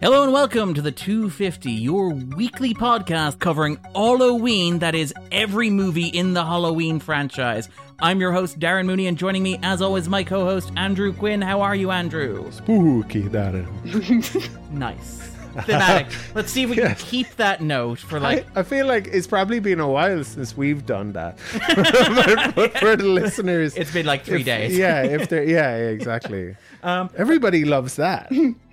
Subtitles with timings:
[0.00, 6.06] Hello and welcome to the 250, your weekly podcast covering Halloween, that is, every movie
[6.06, 7.68] in the Halloween franchise.
[7.98, 11.42] I'm your host, Darren Mooney, and joining me, as always, my co host, Andrew Quinn.
[11.42, 12.48] How are you, Andrew?
[12.52, 13.66] Spooky, Darren.
[14.70, 15.18] Nice.
[15.64, 16.06] Thematic.
[16.36, 18.46] Let's see if we can keep that note for like.
[18.56, 21.38] I feel like it's probably been a while since we've done that.
[21.74, 24.78] but, but for the listeners, It's been like three if- days.
[24.78, 26.54] Yeah, if they're yeah, exactly.
[26.84, 28.30] Um, Everybody loves that.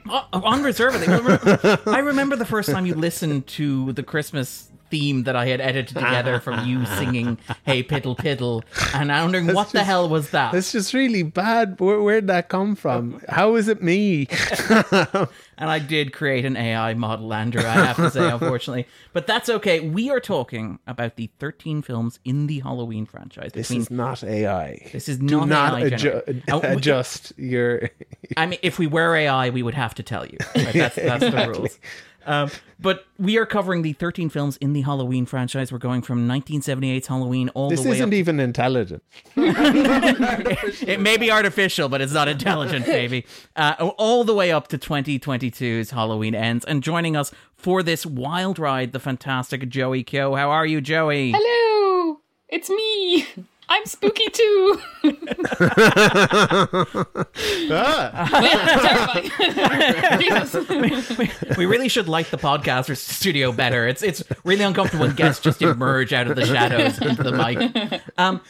[0.10, 1.08] Uh, oh, unreservedly.
[1.08, 5.60] Remember- I remember the first time you listened to the Christmas theme that I had
[5.60, 8.64] edited together from you singing "Hey Piddle Piddle,"
[8.94, 10.54] and I'm wondering what the hell was that?
[10.54, 11.80] It's just really bad.
[11.80, 13.22] Where, where'd that come from?
[13.28, 14.28] How is it me?
[15.58, 18.88] And I did create an AI model, Andrew, I have to say, unfortunately.
[19.14, 19.80] But that's okay.
[19.80, 23.52] We are talking about the 13 films in the Halloween franchise.
[23.54, 24.90] This is not AI.
[24.92, 26.44] this is not, not AI adju-.
[26.52, 27.90] Oh, we- adjust your.
[28.36, 30.38] I mean, if we were AI, we would have to tell you.
[30.56, 30.74] Right?
[30.74, 31.80] That's, that's the rules.
[32.26, 35.72] Um, but we are covering the 13 films in the Halloween franchise.
[35.72, 38.14] We're going from 1978's Halloween all This the way This isn't up.
[38.14, 39.04] even intelligent.
[39.36, 43.26] it may be artificial, but it's not intelligent, baby.
[43.56, 46.66] Uh, all the way up to 2022's Halloween ends.
[46.66, 50.36] And joining us for this wild ride, the fantastic Joey Keogh.
[50.36, 51.34] How are you, Joey?
[51.36, 53.26] Hello, it's me.
[53.68, 54.80] I'm spooky too.
[57.72, 58.28] Ah,
[59.32, 61.32] Terrifying.
[61.58, 63.88] We really should like the podcast studio better.
[63.88, 68.02] It's it's really uncomfortable when guests just emerge out of the shadows into the mic.
[68.18, 68.42] Um,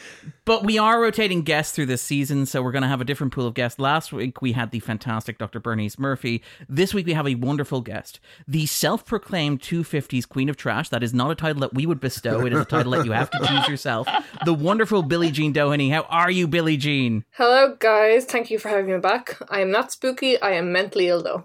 [0.46, 3.34] but we are rotating guests through this season, so we're going to have a different
[3.34, 3.78] pool of guests.
[3.78, 5.60] Last week we had the fantastic Dr.
[5.60, 6.42] Bernice Murphy.
[6.68, 10.88] This week we have a wonderful guest, the self-proclaimed 250s Queen of Trash.
[10.88, 12.46] That is not a title that we would bestow.
[12.46, 14.08] It is a title that you have to choose yourself.
[14.44, 15.90] The wonderful Billie Jean Doheny.
[15.90, 17.24] How are you, Billie Jean?
[17.32, 18.24] Hello, guys.
[18.24, 19.36] Thank you for having me back.
[19.50, 20.40] I am not spooky.
[20.40, 21.44] I am mentally ill, though.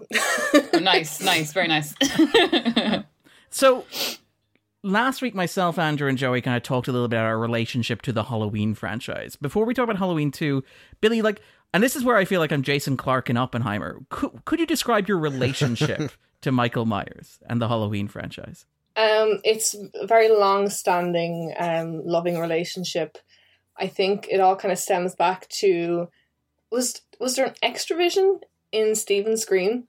[0.80, 1.94] nice, nice, very nice.
[3.52, 3.84] So
[4.82, 8.02] last week, myself, Andrew, and Joey kind of talked a little bit about our relationship
[8.02, 9.36] to the Halloween franchise.
[9.36, 10.62] Before we talk about Halloween 2,
[11.00, 11.40] Billie, like,
[11.74, 14.00] and this is where I feel like I'm Jason Clarke in Oppenheimer.
[14.10, 16.12] Could, could you describe your relationship
[16.42, 18.66] to Michael Myers and the Halloween franchise?
[18.96, 23.16] um, it's a very long-standing, um, loving relationship.
[23.76, 26.08] I think it all kind of stems back to
[26.70, 29.88] was was there an Extravision in Stephen's Green?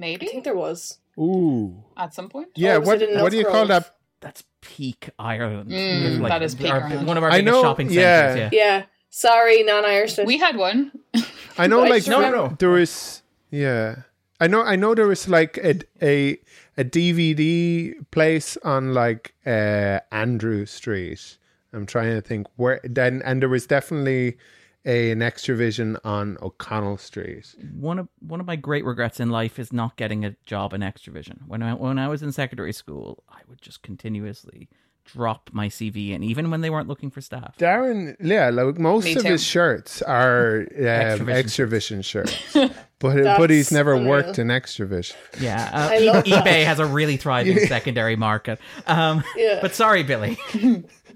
[0.00, 0.98] I think there was.
[1.18, 1.84] Ooh.
[1.96, 2.48] at some point.
[2.56, 2.76] Yeah.
[2.76, 3.96] Or What What do you call that?
[4.20, 5.70] That's peak Ireland.
[5.70, 7.06] Mm, Like, that is peak our- Ireland.
[7.06, 8.34] One of our I biggest know, shopping yeah.
[8.34, 8.52] centers.
[8.52, 8.58] Yeah.
[8.78, 8.82] Yeah.
[9.10, 10.18] Sorry, non-Irish.
[10.18, 10.90] We had one.
[11.58, 12.56] I know, But I like No, no.
[12.58, 13.96] there was, yeah.
[14.40, 16.36] I know, I know there was like a a
[16.76, 21.38] a DVD place on like uh Andrew Street.
[21.72, 24.36] I'm trying to think where then, and there was definitely
[24.84, 27.54] a, an Extravision on O'Connell Street.
[27.72, 30.80] one of one of my great regrets in life is not getting a job in
[30.80, 31.46] Extravision.
[31.46, 34.68] When I when I was in secondary school, I would just continuously
[35.04, 37.56] drop my CV in, even when they weren't looking for staff.
[37.58, 39.28] Darren, yeah, like most Me of too.
[39.28, 42.36] his shirts are um, Extravision extra vision shirts,
[42.98, 44.10] but but he's never unreal.
[44.10, 45.14] worked in Extravision.
[45.40, 48.58] Yeah, uh, I love e- eBay has a really thriving secondary market.
[48.86, 49.58] Um, Yeah.
[49.60, 50.38] But sorry, Billie.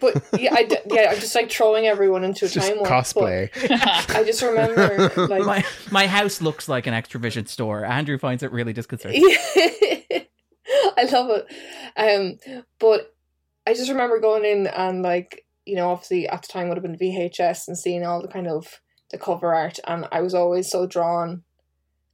[0.00, 2.88] But yeah, I d- yeah, I'm just like throwing everyone into a time warp.
[2.88, 3.50] cosplay.
[4.14, 7.84] I just remember like My my house looks like an Extravision store.
[7.84, 9.24] Andrew finds it really disconcerting.
[10.96, 11.46] I love it.
[11.96, 12.38] Um,
[12.78, 13.14] but
[13.68, 16.82] I just remember going in and like you know, obviously at the time would have
[16.82, 18.80] been VHS and seeing all the kind of
[19.10, 21.42] the cover art, and I was always so drawn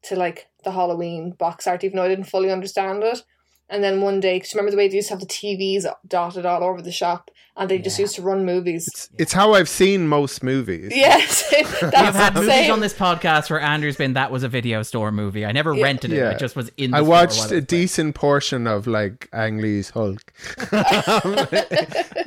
[0.03, 3.23] to like the Halloween box art, even though I didn't fully understand it.
[3.71, 6.45] And then one day, because remember the way they used to have the TVs dotted
[6.45, 8.87] all over the shop, and they just used to run movies.
[8.89, 10.93] It's, it's how I've seen most movies.
[10.95, 12.73] Yes, We've had the movies same.
[12.73, 15.47] on this podcast where Andrew's been that was a video store movie.
[15.47, 15.85] I never Yeah.
[15.85, 16.17] rented it.
[16.19, 16.31] Yeah.
[16.31, 16.91] I just was in.
[16.91, 20.33] The I store watched a decent portion of like Ang Lee's Hulk,
[20.73, 20.85] and,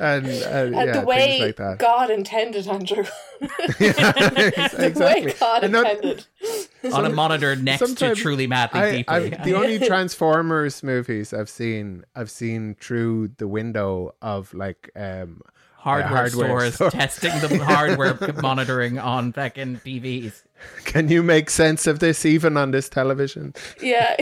[0.00, 1.78] and yeah, the way like that.
[1.78, 3.04] God intended, Andrew.
[3.40, 5.26] Yeah, the exactly.
[5.26, 6.26] way God And not- intended.
[6.92, 9.34] on a monitor next to truly madly I, deeply.
[9.34, 15.42] I've, the only Transformers movies I've seen, I've seen through the window of like um,
[15.74, 16.90] hardware, hardware stores store.
[16.90, 20.44] testing the hardware monitoring on fucking TVs.
[20.84, 23.54] Can you make sense of this even on this television?
[23.82, 24.16] Yeah,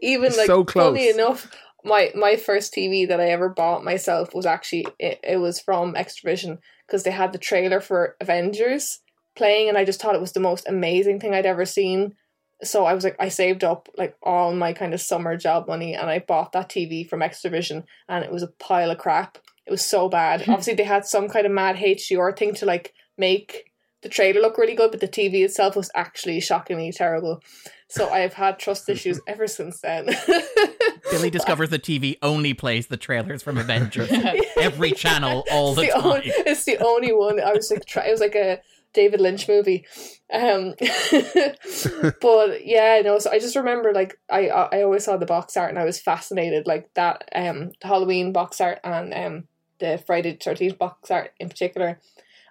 [0.00, 0.96] even like So close.
[0.96, 1.50] funny enough,
[1.84, 5.94] my my first TV that I ever bought myself was actually it, it was from
[5.94, 9.00] Extravision because they had the trailer for Avengers
[9.36, 12.14] playing, and I just thought it was the most amazing thing I'd ever seen.
[12.62, 15.94] So I was like, I saved up like all my kind of summer job money,
[15.94, 19.38] and I bought that TV from Extravision, and it was a pile of crap.
[19.66, 20.40] It was so bad.
[20.48, 24.58] Obviously, they had some kind of mad HDR thing to like make the trailer look
[24.58, 27.40] really good, but the TV itself was actually shockingly terrible.
[27.88, 30.08] So I have had trust issues ever since then.
[31.10, 34.10] Billie discovers the TV only plays the trailers from Avengers.
[34.58, 36.04] Every channel, all the it's time.
[36.04, 37.40] Only, it's the only one.
[37.40, 38.60] I was like, try, it was like a
[38.92, 39.86] David Lynch movie.
[40.32, 40.74] Um,
[42.20, 43.18] but yeah, no.
[43.18, 46.00] So I just remember, like, I I always saw the box art and I was
[46.00, 49.44] fascinated, like that um Halloween box art and um
[49.78, 52.00] the Friday Thirteenth box art in particular.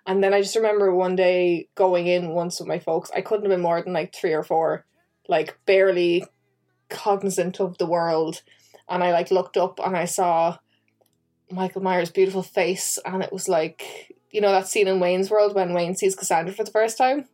[0.07, 3.11] And then I just remember one day going in once with my folks.
[3.15, 4.85] I couldn't have been more than like three or four,
[5.27, 6.25] like barely
[6.89, 8.41] cognizant of the world.
[8.89, 10.57] And I like looked up and I saw
[11.51, 15.53] Michael Myers' beautiful face, and it was like you know that scene in Wayne's World
[15.55, 17.25] when Wayne sees Cassandra for the first time,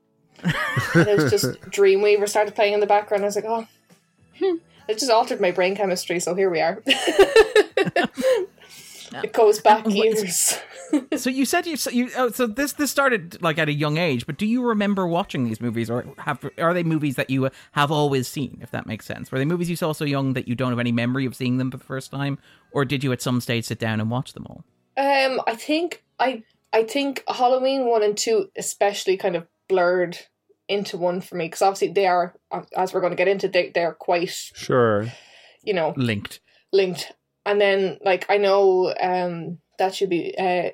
[0.43, 3.23] and it was just Dreamweaver started playing in the background.
[3.23, 3.67] I was like, oh,
[4.39, 4.55] hmm.
[4.87, 6.19] it just altered my brain chemistry.
[6.19, 6.81] So here we are.
[9.13, 10.59] it goes back What- years.
[11.17, 13.97] so you said you so you oh, so this this started like at a young
[13.97, 17.49] age, but do you remember watching these movies, or have are they movies that you
[17.73, 18.59] have always seen?
[18.61, 20.79] If that makes sense, were they movies you saw so young that you don't have
[20.79, 22.39] any memory of seeing them for the first time,
[22.71, 24.63] or did you at some stage sit down and watch them all?
[24.97, 30.17] Um, I think I I think Halloween one and two especially kind of blurred
[30.67, 32.35] into one for me because obviously they are
[32.75, 35.07] as we're going to get into they they are quite Sure.
[35.63, 36.39] you know Linked.
[36.73, 37.13] linked.
[37.45, 40.71] And then, like, I know um, that should be uh,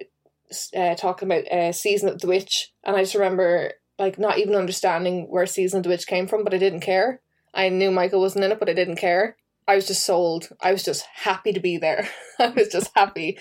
[0.75, 2.74] uh, talking about uh, Season of the Witch.
[2.84, 6.44] And I just remember, like, not even understanding where Season of the Witch came from,
[6.44, 7.22] but I didn't care.
[7.54, 9.38] I knew Michael wasn't in it, but I didn't care.
[9.68, 10.50] I was just sold.
[10.63, 12.10] I was just happy to be there.
[12.39, 13.38] I was just happy.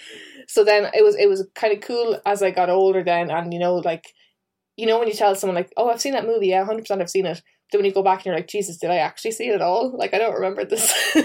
[0.52, 3.54] So then it was it was kind of cool as I got older then and
[3.54, 4.12] you know like
[4.76, 6.48] you know when you tell someone like oh I've seen that movie.
[6.48, 7.40] Yeah 100% I've seen it.
[7.70, 9.62] Then when you go back and you're like Jesus did I actually see it at
[9.62, 9.96] all?
[9.96, 10.92] Like I don't remember this.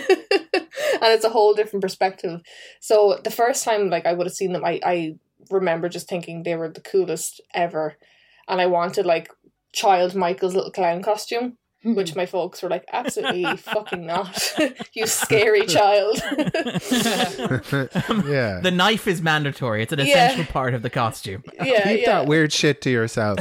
[0.99, 2.39] And it's a whole different perspective.
[2.79, 5.15] So the first time like I would have seen them I, I
[5.51, 7.97] remember just thinking they were the coolest ever.
[8.47, 9.29] And I wanted like
[9.73, 11.57] child Michael's little clown costume
[11.95, 14.53] which my folks were like absolutely fucking not
[14.93, 16.21] you scary child
[18.27, 18.59] yeah.
[18.61, 19.83] The knife is mandatory.
[19.83, 20.27] It's an Yeah.
[20.27, 21.43] essential part of the costume.
[21.53, 23.39] yeah Keep yeah that weird shit to yourself.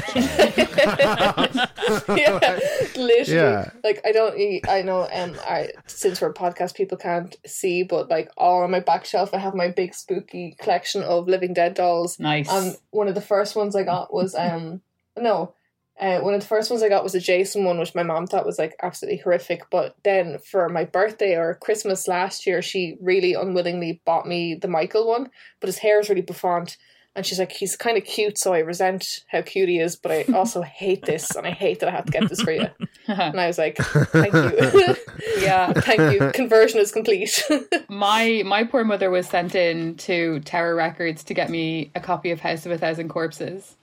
[2.09, 2.59] yeah,
[2.97, 3.25] literally.
[3.27, 3.71] Yeah.
[3.85, 4.37] Like I don't.
[4.69, 5.09] I know.
[5.13, 9.05] Um, I since we're a podcast, people can't see, but like all on my back
[9.05, 12.19] shelf, I have my big spooky collection of Living Dead dolls.
[12.19, 12.51] Nice.
[12.51, 14.81] And one of the first ones I got was um
[15.17, 15.55] no.
[15.99, 18.27] Uh, one of the first ones I got was a Jason one, which my mom
[18.27, 19.63] thought was like absolutely horrific.
[19.71, 24.69] But then for my birthday or Christmas last year, she really unwillingly bought me the
[24.69, 25.31] Michael one.
[25.61, 26.77] But his hair is really bouffant,
[27.17, 30.13] and she's like, he's kind of cute, so I resent how cute he is, but
[30.13, 32.69] I also hate this, and I hate that I have to get this for you.
[33.09, 34.97] And I was like, thank you,
[35.39, 36.33] yeah, thank you.
[36.35, 37.41] Conversion is complete.
[37.89, 42.33] my my poor mother was sent in to Tower Records to get me a copy
[42.33, 43.76] of House of a Thousand Corpses.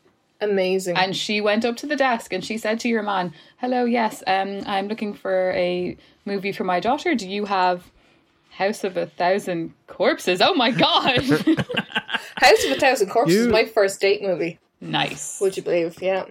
[0.44, 0.98] Amazing.
[0.98, 4.22] And she went up to the desk and she said to your man, "Hello, yes,
[4.28, 5.96] um, I'm looking for a
[6.26, 7.16] movie for my daughter.
[7.16, 7.92] Do you have
[8.52, 10.42] House of a Thousand Corpses?
[10.42, 11.18] Oh my god,
[12.38, 14.60] House of a Thousand Corpses You- is my first date movie.
[14.82, 15.40] nice!
[15.42, 16.02] Would you believe?
[16.02, 16.26] Yeah.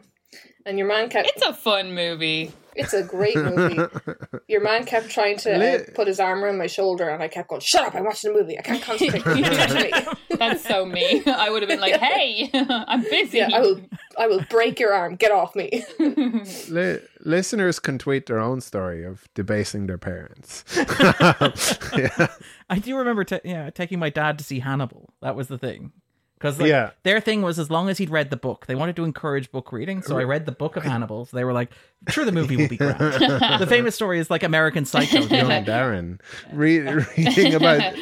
[0.64, 1.28] And your man kept.
[1.34, 2.52] It's a fun movie.
[2.74, 3.78] It's a great movie.
[4.48, 7.48] Your man kept trying to uh, put his arm around my shoulder, and I kept
[7.48, 7.94] going, "Shut up!
[7.94, 8.58] I'm watching a movie.
[8.58, 9.24] I can't concentrate.
[9.24, 9.92] Don't touch me."
[10.38, 11.22] That's so me.
[11.26, 13.80] I would have been like, "Hey, I'm busy." Yeah, I will.
[14.18, 15.16] I will break your arm.
[15.16, 15.84] Get off me.
[15.98, 20.64] Li- listeners can tweet their own story of debasing their parents.
[21.96, 22.28] yeah.
[22.68, 25.12] I do remember, ta yeah, taking my dad to see Hannibal.
[25.20, 25.92] That was the thing.
[26.42, 26.90] Because like, Yeah.
[27.04, 29.70] their thing was as long as he'd read the book, they wanted to encourage book
[29.70, 30.02] reading.
[30.02, 31.24] So I read the book of Hannibal.
[31.26, 31.70] So they were like,
[32.08, 32.98] "Sure, the movie will be grand."
[33.60, 35.20] the famous story is like American Psycho.
[35.20, 36.20] Young Darren
[36.52, 36.80] re-
[37.16, 37.94] reading about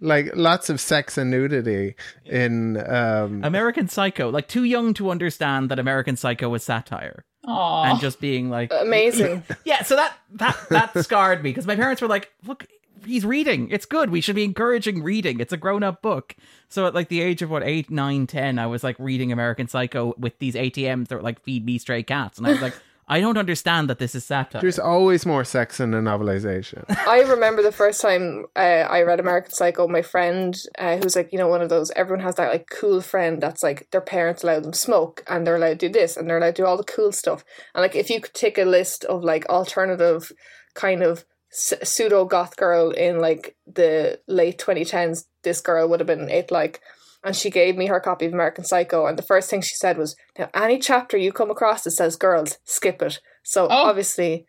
[0.00, 1.94] like lots of sex and nudity
[2.26, 7.84] in um American Psycho, like too young to understand that American Psycho was satire, Aw.
[7.92, 9.42] and just being like, Amazing.
[9.64, 9.82] yeah.
[9.84, 12.66] So that that that scarred me because my parents were like, "Look,
[13.04, 13.68] he's reading.
[13.70, 14.10] It's good.
[14.10, 15.40] We should be encouraging reading.
[15.40, 16.36] It's a grown up book."
[16.68, 19.68] So at like the age of what eight, nine, ten, I was like reading American
[19.68, 22.74] Psycho with these ATMs that were like feed me stray cats, and I was like,
[23.10, 24.62] I don't understand that this is satire.
[24.62, 26.84] there's always more sex in a novelization.
[27.08, 29.88] I remember the first time uh, I read American Psycho.
[29.88, 31.90] My friend, uh, who's like, you know, one of those.
[31.96, 35.56] Everyone has that like cool friend that's like their parents allow them smoke, and they're
[35.56, 37.44] allowed to do this, and they're allowed to do all the cool stuff.
[37.74, 40.30] And like, if you could take a list of like alternative
[40.74, 46.28] kind of pseudo goth girl in like the late 2010s, this girl would have been
[46.28, 46.50] it.
[46.50, 46.80] Like,
[47.24, 49.98] and she gave me her copy of American Psycho, and the first thing she said
[49.98, 53.88] was, "Now, any chapter you come across that says girls, skip it." So Oh.
[53.88, 54.46] obviously,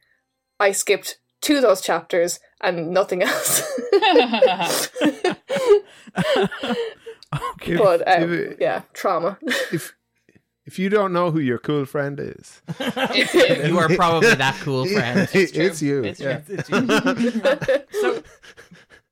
[0.59, 3.61] I skipped to those chapters and nothing else.
[7.53, 7.77] okay.
[7.77, 9.37] but um, if- yeah, trauma.
[9.71, 9.93] if
[10.71, 13.33] if you don't know who your cool friend is, It's
[13.65, 13.71] you.
[13.71, 15.27] You are probably that cool friend.
[15.33, 16.01] it's, you.
[16.01, 16.41] It's, yeah.
[16.47, 16.69] it's, it's
[17.91, 17.99] you.
[18.01, 18.23] so,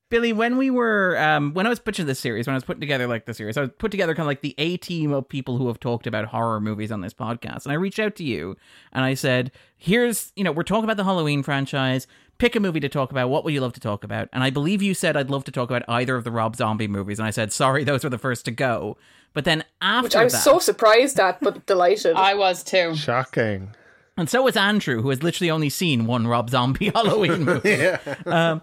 [0.08, 2.80] Billie, when we were, um, when I was pitching this series, when I was putting
[2.80, 5.28] together like the series, I was put together kind of like the A team of
[5.28, 7.64] people who have talked about horror movies on this podcast.
[7.64, 8.56] And I reached out to you
[8.94, 12.06] and I said, here's, you know, we're talking about the Halloween franchise.
[12.40, 13.28] Pick a movie to talk about.
[13.28, 14.30] What would you love to talk about?
[14.32, 16.88] And I believe you said I'd love to talk about either of the Rob Zombie
[16.88, 17.18] movies.
[17.18, 18.96] And I said, sorry, those were the first to go.
[19.34, 22.16] But then after Which I was that, so surprised at, but delighted.
[22.16, 22.96] I was too.
[22.96, 23.74] Shocking.
[24.16, 27.84] And so was Andrew, who has literally only seen one Rob Zombie Halloween movie.
[28.26, 28.62] um,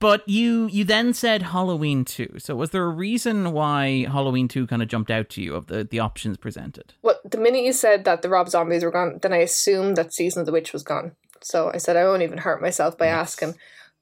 [0.00, 2.34] but you you then said Halloween 2.
[2.36, 5.68] So was there a reason why Halloween 2 kind of jumped out to you of
[5.68, 6.92] the, the options presented?
[7.00, 10.12] Well, the minute you said that the Rob Zombies were gone, then I assumed that
[10.12, 11.12] Season of the Witch was gone.
[11.44, 13.54] So I said I won't even hurt myself by asking.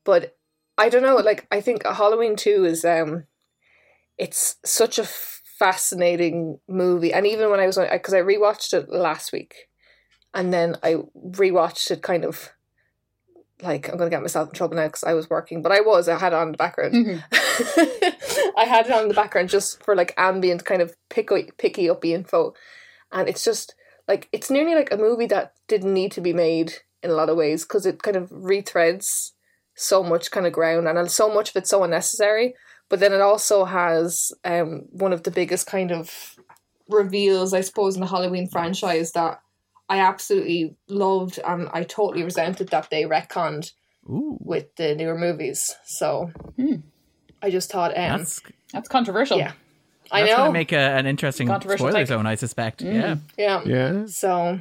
[0.05, 0.37] But
[0.79, 1.17] I don't know.
[1.17, 3.25] Like I think Halloween Two is um,
[4.17, 7.13] it's such a fascinating movie.
[7.13, 9.69] And even when I was because I rewatched it last week,
[10.33, 12.51] and then I rewatched it kind of
[13.63, 16.09] like I'm gonna get myself in trouble now because I was working, but I was
[16.09, 16.95] I had it on the background.
[16.95, 17.23] Mhm.
[18.57, 22.05] I had it on the background just for like ambient kind of picky picky up
[22.05, 22.55] info,
[23.13, 23.75] and it's just
[24.09, 27.29] like it's nearly like a movie that didn't need to be made in a lot
[27.29, 29.33] of ways because it kind of rethreads
[29.75, 32.55] so much kind of ground and so much of it's so unnecessary.
[32.89, 36.37] But then it also has um one of the biggest kind of
[36.89, 39.41] reveals, I suppose, in the Halloween franchise that
[39.89, 43.73] I absolutely loved and I totally resented that they retconned
[44.09, 44.37] Ooh.
[44.41, 45.75] with the newer movies.
[45.85, 46.77] So Hmm.
[47.43, 48.41] I just thought, um, That's,
[48.73, 49.39] That's controversial.
[49.39, 49.53] Yeah.
[50.11, 52.09] I that's know, going to make a, an interesting Controversial spoiler take.
[52.09, 52.85] zone, I suspect.
[52.85, 52.95] Mm.
[52.95, 53.17] Yeah.
[53.37, 53.63] yeah.
[53.65, 54.07] Yeah.
[54.07, 54.61] So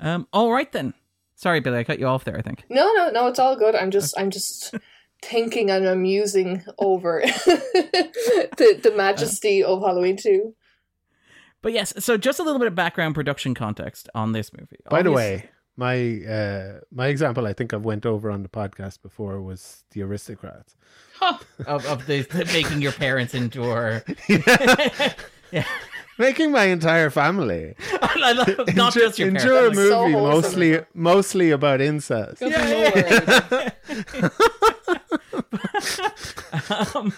[0.00, 0.94] Um, all right then.
[1.40, 2.64] Sorry, Billie, I cut you off there, I think.
[2.68, 3.74] no, no, no, it's all good.
[3.74, 4.74] I'm just, I'm just
[5.22, 10.54] thinking and I'm musing over the the majesty of Halloween two.
[11.62, 14.80] But yes, so just a little bit of background production context on this movie.
[14.90, 19.00] By the way, my uh, my example I think I've went over on the podcast
[19.00, 20.76] before was the aristocrats.
[21.14, 21.38] Huh.
[21.66, 24.02] of, of the, the making your parents endure.
[25.52, 25.64] yeah.
[26.18, 29.78] Making my entire family I love, not endure, just your endure a parents.
[29.78, 30.42] Like, so movie wholesome.
[30.42, 32.40] mostly mostly about incest.
[32.40, 33.72] Good Yeah, lord.
[36.94, 37.12] um,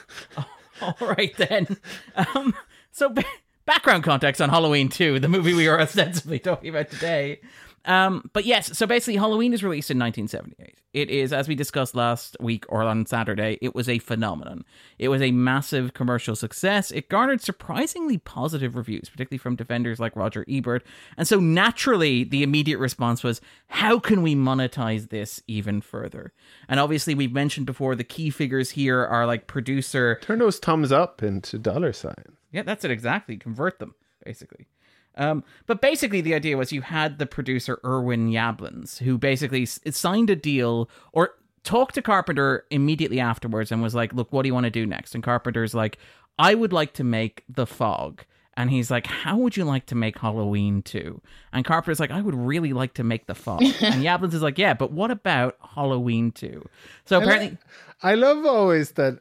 [0.81, 1.77] all right then.
[2.15, 2.55] Um,
[2.93, 3.25] so ba-
[3.65, 7.41] background context on Halloween 2, the movie we are ostensibly talking about today.
[7.85, 10.79] Um, but yes, so basically Halloween is released in 1978.
[10.93, 14.65] It is, as we discussed last week or on Saturday, it was a phenomenon.
[14.99, 16.91] It was a massive commercial success.
[16.91, 20.85] It garnered surprisingly positive reviews, particularly from defenders like Roger Ebert.
[21.17, 26.33] And so naturally, the immediate response was, how can we monetize this even further?
[26.69, 30.93] And obviously, we've mentioned before the key figures here are like producer Turn those thumbs
[30.93, 32.37] up into dollar signs.
[32.53, 33.37] yeah, that's it exactly.
[33.39, 34.69] Convert them, basically.
[35.17, 39.79] Um, but basically, the idea was you had the producer Irwin Yablans, who basically s-
[39.91, 44.49] signed a deal or talked to Carpenter immediately afterwards and was like, "Look, what do
[44.49, 45.99] you want to do next?" And Carpenter's like,
[46.39, 48.23] "I would like to make The Fog."
[48.55, 51.21] And he's like, "How would you like to make Halloween too?"
[51.53, 54.59] And Carpenter's like, "I would really like to make The Fog." and Yablans is like,
[54.59, 56.67] "Yeah, but what about Halloween too?"
[57.05, 57.59] So apparently,
[58.03, 59.21] I love always that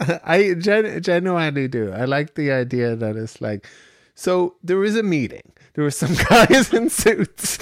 [0.24, 1.90] I gen- genuinely do.
[1.92, 3.66] I like the idea that it's like
[4.14, 5.52] so there was a meeting.
[5.74, 7.58] There were some guys in suits,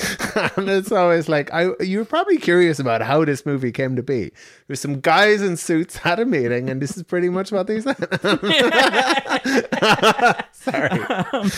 [0.56, 1.70] and it's always like I.
[1.80, 4.32] You're probably curious about how this movie came to be.
[4.66, 7.80] There's some guys in suits had a meeting, and this is pretty much what they
[7.80, 7.96] said.
[10.52, 10.90] Sorry.
[10.90, 11.50] Um,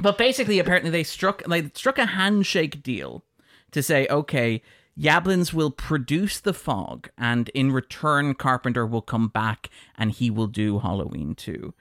[0.00, 3.24] but basically, apparently, they struck like struck a handshake deal
[3.70, 4.62] to say, okay,
[4.98, 10.48] Yablans will produce the fog, and in return, Carpenter will come back and he will
[10.48, 11.72] do Halloween too.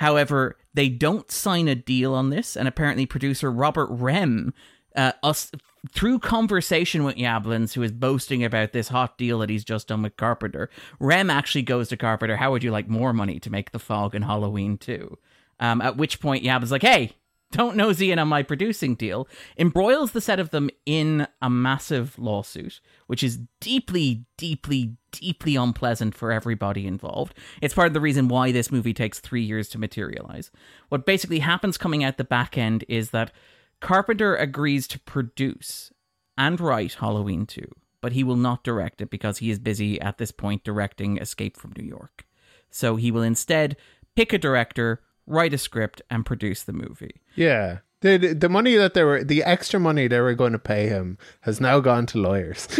[0.00, 4.54] However, they don't sign a deal on this, and apparently, producer Robert Rehme,
[4.96, 5.52] uh, us
[5.92, 10.00] through conversation with Yablans, who is boasting about this hot deal that he's just done
[10.00, 13.72] with Carpenter, Rehme actually goes to Carpenter, "How would you like more money to make
[13.72, 15.18] the fog and Halloween too?"
[15.60, 17.12] Um, at which point, Yab's like, "Hey."
[17.52, 19.26] Don't nosy in on my producing deal,
[19.58, 26.14] embroils the set of them in a massive lawsuit, which is deeply, deeply, deeply unpleasant
[26.14, 27.34] for everybody involved.
[27.60, 30.50] It's part of the reason why this movie takes three years to materialize.
[30.88, 33.32] What basically happens coming out the back end is that
[33.80, 35.92] Carpenter agrees to produce
[36.36, 37.66] and write Halloween 2,
[38.00, 41.56] but he will not direct it because he is busy at this point directing Escape
[41.56, 42.24] from New York.
[42.70, 43.76] So he will instead
[44.14, 47.20] pick a director, write a script, and produce the movie.
[47.34, 47.78] Yeah.
[48.02, 51.18] The, the money that they were, the extra money they were going to pay him
[51.42, 52.66] has now gone to lawyers.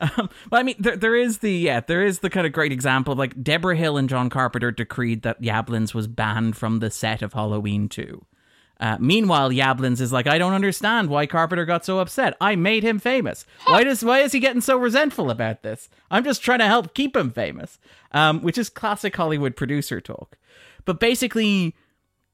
[0.00, 2.72] Um, but I mean, there, there is the yeah, there is the kind of great
[2.72, 6.90] example of like Debra Hill and John Carpenter decreed that Yablans was banned from the
[6.90, 8.24] set of Halloween 2.
[8.80, 12.36] Uh, meanwhile, Yablans is like, I don't understand why Carpenter got so upset.
[12.40, 13.46] I made him famous.
[13.66, 15.88] Why does why is he getting so resentful about this?
[16.10, 17.78] I'm just trying to help keep him famous,
[18.12, 20.36] um, which is classic Hollywood producer talk.
[20.84, 21.74] But basically,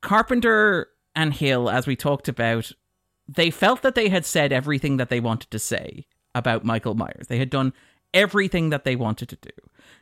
[0.01, 2.73] Carpenter and Hill, as we talked about,
[3.29, 7.27] they felt that they had said everything that they wanted to say about Michael Myers.
[7.29, 7.73] They had done
[8.13, 9.51] everything that they wanted to do.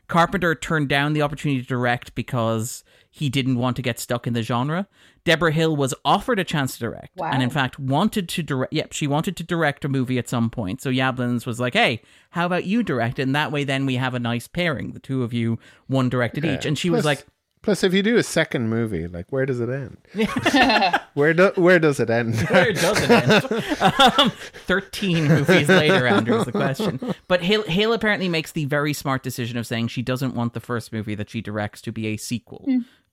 [0.07, 4.33] Carpenter turned down the opportunity to direct because he didn't want to get stuck in
[4.33, 4.87] the genre.
[5.25, 7.31] Debra Hill was offered a chance to direct, Wow.
[7.33, 8.73] and in fact wanted to direct.
[8.73, 10.81] Yep, she wanted to direct a movie at some point.
[10.81, 12.01] So Yablans was like, "Hey,
[12.31, 14.93] how about you direct?" And that way, then we have a nice pairing.
[14.93, 16.65] The two of you, one directed each.
[16.65, 17.27] And she was like,
[17.69, 19.99] Plus, if you do a second movie, like where does it end?
[21.13, 22.35] where do, where does it end?
[22.49, 23.83] Where does it end?
[24.19, 24.33] um,
[24.67, 26.99] Thirteen movies later, Andrew is the question.
[27.27, 30.61] But Hale, Hale apparently makes the very smart decision of saying she doesn't want the
[30.61, 32.67] first movie that she directs to be a sequel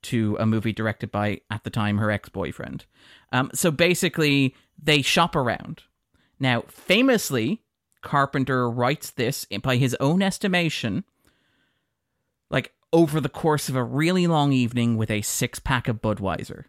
[0.03, 2.85] to a movie directed by, at the time, her ex boyfriend.
[3.33, 5.83] Um, so basically, they shop around.
[6.39, 7.62] Now, famously,
[8.01, 11.03] Carpenter writes this by his own estimation,
[12.50, 16.65] like over the course of a really long evening with a six pack of Budweiser.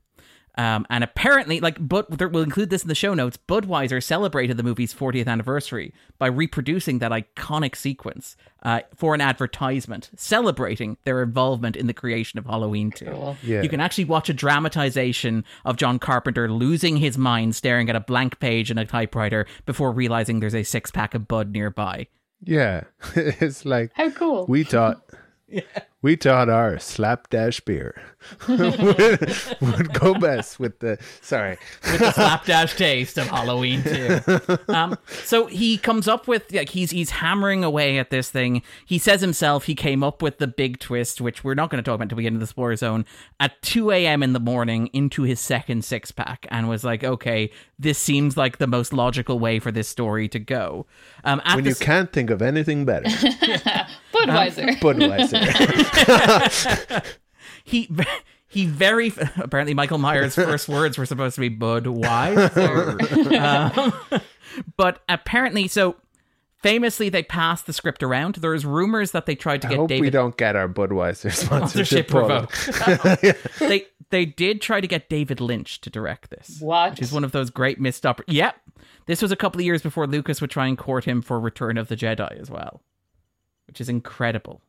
[0.58, 3.36] Um, and apparently, like, but we'll include this in the show notes.
[3.46, 10.08] Budweiser celebrated the movie's 40th anniversary by reproducing that iconic sequence uh, for an advertisement,
[10.16, 13.04] celebrating their involvement in the creation of Halloween 2.
[13.04, 13.36] Cool.
[13.42, 13.60] Yeah.
[13.60, 18.00] You can actually watch a dramatization of John Carpenter losing his mind, staring at a
[18.00, 22.06] blank page in a typewriter before realizing there's a six pack of Bud nearby.
[22.42, 24.46] yeah, it's like How cool.
[24.48, 25.02] we thought.
[26.06, 28.00] We taught our slapdash beer
[28.48, 30.98] would, would go best with the.
[31.20, 34.20] Sorry, with the slapdash taste of Halloween too.
[34.68, 38.62] Um, so he comes up with like he's he's hammering away at this thing.
[38.84, 41.88] He says himself he came up with the big twist, which we're not going to
[41.88, 43.04] talk about until we get into the spoiler zone,
[43.40, 44.22] at two a.m.
[44.22, 48.58] in the morning into his second six pack, and was like, okay, this seems like
[48.58, 50.86] the most logical way for this story to go.
[51.24, 53.08] Um, at when the you can't think of anything better,
[54.22, 54.76] Budweiser.
[54.80, 57.04] Budweiser.
[57.64, 57.88] he
[58.48, 63.40] he very apparently Michael Myers' first words were supposed to be Budweiser,
[64.12, 64.20] um,
[64.76, 65.96] but apparently so.
[66.62, 68.36] Famously, they passed the script around.
[68.36, 72.08] There's rumors that they tried to I get hope we don't get our Budweiser sponsorship
[72.08, 72.30] sponsorship pulled.
[72.30, 73.58] revoked.
[73.60, 76.90] they they did try to get David Lynch to direct this, What?
[76.92, 78.56] which is one of those great missed oppor- Yep,
[79.04, 81.76] this was a couple of years before Lucas would try and court him for Return
[81.78, 82.80] of the Jedi as well,
[83.76, 84.62] which is incredible.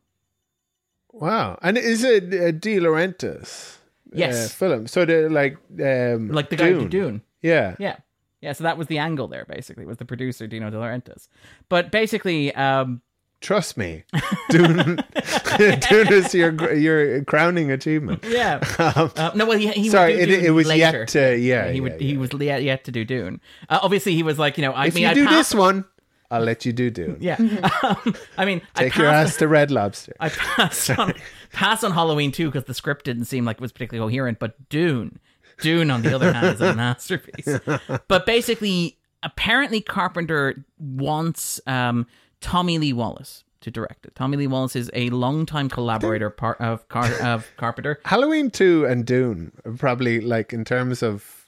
[1.13, 3.77] Wow, and is it uh, De Laurentiis?
[4.11, 4.47] Yes.
[4.47, 4.87] uh, film.
[4.87, 6.81] So they're like um, Like the guy who Dune.
[6.81, 7.21] did Dune.
[7.41, 7.95] Yeah, Yeah.
[8.41, 11.27] Yeah, so that was the angle there, basically, was the producer, Dino De Laurentiis.
[11.69, 13.01] But basically, um,
[13.41, 14.03] trust me,
[14.49, 14.97] Dune.
[15.57, 18.23] Dune is your your crowning achievement.
[18.27, 18.59] yeah.
[18.79, 20.99] Um, Uh, no, well, he, he Sorry, it- Dune it was later.
[20.99, 22.19] yet to- yeah, he yeah, would he yeah.
[22.19, 23.39] was yet, yet to do Dune.
[23.69, 25.57] Uh, obviously, he was like, you know, I if mean, you I do passed, this
[25.57, 25.85] one,
[26.29, 27.17] I'll let you do Dune.
[27.19, 27.35] yeah.
[27.83, 30.13] um, I mean, Take I your passed, ass to Red Lobster.
[30.19, 31.13] I passed on
[31.53, 34.39] passed on Halloween too because the script didn't seem like it was particularly coherent.
[34.39, 35.19] But Dune,
[35.61, 37.59] Dune, on the other hand, is a masterpiece.
[38.07, 42.05] But basically, apparently, Carpenter wants um,
[42.41, 44.13] Tommy Lee Wallace to direct it.
[44.13, 47.99] Tommy Lee Wallace is a longtime collaborator part of Car- of Carpenter.
[48.05, 51.45] Halloween 2 and Dune are probably like in terms of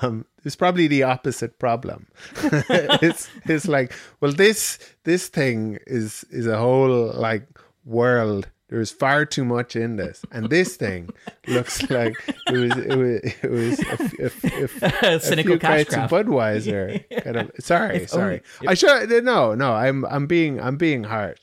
[0.00, 2.06] um, it's probably the opposite problem.
[2.42, 7.46] it's it's like well this this thing is is a whole like
[7.84, 8.48] world.
[8.68, 11.10] There's far too much in this, and this thing
[11.48, 12.14] looks like
[12.46, 16.08] it was it was it was a, a, a, a Cynical cash grab.
[16.08, 17.02] Budweiser.
[17.24, 18.42] Kind of, sorry, If sorry.
[18.60, 19.72] only- I should no no.
[19.72, 21.40] I'm I'm being I'm being harsh.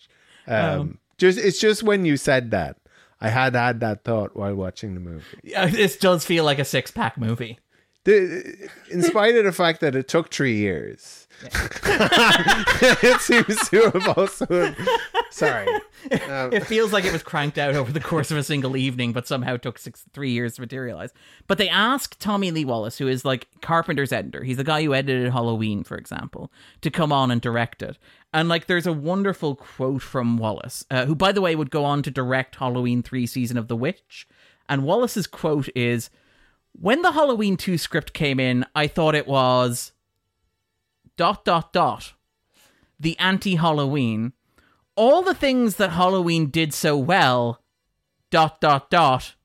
[0.47, 2.77] Um, just it's just when you said that,
[3.19, 5.25] I had had that thought while watching the movie.
[5.43, 7.59] Yeah, This does feel like a six pack movie.
[8.07, 14.17] The, in spite of the fact that it took three years, it seems to have
[14.17, 14.73] also.
[15.29, 15.67] Sorry,
[16.29, 19.11] um, It feels like it was cranked out over the course of a single evening,
[19.11, 21.11] but somehow took six, three years to materialize.
[21.47, 24.93] But they asked Tommy Lee Wallace, who is like Carpenter's editor, he's the guy who
[24.93, 27.97] edited Halloween, for example, to come on and direct it.
[28.33, 31.83] And like, there's a wonderful quote from Wallace, uh, who, by the way, would go
[31.83, 34.29] on to direct Halloween 3 Season of the Witch.
[34.69, 36.09] And Wallace's quote is
[36.79, 39.93] When the Halloween 2 script came in, I thought it was
[41.15, 42.13] dot, dot, dot,
[42.99, 44.33] the anti Halloween
[44.97, 47.61] all the things that Halloween did so well,
[48.31, 49.35] dot, dot, dot,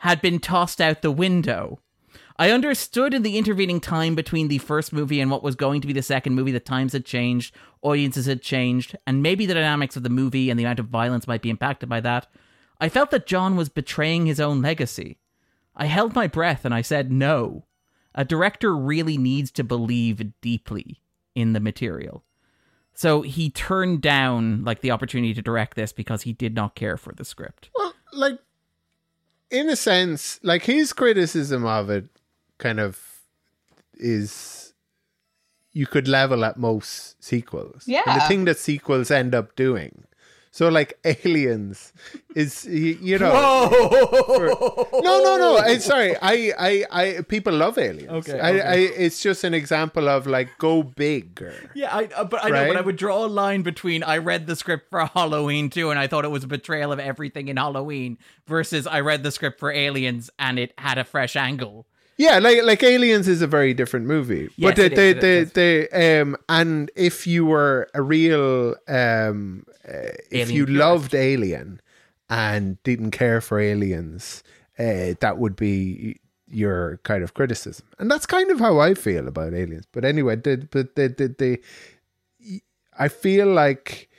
[0.00, 1.80] had been tossed out the window.
[2.36, 5.86] I understood in the intervening time between the first movie and what was going to
[5.86, 9.96] be the second movie that times had changed, audiences had changed, and maybe the dynamics
[9.96, 12.26] of the movie and the amount of violence might be impacted by that.
[12.78, 15.18] I felt that John was betraying his own legacy.
[15.80, 17.64] I held my breath and I said no.
[18.14, 21.00] a director really needs to believe deeply
[21.34, 22.22] in the material.
[22.92, 26.96] So he turned down like the opportunity to direct this because he did not care
[26.96, 27.70] for the script.
[27.74, 28.38] Well, like
[29.50, 32.08] in a sense, like his criticism of it
[32.58, 33.00] kind of
[33.94, 34.74] is
[35.72, 37.84] you could level at most sequels.
[38.06, 40.04] And the thing that sequels end up doing.
[40.52, 41.92] So like Aliens
[42.34, 45.00] is you know Whoa!
[45.00, 45.56] No, no, no.
[45.58, 47.22] I, sorry, I, I, I.
[47.22, 48.10] People love aliens.
[48.28, 48.62] Okay, I, okay.
[48.62, 48.74] I.
[48.74, 51.54] It's just an example of like go bigger.
[51.74, 52.68] Yeah, I, uh, but I know, Right?
[52.68, 55.98] but I would draw a line between I read the script for Halloween too and
[56.00, 59.60] I thought it was a betrayal of everything in Halloween versus I read the script
[59.60, 61.86] for Aliens and it had a fresh angle.
[62.20, 64.50] Yeah, like like Aliens is a very different movie.
[64.56, 65.52] Yes, but the it is, it the, is.
[65.52, 71.80] the um and if you were a real um uh, if you loved Alien
[72.28, 74.44] and didn't care for aliens,
[74.78, 77.86] uh, that would be your kind of criticism.
[77.98, 79.86] And that's kind of how I feel about aliens.
[79.90, 81.28] But anyway, the but they, the,
[82.38, 82.62] the
[82.98, 84.10] I feel like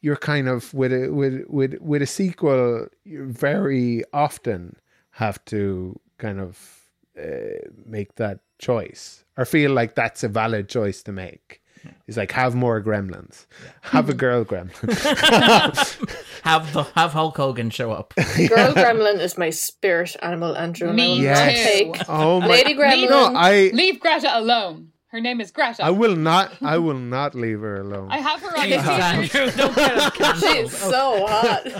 [0.00, 4.76] you're kind of with a with with with a sequel you very often
[5.10, 6.79] have to kind of
[7.20, 11.60] uh, make that choice or feel like that's a valid choice to make.
[12.06, 13.46] It's like have more gremlins,
[13.80, 14.74] have a girl gremlin.
[16.42, 18.14] Have the have Hulk Hogan show up.
[18.16, 20.88] Girl Gremlin is my spirit animal, Andrew.
[20.88, 21.66] and I Me will Yes.
[21.68, 22.46] take Oh my!
[22.48, 23.10] Lady Gremlin.
[23.10, 24.89] No, I Leave Greta alone.
[25.10, 25.84] Her name is Greta.
[25.84, 26.52] I will not.
[26.62, 28.12] I will not leave her alone.
[28.12, 30.52] I have her on Jesus, the Andrew, don't get us cancelled.
[30.56, 31.62] She's so hot.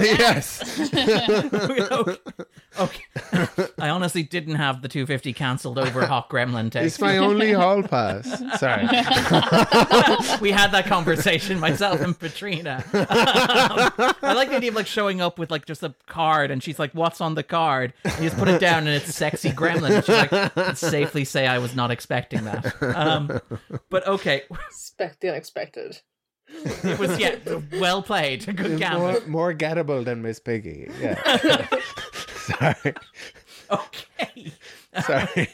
[0.00, 0.80] yes.
[2.78, 3.02] okay.
[3.34, 3.66] okay.
[3.78, 6.86] I honestly didn't have the 250 cancelled over hot Gremlin text.
[6.86, 8.26] It's my only hall pass.
[8.58, 8.86] Sorry.
[10.40, 12.82] we had that conversation, myself and Katrina.
[12.94, 16.78] I like the idea of like showing up with like just a card, and she's
[16.78, 19.90] like, "What's on the card?" And you just put it down, and it's sexy gremlin.
[19.96, 23.40] And she's like, "I'd "Safely say I was not expecting that." Um,
[23.88, 26.00] but okay, Expect the unexpected.
[26.48, 27.36] it was yeah,
[27.78, 29.28] well played, good More, gambit.
[29.28, 30.90] more gettable than Miss Piggy.
[31.00, 31.66] Yeah.
[32.36, 32.94] Sorry.
[33.70, 34.52] Okay,
[35.04, 35.48] Sorry.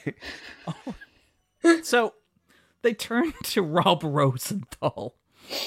[1.82, 2.14] so
[2.82, 5.14] they turn to Rob Rosenthal.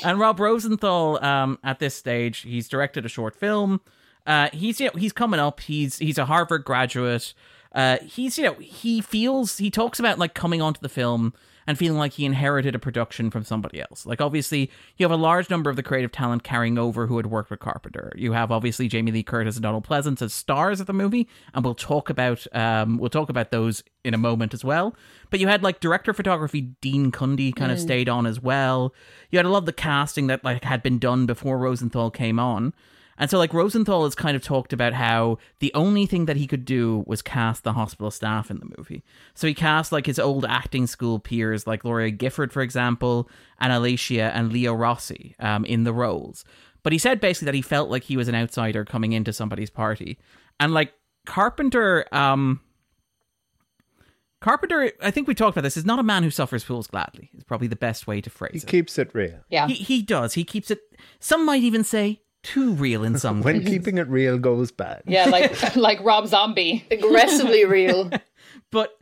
[0.03, 3.81] And Rob Rosenthal, um, at this stage, he's directed a short film.
[4.25, 5.59] Uh, he's you know he's coming up.
[5.61, 7.33] He's he's a Harvard graduate.
[7.73, 11.33] Uh, he's you know he feels he talks about like coming onto the film
[11.67, 14.03] and feeling like he inherited a production from somebody else.
[14.03, 17.27] Like obviously you have a large number of the creative talent carrying over who had
[17.27, 18.11] worked with Carpenter.
[18.15, 21.63] You have obviously Jamie Lee Curtis and Donald Pleasence as stars of the movie, and
[21.63, 24.95] we'll talk about um we'll talk about those in a moment as well.
[25.29, 28.95] But you had like director of photography Dean Cundey kind of stayed on as well.
[29.29, 32.39] You had a lot of the casting that like had been done before Rosenthal came
[32.39, 32.73] on.
[33.19, 36.47] And so, like, Rosenthal has kind of talked about how the only thing that he
[36.47, 39.03] could do was cast the hospital staff in the movie.
[39.33, 43.29] So he cast, like, his old acting school peers, like Gloria Gifford, for example,
[43.59, 46.45] and Alicia and Leo Rossi um, in the roles.
[46.81, 49.69] But he said basically that he felt like he was an outsider coming into somebody's
[49.69, 50.17] party.
[50.57, 50.93] And, like,
[51.25, 52.61] Carpenter, um,
[54.39, 57.29] Carpenter, I think we talked about this, is not a man who suffers fools gladly,
[57.37, 58.61] is probably the best way to phrase He it.
[58.61, 59.39] He keeps it real.
[59.49, 59.67] Yeah.
[59.67, 60.35] He, he does.
[60.35, 60.79] He keeps it,
[61.19, 63.45] some might even say, too real in some ways.
[63.45, 63.69] When cases.
[63.73, 65.03] keeping it real goes bad.
[65.07, 66.85] Yeah, like like Rob Zombie.
[66.91, 68.09] Aggressively real.
[68.71, 68.95] but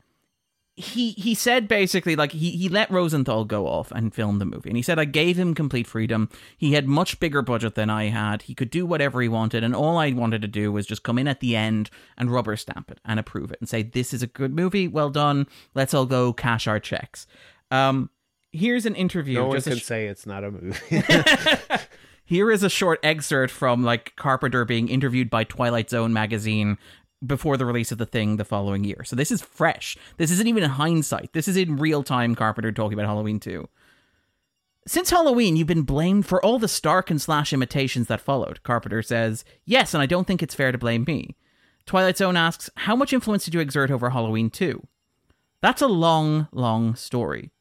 [0.79, 4.69] he he said basically like he he let Rosenthal go off and film the movie,
[4.69, 6.29] and he said I gave him complete freedom.
[6.55, 8.43] He had much bigger budget than I had.
[8.43, 11.17] He could do whatever he wanted, and all I wanted to do was just come
[11.17, 14.21] in at the end and rubber stamp it and approve it and say this is
[14.21, 15.47] a good movie, well done.
[15.73, 17.25] Let's all go cash our checks.
[17.71, 18.11] Um,
[18.51, 19.39] here's an interview.
[19.39, 21.01] No one just a can sh- say it's not a movie.
[22.27, 26.77] Here is a short excerpt from like Carpenter being interviewed by Twilight Zone magazine
[27.25, 29.05] before the release of the thing the following year.
[29.05, 29.95] So this is fresh.
[30.17, 31.31] This isn't even in hindsight.
[31.31, 33.69] This is in real time Carpenter talking about Halloween 2.
[34.85, 38.61] Since Halloween, you've been blamed for all the stalk and slash imitations that followed.
[38.61, 41.37] Carpenter says, Yes, and I don't think it's fair to blame me.
[41.85, 44.85] Twilight Zone asks, How much influence did you exert over Halloween 2?
[45.61, 47.51] That's a long, long story.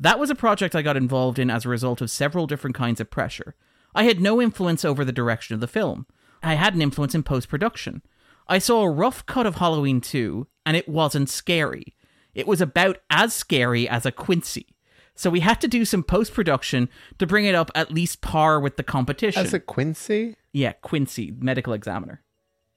[0.00, 3.00] That was a project I got involved in as a result of several different kinds
[3.00, 3.54] of pressure.
[3.98, 6.06] I had no influence over the direction of the film.
[6.40, 8.02] I had an influence in post production.
[8.46, 11.96] I saw a rough cut of Halloween 2, and it wasn't scary.
[12.32, 14.68] It was about as scary as a Quincy.
[15.16, 18.60] So we had to do some post production to bring it up at least par
[18.60, 19.44] with the competition.
[19.44, 20.36] As a Quincy?
[20.52, 22.22] yeah, Quincy, medical examiner.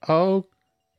[0.08, 0.46] Oh,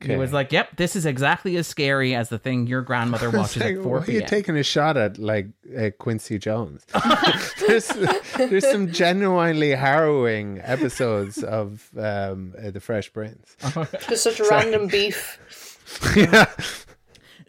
[0.04, 0.12] Okay.
[0.14, 3.36] He was like, "Yep, this is exactly as scary as the thing your grandmother It's
[3.36, 6.84] watches like, at 4 why are you taking a shot at like uh, Quincy Jones?
[7.66, 7.88] there's
[8.36, 13.56] there's some genuinely harrowing episodes of um, uh, the Fresh Prince.
[14.08, 15.38] Just such random beef.
[16.16, 16.46] yeah,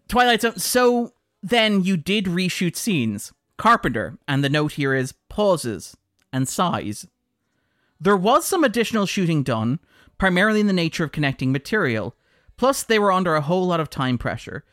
[0.08, 0.58] Twilight Zone.
[0.58, 1.14] So
[1.44, 3.32] then you did reshoot scenes.
[3.58, 5.96] Carpenter, and the note here is pauses
[6.34, 7.08] and sighs.
[8.00, 9.80] There was some additional shooting done,
[10.18, 12.16] primarily in the nature of connecting material.
[12.58, 14.64] Plus, they were under a whole lot of time pressure.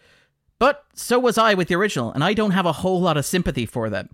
[0.59, 3.25] But so was I with the original, and I don't have a whole lot of
[3.25, 4.11] sympathy for them.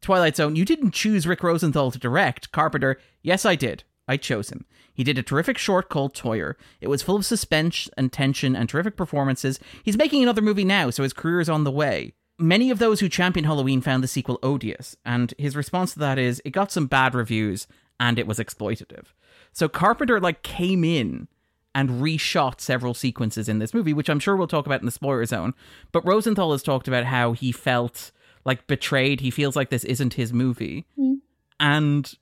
[0.00, 2.52] Twilight Zone, you didn't choose Rick Rosenthal to direct.
[2.52, 3.84] Carpenter, yes, I did.
[4.08, 4.64] I chose him.
[4.94, 6.54] He did a terrific short called Toyer.
[6.80, 9.60] It was full of suspense and tension and terrific performances.
[9.82, 12.12] He's making another movie now, so his career is on the way.
[12.38, 16.18] Many of those who championed Halloween found the sequel odious, and his response to that
[16.18, 17.66] is it got some bad reviews
[17.98, 19.06] and it was exploitative.
[19.52, 21.28] So Carpenter like came in
[21.74, 24.92] and reshot several sequences in this movie, which I'm sure we'll talk about in the
[24.92, 25.54] spoiler zone.
[25.92, 28.10] But Rosenthal has talked about how he felt
[28.44, 29.20] like betrayed.
[29.20, 30.86] He feels like this isn't his movie.
[30.96, 31.14] Hmm.
[31.58, 32.12] And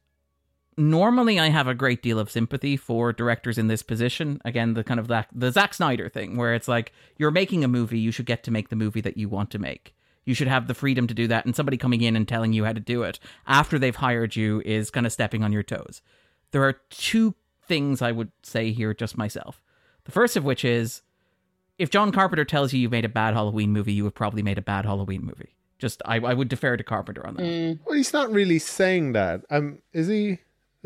[0.77, 4.41] normally I have a great deal of sympathy for directors in this position.
[4.45, 7.69] Again, the kind of that the Zack Snyder thing where it's like you're making a
[7.69, 9.95] movie, you should get to make the movie that you want to make.
[10.25, 12.65] You should have the freedom to do that and somebody coming in and telling you
[12.65, 16.03] how to do it after they've hired you is kind of stepping on your toes.
[16.51, 17.35] There are two
[17.69, 19.63] things I would say here just myself.
[20.05, 21.03] The first of which is
[21.79, 24.59] if John Carpenter tells you you made a bad Halloween movie, you have probably made
[24.59, 25.55] a bad Halloween movie.
[25.79, 27.79] Just I, I would defer to Carpenter on that.
[27.85, 29.43] Well, he's not really saying that.
[29.51, 30.39] Um, is he?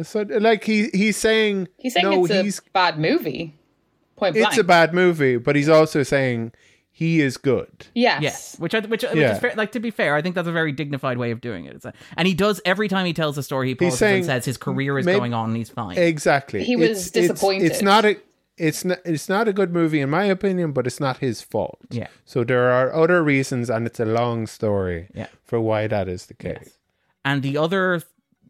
[0.03, 3.55] So, like he he's saying He's saying no, it's a he's bad movie.
[4.16, 4.49] Point blank.
[4.49, 6.53] it's a bad movie, but he's also saying
[6.95, 7.87] he is good.
[7.95, 8.23] Yes.
[8.23, 9.33] Yes, which I, which, which Yeah.
[9.33, 9.55] is fair.
[9.57, 11.75] Like to be fair, I think that's a very dignified way of doing it.
[11.75, 14.27] It's a, and he does every time he tells a story, he pauses saying, and
[14.27, 15.97] says his career is maybe- going on and he's fine.
[15.99, 16.63] Exactly.
[16.65, 17.65] He was It's- it's- disappointed.
[17.73, 18.17] It's, not a
[18.59, 21.79] it's not it's not a good movie in my opinion, but it's not his fault.
[21.91, 22.09] Yeah.
[22.27, 25.09] So there are other reasons, and it's a long story.
[25.15, 25.29] Yeah.
[25.45, 26.77] For why that is the case.
[27.25, 28.03] And the other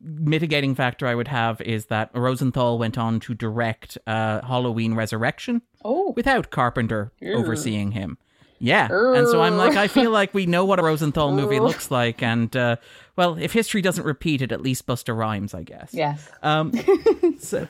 [0.05, 5.63] mitigating factor I would have is that Rosenthal went on to direct uh, Halloween Resurrection
[5.85, 6.13] Oh.
[6.17, 8.19] without Carpenter overseeing him.
[8.65, 11.91] Yeah, and so I'm like, I feel like we know what a Rosenthal movie looks
[11.91, 12.77] like, and uh,
[13.17, 15.93] well, if history doesn't repeat it, at least Busta rhymes, I guess.
[15.93, 16.31] Yes.
[16.45, 16.71] Um.
[17.41, 17.67] So,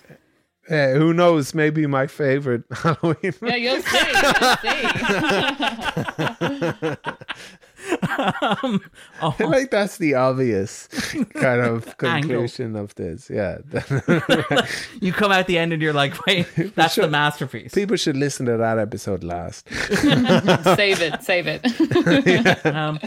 [0.71, 1.55] Uh, who knows?
[1.55, 3.33] Maybe my favorite Halloween.
[3.43, 3.99] Yeah, you'll see.
[4.23, 4.57] You'll
[6.91, 6.97] see.
[8.43, 8.81] um,
[9.21, 10.89] oh, I like that's the obvious
[11.35, 13.31] kind of conclusion of this.
[13.31, 13.59] Yeah.
[15.01, 17.75] you come out the end and you're like, wait, that's the masterpiece.
[17.75, 19.69] People should listen to that episode last.
[19.69, 21.23] save it.
[21.23, 22.67] Save it.
[22.67, 23.01] Um,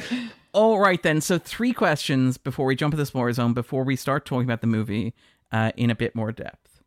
[0.53, 1.21] all right, then.
[1.21, 4.61] So, three questions before we jump into the spoiler zone, before we start talking about
[4.61, 5.13] the movie
[5.51, 6.81] uh, in a bit more depth.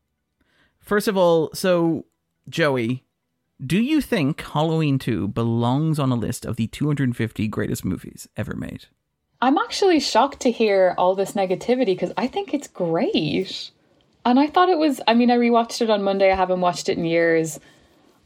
[0.81, 2.07] First of all, so,
[2.49, 3.05] Joey,
[3.65, 8.55] do you think Halloween 2 belongs on a list of the 250 greatest movies ever
[8.55, 8.87] made?
[9.43, 13.71] I'm actually shocked to hear all this negativity because I think it's great.
[14.25, 16.31] And I thought it was, I mean, I rewatched it on Monday.
[16.31, 17.59] I haven't watched it in years.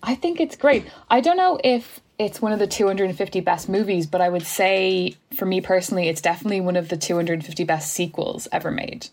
[0.02, 0.84] I think it's great.
[1.10, 5.16] I don't know if it's one of the 250 best movies, but I would say,
[5.34, 9.08] for me personally, it's definitely one of the 250 best sequels ever made.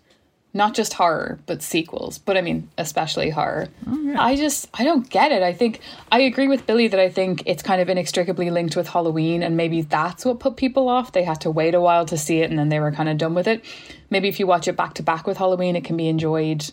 [0.51, 2.17] Not just horror, but sequels.
[2.17, 3.67] But I mean, especially horror.
[3.87, 5.43] Oh, I just, I don't get it.
[5.43, 5.79] I think,
[6.11, 9.55] I agree with Billie that I think it's kind of inextricably linked with Halloween, and
[9.55, 11.11] maybe that's what put people off.
[11.11, 13.19] They had to wait a while to see it, and then they were kind of
[13.19, 13.63] done with it.
[14.09, 16.71] Maybe if you watch it back to back with Halloween, it can be enjoyed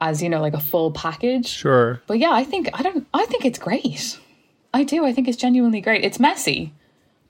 [0.00, 1.46] as, you know, like a full package.
[1.46, 2.02] Sure.
[2.08, 4.18] But yeah, I think I don't I think it's great.
[4.74, 5.06] I do.
[5.06, 6.04] I think it's genuinely great.
[6.04, 6.74] It's messy,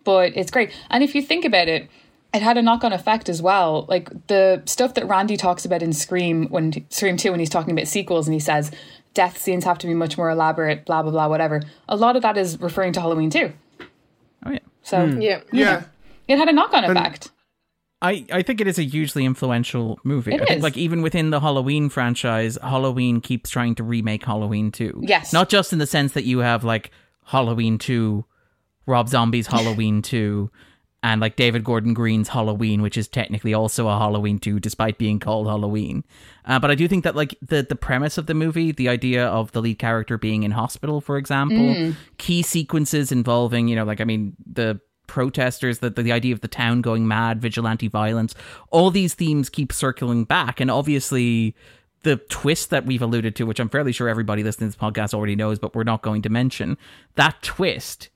[0.03, 0.73] but it's great.
[0.89, 1.91] And if you think about it,
[2.35, 3.87] it had a knock-on effect as well.
[3.89, 7.73] Like the stuff that Randy talks about in Scream when Scream 2 when he's talking
[7.73, 8.73] about sequels and he says
[9.15, 11.63] death scenes have to be much more elaborate, blah blah blah whatever.
[11.89, 13.53] A lot of that is referring to Halloween too.
[14.45, 14.59] Oh, yeah.
[14.83, 15.21] So hmm.
[15.21, 15.41] Yeah.
[15.53, 15.85] Yeah.
[16.29, 17.31] it had a knock-on effect.
[18.03, 20.35] I, I think it is a hugely influential movie.
[20.35, 20.63] It I think is.
[20.63, 25.05] like even within the Halloween franchise, Halloween keeps trying to remake Halloween 2.
[25.07, 25.33] Yes.
[25.33, 26.91] Not just in the sense that you have like
[27.25, 28.23] Halloween 2,
[28.87, 30.51] Rob Zombie's Halloween 2,
[31.05, 35.21] and like David Gordon Green's Halloween, which is technically also a Halloween 2 despite being
[35.21, 36.03] called Halloween.
[36.47, 39.27] Uh, but I do think that like the the premise of the movie, the idea
[39.27, 41.59] of the lead character being in hospital, for example,
[42.17, 46.49] key sequences involving, you know, like I mean the protesters, the, the idea of the
[46.49, 48.35] town going mad, vigilante violence,
[48.71, 50.59] all these themes keep circling back.
[50.59, 51.55] And obviously,
[52.03, 55.13] the twist that we've alluded to, which I'm fairly sure everybody listening to this podcast
[55.13, 56.79] already knows, but we're not going to mention,
[57.17, 58.09] that twist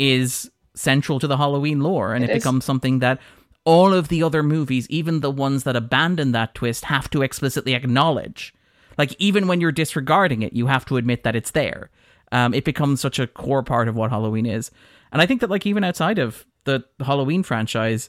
[0.00, 2.14] is central to the Halloween lore.
[2.14, 3.18] And it, It becomes something that
[3.64, 7.74] all of the other movies, even the ones that abandon that twist, have to explicitly
[7.74, 8.54] acknowledge.
[8.96, 11.90] Like, even when you're disregarding it, you have to admit that it's there.
[12.32, 14.70] Um, it becomes such a core part of what Halloween is.
[15.12, 18.08] And I think that, like, even outside of the Halloween franchise,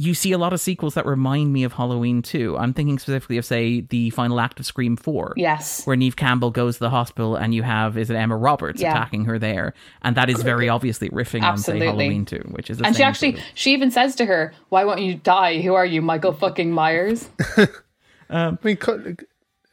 [0.00, 2.56] you see a lot of sequels that remind me of Halloween 2.
[2.56, 5.34] I'm thinking specifically of, say, the final act of Scream 4.
[5.36, 5.84] Yes.
[5.86, 8.92] Where Neve Campbell goes to the hospital and you have, is it Emma Roberts Yeah.
[8.92, 9.74] attacking her there?
[10.02, 13.02] And that is very obviously riffing on, say, Halloween 2, which is the And she
[13.02, 15.60] actually, sort of- she even says to her, "Why won't you die?
[15.62, 17.28] Who are you, Michael fucking Myers?"
[18.30, 18.78] I mean,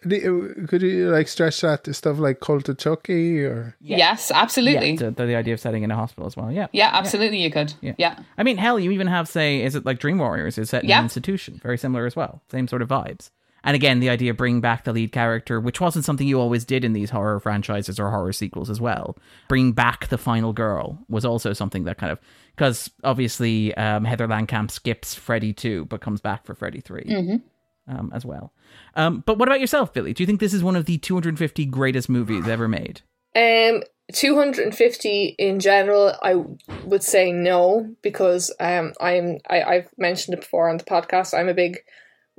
[0.09, 4.91] could, could you like stretch that to stuff like Cult of Chucky or Yes, absolutely.
[4.93, 6.51] Yeah, the, the idea of setting in a hospital as well.
[6.51, 6.67] Yeah.
[6.71, 7.73] Yeah, absolutely, you could.
[7.81, 7.93] Yeah.
[7.97, 8.19] Yeah.
[8.37, 10.89] I mean, hell, you even have, say, is it like Dream Warriors is set in
[10.89, 10.99] Yeah.
[10.99, 11.59] an institution?
[11.61, 12.41] Very similar as well.
[12.51, 13.29] Same sort of vibes.
[13.67, 16.65] And again, the idea of bringing back the lead character, which wasn't something you always
[16.65, 19.17] did in these horror franchises or horror sequels as well.
[19.47, 22.19] Bringing back the final girl was also something that kind of,
[22.55, 27.39] because obviously um, Heather Langenkamp skips Freddy 2, but comes back for Freddy 3
[27.87, 28.53] um, as well.
[28.95, 30.13] Um, but what about yourself, Billie?
[30.13, 33.01] Do you think this is one of the 250 greatest movies ever made?
[33.35, 36.43] Um, 250 in general, I
[36.85, 41.37] would say no because um, I'm I, I've mentioned it before on the podcast.
[41.37, 41.79] I'm a big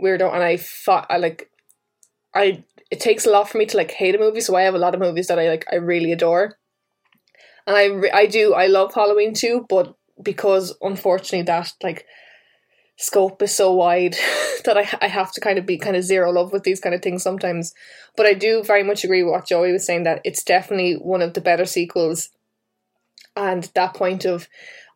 [0.01, 1.51] weirdo, and I fought I like
[2.35, 2.65] I.
[2.91, 4.79] It takes a lot for me to like hate a movie, so I have a
[4.79, 5.67] lot of movies that I like.
[5.71, 6.57] I really adore,
[7.67, 12.07] and I I do I love Halloween too, but because unfortunately that like
[12.97, 14.17] scope is so wide
[14.65, 16.95] that I I have to kind of be kind of zero love with these kind
[16.95, 17.75] of things sometimes.
[18.17, 21.23] But I do very much agree with what Joey was saying that it's definitely one
[21.23, 22.31] of the better sequels.
[23.37, 24.49] And that point of,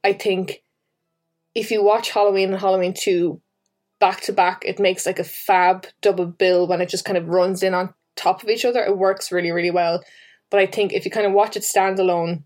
[0.03, 0.63] I think,
[1.55, 3.39] if you watch Halloween and Halloween 2
[3.99, 7.29] back to back, it makes like a fab double bill when it just kind of
[7.29, 8.83] runs in on top of each other.
[8.83, 10.03] It works really, really well.
[10.51, 12.45] But I think if you kind of watch it standalone,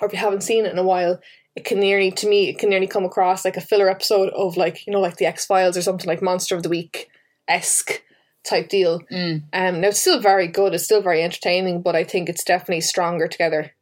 [0.00, 1.20] or if you haven't seen it in a while,
[1.54, 4.56] it can nearly, to me, it can nearly come across like a filler episode of
[4.56, 7.10] like, you know, like the X Files or something like Monster of the Week
[7.46, 8.02] esque
[8.44, 9.00] type deal.
[9.10, 9.42] Mm.
[9.52, 10.74] Um, now it's still very good.
[10.74, 13.72] It's still very entertaining, but I think it's definitely stronger together.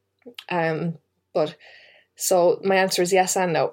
[0.48, 0.98] Um,
[1.32, 1.56] but
[2.16, 3.72] so my answer is yes and no.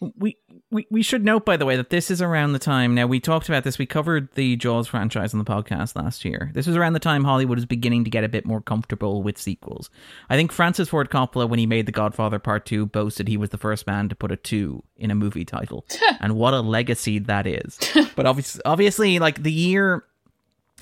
[0.16, 0.36] we,
[0.70, 2.94] we we should note, by the way, that this is around the time.
[2.94, 3.78] Now we talked about this.
[3.78, 6.50] We covered the Jaws franchise on the podcast last year.
[6.54, 9.36] This was around the time Hollywood was beginning to get a bit more comfortable with
[9.36, 9.90] sequels.
[10.28, 13.50] I think Francis Ford Coppola, when he made The Godfather Part Two, boasted he was
[13.50, 15.84] the first man to put a two in a movie title,
[16.20, 17.78] and what a legacy that is.
[18.16, 20.04] but obviously, obviously, like the year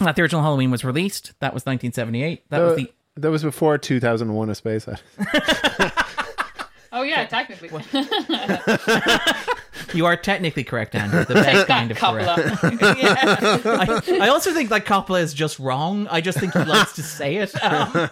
[0.01, 2.51] that the original Halloween was released, that was 1978.
[2.51, 5.03] That was Uh, the that was before 2001: A Space Odyssey.
[6.91, 7.69] Oh yeah, technically.
[9.95, 11.25] You are technically correct, Andrew.
[11.25, 12.29] The best kind of correct.
[12.29, 12.97] Coppola.
[13.03, 14.19] yeah.
[14.21, 16.07] I, I also think that Coppola is just wrong.
[16.09, 17.55] I just think he likes to say it.
[17.63, 18.11] Um,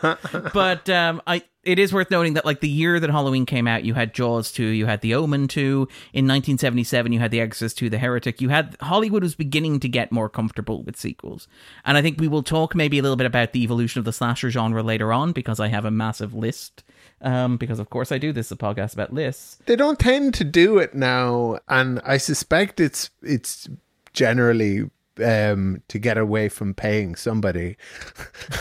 [0.52, 3.84] but um, I it is worth noting that like the year that Halloween came out,
[3.84, 5.88] you had Jaws 2, you had The Omen 2.
[6.12, 8.40] In 1977, you had The Exorcist 2, The Heretic.
[8.40, 11.48] You had Hollywood was beginning to get more comfortable with sequels.
[11.84, 14.12] And I think we will talk maybe a little bit about the evolution of the
[14.12, 16.84] slasher genre later on because I have a massive list.
[17.22, 18.33] Um, because of course I do.
[18.33, 19.57] This is a podcast about lists.
[19.66, 23.68] they don't tend to do it now, and I suspect it's it's
[24.12, 24.90] generally
[25.24, 27.76] um, to get away from paying somebody.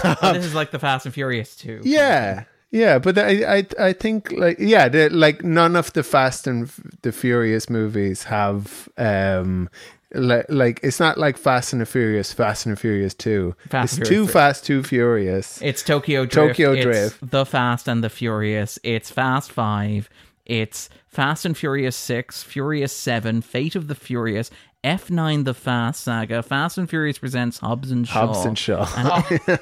[0.04, 1.82] Oh, this is like the Fast and Furious too.
[1.84, 6.48] Yeah, yeah, but I I I think like yeah, the, like none of the Fast
[6.48, 9.70] and F- the Furious movies have um.
[10.16, 13.56] Like, like it's not like Fast and the Furious, Fast and the Furious Two.
[13.70, 14.34] Fast it's Furious too three.
[14.34, 15.62] fast, too furious.
[15.62, 16.34] It's Tokyo Drift.
[16.34, 17.32] Tokyo it's Drift.
[17.32, 18.80] The Fast and the Furious.
[18.84, 20.10] It's Fast Five.
[20.46, 24.52] It's Fast and Furious Six, Furious Seven, Fate of the Furious,
[24.84, 28.88] F Nine: The Fast Saga, Fast and Furious presents Hobbs and Shaw, Hobbs and Shaw.
[28.96, 29.60] and,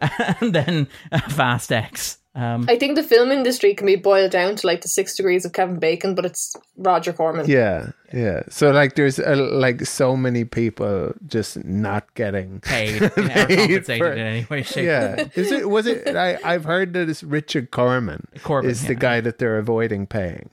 [0.40, 2.18] and then uh, Fast X.
[2.34, 5.46] Um, I think the film industry can be boiled down to like the six degrees
[5.46, 7.48] of Kevin Bacon, but it's Roger Corman.
[7.48, 8.42] Yeah, yeah.
[8.48, 12.60] So like, there's uh, like so many people just not getting.
[12.66, 14.86] paid, you know, Paid compensated for- in any way, shape.
[14.86, 15.68] Yeah, is it?
[15.68, 16.14] Was it?
[16.16, 18.26] I I've heard that it's Richard Corman.
[18.42, 20.50] Corbin, is the guy that they're avoiding paying.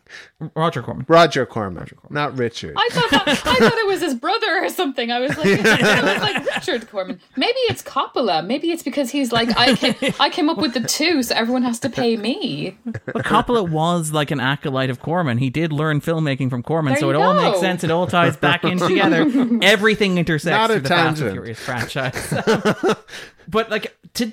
[0.55, 1.05] Roger Corman.
[1.07, 2.73] Roger Corman, not Richard.
[2.77, 5.11] I thought that, I thought it was his brother or something.
[5.11, 7.19] I was like, it was like Richard Corman.
[7.37, 8.45] Maybe it's Coppola.
[8.45, 11.63] Maybe it's because he's like, I came, I came up with the two, so everyone
[11.63, 12.77] has to pay me.
[13.05, 15.37] But Coppola was like an acolyte of Corman.
[15.37, 17.42] He did learn filmmaking from Corman, There so you it all go.
[17.43, 17.83] Makes sense.
[17.83, 19.25] It all ties back in together.
[19.61, 21.31] Everything intersects Not a through the Fast and tangent.
[21.33, 22.95] Furious franchise.
[23.47, 24.31] but like to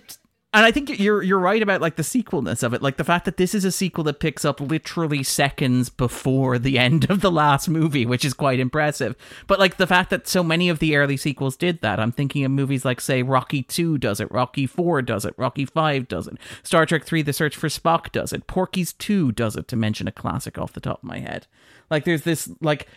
[0.52, 3.24] and I think you're you're right about like the sequelness of it, like the fact
[3.24, 7.30] that this is a sequel that picks up literally seconds before the end of the
[7.30, 9.14] last movie, which is quite impressive.
[9.46, 12.44] But like the fact that so many of the early sequels did that, I'm thinking
[12.44, 16.26] of movies like say Rocky Two does it, Rocky Four does it, Rocky Five does
[16.26, 19.76] it, Star Trek Three: The Search for Spock does it, Porky's Two does it, to
[19.76, 21.46] mention a classic off the top of my head.
[21.90, 22.88] Like there's this like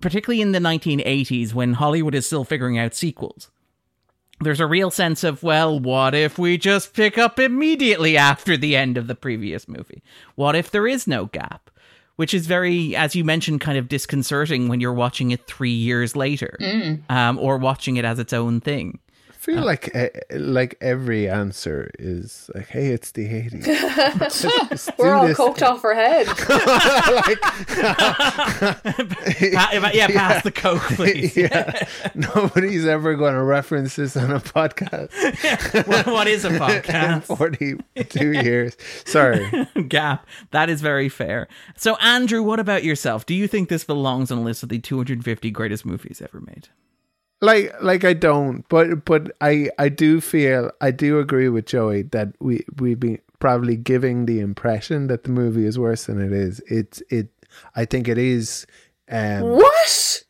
[0.00, 3.50] particularly in the 1980s when Hollywood is still figuring out sequels
[4.40, 8.76] there's a real sense of, well, what if we just pick up immediately after the
[8.76, 10.02] end of the previous movie?
[10.34, 11.70] What if there is no gap?
[12.16, 16.14] which is very, as you mentioned, kind of disconcerting when you're watching it three years
[16.14, 16.56] later,
[17.08, 19.00] um, or watching it as its own thing.
[19.44, 23.66] I feel like uh, like every answer is like, "Hey, it's the eighties.
[24.98, 26.26] We're all coked off our head.
[29.52, 31.36] Pa- yeah, pass the coke, please.
[31.36, 35.10] yeah, nobody's ever going to reference this on a podcast.
[35.86, 37.24] What- what is a podcast?
[37.36, 38.76] Forty-two years.
[39.04, 39.46] Sorry.
[39.88, 40.26] Gap.
[40.52, 41.48] That is very fair.
[41.76, 43.26] So, Andrew, what about yourself?
[43.26, 46.68] Do you think this belongs on a list of the 250 greatest movies ever made?
[47.44, 52.02] Like like I don't, but but I I do feel I do agree with Joey
[52.02, 56.32] that we we've been probably giving the impression that the movie is worse than it
[56.32, 56.60] is.
[56.66, 57.28] It's it.
[57.76, 58.66] I think it is.
[59.10, 60.24] Um, What?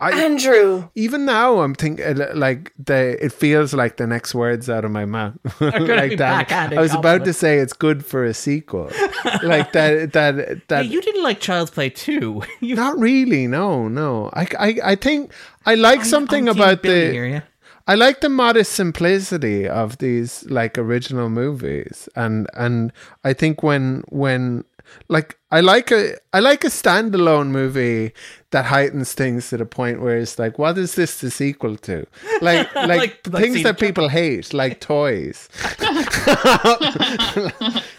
[0.00, 0.88] I Andrew.
[0.94, 4.90] even now I'm thinking uh, like the it feels like the next words out of
[4.90, 5.34] my mouth.
[5.60, 6.52] like that.
[6.52, 8.90] I was about to say it's good for a sequel.
[9.42, 12.42] like that that Yeah, that you didn't like Child's Play 2.
[12.60, 13.46] You not really.
[13.46, 14.30] No, no.
[14.34, 15.32] I I I think
[15.66, 17.40] I like something I'm about the here, yeah.
[17.88, 22.92] I like the modest simplicity of these like original movies, and and
[23.24, 24.64] I think when when
[25.08, 28.12] like I like a I like a standalone movie
[28.50, 32.06] that heightens things to the point where it's like, what is this the sequel to?
[32.42, 35.48] Like like, Like- things that people hate, like toys.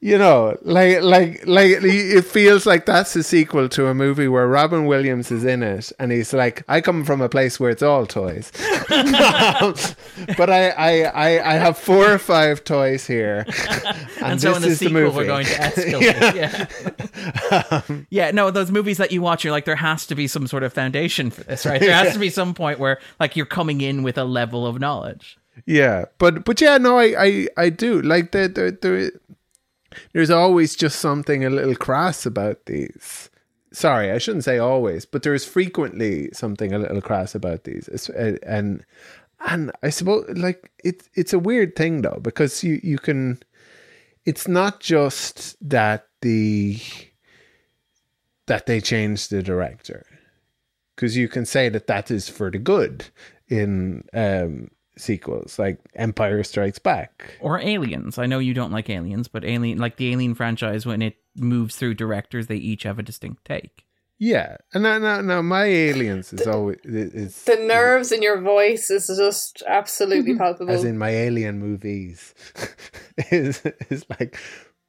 [0.00, 4.46] You know, like like like it feels like that's a sequel to a movie where
[4.46, 7.82] Robin Williams is in it, and he's like, "I come from a place where it's
[7.82, 8.52] all toys,
[8.88, 13.44] but I, I I I have four or five toys here,
[14.20, 16.34] and, And so this in the is the movie." we're going to escalate.
[17.50, 17.98] yeah.
[18.10, 18.30] Yeah.
[18.30, 20.72] no, those movies that you watch, you're like, there has to be some sort of
[20.72, 21.80] foundation for this, right?
[21.80, 24.78] There has to be some point where, like, you're coming in with a level of
[24.78, 25.38] knowledge.
[25.66, 29.12] Yeah, but but yeah, no, I I, I do like the the the.
[30.12, 33.30] There's always just something a little crass about these.
[33.72, 37.88] Sorry, I shouldn't say always, but there is frequently something a little crass about these,
[38.10, 38.84] uh, and
[39.46, 43.40] and I suppose like it's it's a weird thing though because you you can.
[44.24, 46.78] It's not just that the
[48.46, 50.04] that they changed the director
[50.94, 53.06] because you can say that that is for the good
[53.48, 58.18] in um sequels like empire strikes back Or Aliens.
[58.18, 61.76] I know you don't like Aliens, but Alien, like the Alien franchise, when it moves
[61.76, 63.84] through directors, they each have a distinct take.
[64.18, 68.90] yeah and now, now, now my aliens is always is The nerves in your voice
[68.90, 70.72] is just absolutely palpable.
[70.74, 72.34] as in my alien movies
[73.30, 74.36] is is like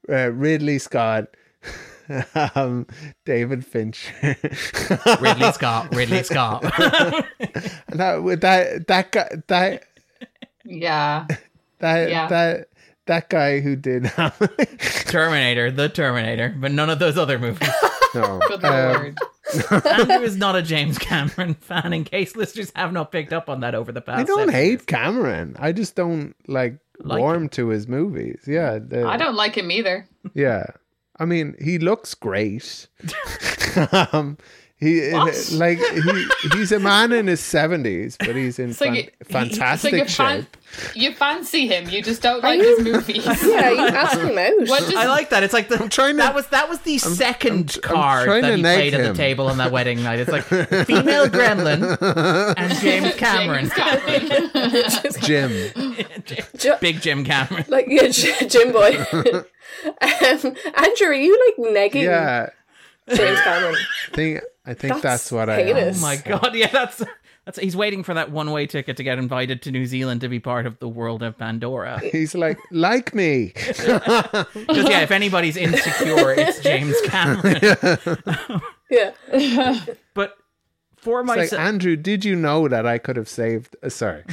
[0.10, 1.28] uh, ridley scott
[2.56, 2.88] um
[3.26, 4.36] david fincher
[5.22, 6.64] Ridley Scott, Ridley Scott.
[7.88, 9.84] and that that that guy that
[10.66, 11.26] Yeah.
[11.80, 12.28] that Yeah.
[12.28, 12.68] that
[13.06, 14.04] that guy who did
[15.06, 17.68] Terminator, the Terminator, but none of those other movies.
[18.16, 19.16] no, Good um.
[19.86, 23.62] Andrew is not a James Cameron fan, in case listeners have not picked up on
[23.62, 24.86] that over the past I don't hate years.
[24.86, 25.56] Cameron.
[25.58, 28.42] I just don't like, Like warm to his movies.
[28.46, 30.08] Yeah, the- I don't like him either.
[30.36, 30.66] Yeah,
[31.18, 32.88] I mean, he looks great.
[34.12, 34.38] um,
[34.80, 35.52] he What?
[35.54, 39.32] like he he's a man in his seventies, but he's in So fan- you- So
[39.34, 40.08] fantastic you, shape.
[40.10, 40.48] fan-
[40.96, 43.26] you fancy him, you just don't like his movies.
[43.44, 44.54] yeah, you ask him out.
[44.70, 45.44] What does- I like that.
[45.44, 48.26] It's like the trying to- that was that was the 2nd I'm tr- I'm card
[48.26, 50.20] trying that he neg played at the table on that wedding night.
[50.20, 50.44] It's like
[50.86, 51.98] female gremlin
[52.58, 55.22] and James Cameron, James Cameron.
[55.22, 55.52] Jim,
[56.58, 57.66] Ju- big Jim Cameron.
[57.68, 58.98] like yeah, Jim Boy.
[59.84, 62.50] um, Andrew, are you like negging yeah.
[63.14, 63.76] James Cameron?
[63.76, 65.96] I think I think that's, That's what I am.
[65.96, 67.02] Oh my god, yeah, that's
[67.44, 70.30] that's he's waiting for that one way ticket to get invited to New Zealand to
[70.30, 72.00] be part of the world of Pandora.
[72.12, 73.54] He's like like me.
[73.56, 77.60] Because yeah, if anybody's insecure, it's James Cameron.
[78.92, 79.14] Yeah.
[80.14, 80.38] But
[80.98, 83.76] for It's like myself, Andrew, did you know that I could have saved?
[83.82, 84.24] Uh, sorry.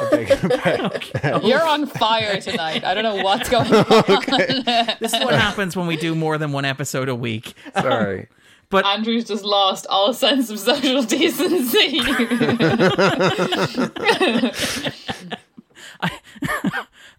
[0.00, 1.46] I beg your pardon.
[1.46, 2.84] You're on fire tonight.
[2.84, 3.84] I don't know what's going on.
[5.00, 7.54] this is what happens when we do more than one episode a week.
[7.74, 8.28] Sorry.
[8.70, 12.00] but Andrew's just lost all sense of social decency.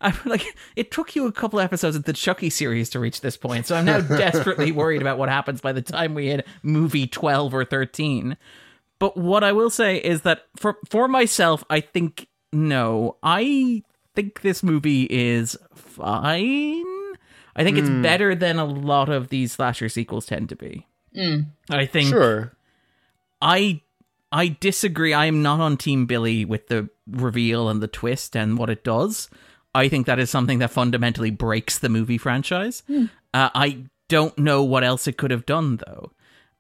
[0.02, 3.38] I'm like, it took you a couple episodes of the Chucky series to reach this
[3.38, 7.08] point, so I'm now desperately worried about what happens by the time we hit movie
[7.08, 8.38] 12 or 13.
[9.00, 13.84] But what I will say is that for for myself, I think no, I
[14.16, 16.84] think this movie is fine.
[17.56, 20.88] I think it's better than a lot of these slasher sequels tend to be.
[21.70, 22.54] I think Sure.
[23.42, 23.82] I
[24.32, 25.14] I disagree.
[25.14, 28.84] I am not on Team Billie with the reveal and the twist and what it
[28.84, 29.30] does.
[29.74, 32.84] I think that is something that fundamentally breaks the movie franchise.
[32.90, 36.12] Uh, I don't know what else it could have done, though.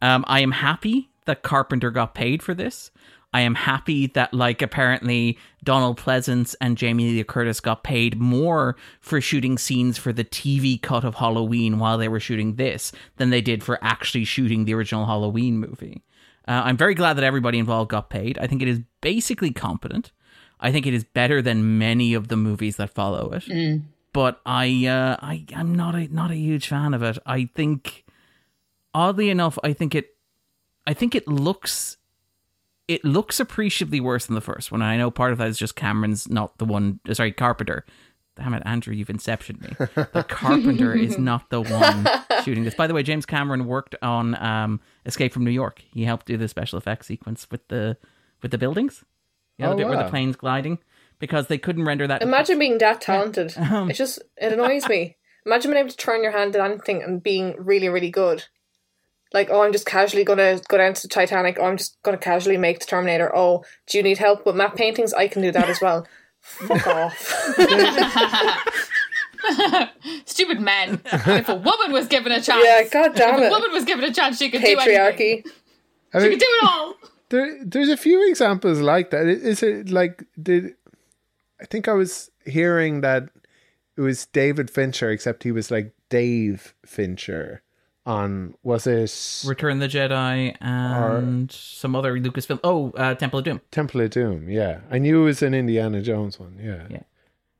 [0.01, 2.91] Um, I am happy that Carpenter got paid for this.
[3.31, 8.75] I am happy that, like, apparently Donald Pleasence and Jamie Lee Curtis got paid more
[9.01, 13.29] for shooting scenes for the TV cut of Halloween while they were shooting this than
[13.29, 16.01] they did for actually shooting the original Halloween movie.
[16.47, 18.39] Uh, I'm very glad that everybody involved got paid.
[18.39, 20.11] I think it is basically competent.
[20.59, 23.47] I think it is better than many of the movies that follow it.
[24.11, 27.19] But I, uh, I, I'm not a not a huge fan of it.
[27.27, 28.05] I think,
[28.91, 30.17] oddly enough, I think it,
[30.87, 31.97] I think it looks,
[32.89, 34.81] it looks appreciably worse than the first one.
[34.81, 36.99] And I know part of that is just Cameron's not the one.
[37.07, 37.85] uh, Sorry, Carpenter.
[38.35, 39.75] Damn it, Andrew, you've inceptioned me.
[40.13, 42.07] The Carpenter is not the one
[42.43, 42.73] shooting this.
[42.73, 45.83] By the way, James Cameron worked on um, Escape from New York.
[45.93, 47.97] He helped do the special effects sequence with the
[48.41, 49.03] with the buildings.
[49.57, 50.79] You know, Oh, the bit where the plane's gliding
[51.19, 52.21] because they couldn't render that.
[52.21, 53.53] Imagine being that talented.
[53.57, 55.17] Um, It just it annoys me.
[55.45, 58.45] Imagine being able to turn your hand at anything and being really, really good.
[59.33, 61.57] Like, oh, I'm just casually gonna go down to the Titanic.
[61.59, 63.31] Oh, I'm just gonna casually make the Terminator.
[63.35, 65.13] Oh, do you need help with map paintings?
[65.13, 66.07] I can do that as well.
[66.41, 67.17] Fuck off.
[70.25, 71.01] Stupid men.
[71.05, 74.03] If a woman was given a chance, Yeah, god damn if a woman was given
[74.05, 74.97] a chance, she could do anything.
[74.97, 75.45] Patriarchy.
[76.13, 76.95] I She mean, could do it all.
[77.29, 79.27] there, there's a few examples like that.
[79.27, 80.75] Is it like did?
[81.61, 83.29] I think I was hearing that
[83.97, 87.61] it was David Fincher, except he was like Dave Fincher.
[88.05, 92.59] On was it Return the Jedi and some other Lucasfilm.
[92.63, 93.61] Oh, uh, Temple of Doom.
[93.71, 94.49] Temple of Doom?
[94.49, 96.57] Yeah, I knew it was an Indiana Jones one.
[96.59, 97.01] Yeah, Yeah.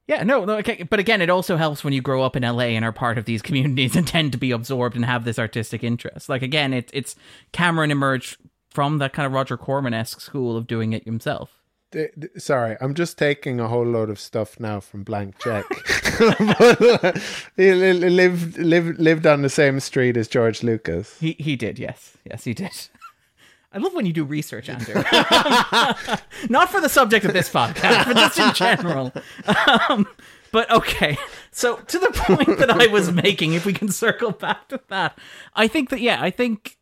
[0.07, 0.81] Yeah, no, no, okay.
[0.81, 3.25] But again, it also helps when you grow up in LA and are part of
[3.25, 6.27] these communities and tend to be absorbed and have this artistic interest.
[6.27, 7.15] Like again, it's it's
[7.51, 8.37] Cameron emerged
[8.71, 11.58] from that kind of Roger Corman esque school of doing it himself.
[11.91, 15.65] D- d- sorry, I'm just taking a whole load of stuff now from Blank Check.
[17.57, 21.17] he li- li- lived lived lived on the same street as George Lucas.
[21.19, 22.71] He he did, yes, yes, he did.
[23.71, 24.95] I love when you do research, Andrew.
[26.49, 29.13] Not for the subject of this podcast, but just in general.
[29.89, 30.07] Um,
[30.51, 31.17] but okay,
[31.51, 35.19] so to the point that I was making, if we can circle back to that,
[35.53, 36.77] I think that yeah, I think,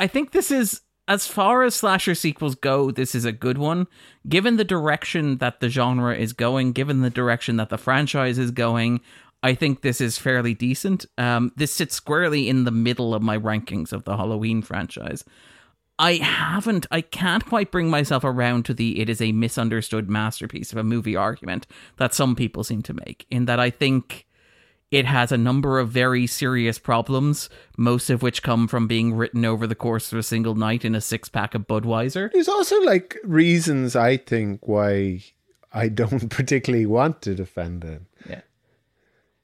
[0.00, 3.86] I think this is as far as slasher sequels go, this is a good one.
[4.28, 8.50] Given the direction that the genre is going, given the direction that the franchise is
[8.50, 9.00] going,
[9.42, 11.04] I think this is fairly decent.
[11.18, 15.24] Um, this sits squarely in the middle of my rankings of the Halloween franchise.
[15.98, 20.72] I haven't, I can't quite bring myself around to the it is a misunderstood masterpiece
[20.72, 21.66] of a movie argument
[21.98, 24.26] that some people seem to make, in that I think
[24.94, 29.44] it has a number of very serious problems, most of which come from being written
[29.44, 32.30] over the course of a single night in a six pack of Budweiser.
[32.32, 35.22] There's also like reasons I think why
[35.72, 38.02] I don't particularly want to defend it.
[38.28, 38.40] Yeah.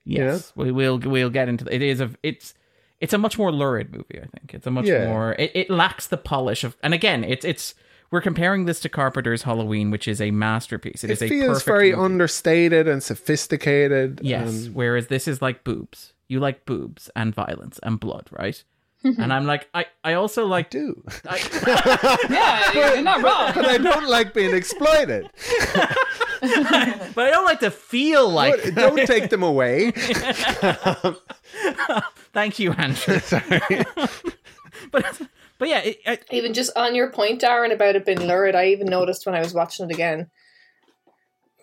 [0.05, 0.97] Yes, we will.
[0.99, 1.81] We'll get into it.
[1.81, 2.53] Is a it's
[2.99, 4.19] it's a much more lurid movie.
[4.21, 5.07] I think it's a much Yeah.
[5.07, 5.33] more.
[5.33, 6.75] It, it lacks the polish of.
[6.81, 7.75] And again, it's it's
[8.11, 11.03] we're comparing this to Carpenter's Halloween, which is a masterpiece.
[11.03, 12.03] It is a feels perfect very movie.
[12.03, 14.19] understated and sophisticated.
[14.23, 16.13] Yes, and- whereas this is like boobs.
[16.27, 18.63] You like boobs and violence and blood, right?
[19.03, 19.19] Mm-hmm.
[19.19, 20.69] and I'm like, I I also like.
[20.69, 21.03] do.
[21.27, 21.39] I,
[22.29, 23.51] Yeah, you're not wrong.
[23.55, 25.27] but I don't like being exploited.
[26.41, 28.63] but I don't like to feel like.
[28.63, 29.91] But don't take them away.
[32.33, 33.19] Thank you, Andrew.
[34.91, 35.21] but
[35.61, 38.69] but yeah, it, I, Even just on your point, Darren, about it being lurid, I
[38.69, 40.31] even noticed when I was watching it again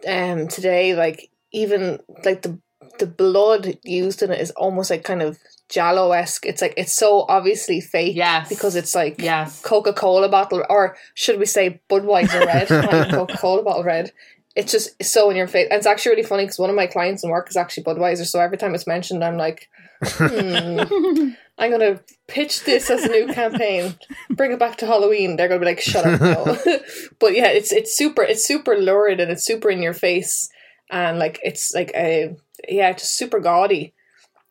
[0.07, 2.61] um today, like even like the
[3.01, 5.37] the blood used in it is almost like kind of
[5.69, 6.47] giallo esque.
[6.47, 8.15] It's like it's so obviously fake.
[8.15, 8.49] Yes.
[8.49, 9.61] Because it's like Yes.
[9.63, 12.69] Coca Cola bottle or should we say Budweiser red,
[13.11, 14.13] Coca Cola bottle red.
[14.55, 15.67] It's just so in your face.
[15.73, 18.27] And it's actually really funny because one of my clients in work is actually Budweiser,
[18.27, 19.69] so every time it's mentioned I'm like,
[20.03, 23.95] hmm, I'm gonna pitch this as a new campaign.
[24.31, 25.37] Bring it back to Halloween.
[25.37, 26.21] They're gonna be like, shut up.
[26.21, 26.45] No.
[27.19, 30.49] but yeah, it's it's super it's super lurid and it's super in your face
[30.91, 32.37] and like it's like a
[32.69, 33.95] yeah, just super gaudy.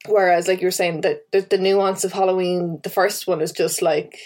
[0.08, 3.52] Whereas like you were saying that the, the nuance of Halloween, the first one is
[3.52, 4.18] just like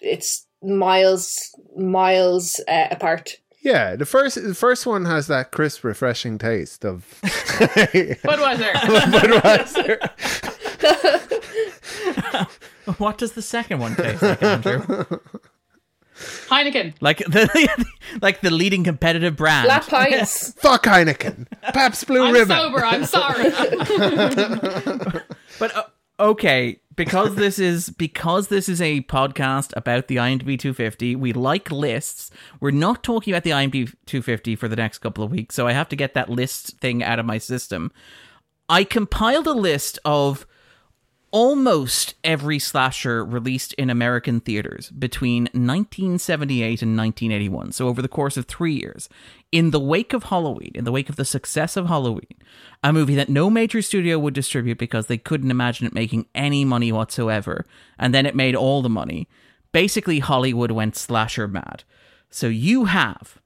[0.00, 3.38] it's miles miles uh, apart.
[3.62, 8.72] Yeah, the first the first one has that crisp, refreshing taste of Budweiser.
[9.12, 9.98] Budweiser.
[12.98, 14.80] what does the second one taste like, Andrew?
[16.48, 16.94] Heineken.
[17.00, 17.86] like the
[18.20, 19.66] like the leading competitive brand.
[19.66, 20.52] Black pints.
[20.54, 21.46] Fuck Heineken.
[21.72, 22.56] Pabst Blue I'm Ribbon.
[22.56, 22.84] sober.
[22.84, 23.50] I'm sorry.
[25.60, 25.84] But uh,
[26.18, 31.16] okay, because this is because this is a podcast about the IMDb 250.
[31.16, 32.30] We like lists.
[32.60, 35.72] We're not talking about the IMDb 250 for the next couple of weeks, so I
[35.72, 37.92] have to get that list thing out of my system.
[38.68, 40.46] I compiled a list of
[41.32, 47.72] almost every slasher released in American theaters between 1978 and 1981.
[47.72, 49.08] So over the course of 3 years,
[49.50, 52.36] in the wake of Halloween, in the wake of the success of Halloween,
[52.84, 56.64] a movie that no major studio would distribute because they couldn't imagine it making any
[56.64, 57.66] money whatsoever,
[57.98, 59.26] and then it made all the money.
[59.72, 61.82] Basically Hollywood went slasher mad.
[62.28, 63.40] So you have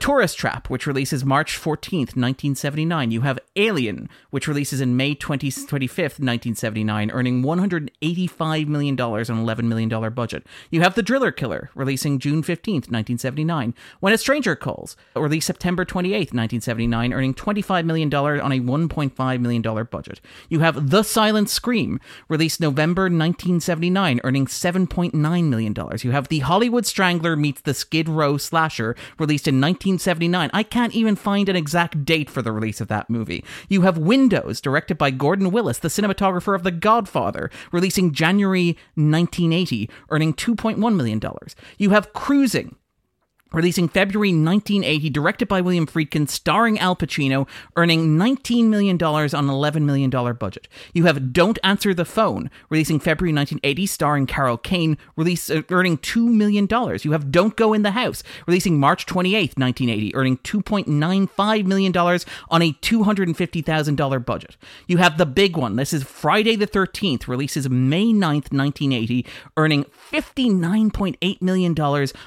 [0.00, 3.10] Tourist Trap, which releases March 14th, 1979.
[3.10, 9.24] You have Alien, which releases in May 20, 25th, 1979, earning $185 million on an
[9.26, 10.46] $11 million budget.
[10.70, 13.74] You have The Driller Killer, releasing June 15th, 1979.
[14.00, 19.86] When a Stranger Calls, released September 28th, 1979, earning $25 million on a $1.5 million
[19.90, 20.20] budget.
[20.48, 25.74] You have The Silent Scream, released November 1979, earning $7.9 million.
[26.00, 30.50] You have The Hollywood Strangler meets The Skid Row Slasher, released in 19 1979.
[30.52, 33.44] I can't even find an exact date for the release of that movie.
[33.68, 39.90] You have Windows, directed by Gordon Willis, the cinematographer of The Godfather, releasing January 1980,
[40.10, 41.20] earning $2.1 million.
[41.78, 42.76] You have Cruising,
[43.52, 49.46] Releasing February 1980, directed by William Friedkin, starring Al Pacino, earning $19 million on an
[49.46, 50.68] $11 million budget.
[50.94, 55.98] You have Don't Answer the Phone, releasing February 1980, starring Carol Kane, release, uh, earning
[55.98, 56.68] $2 million.
[57.02, 62.62] You have Don't Go in the House, releasing March 28, 1980, earning $2.95 million on
[62.62, 64.56] a $250,000 budget.
[64.86, 65.74] You have the big one.
[65.74, 69.26] This is Friday the 13th, releases May 9th, 1980,
[69.56, 71.74] earning $59.8 million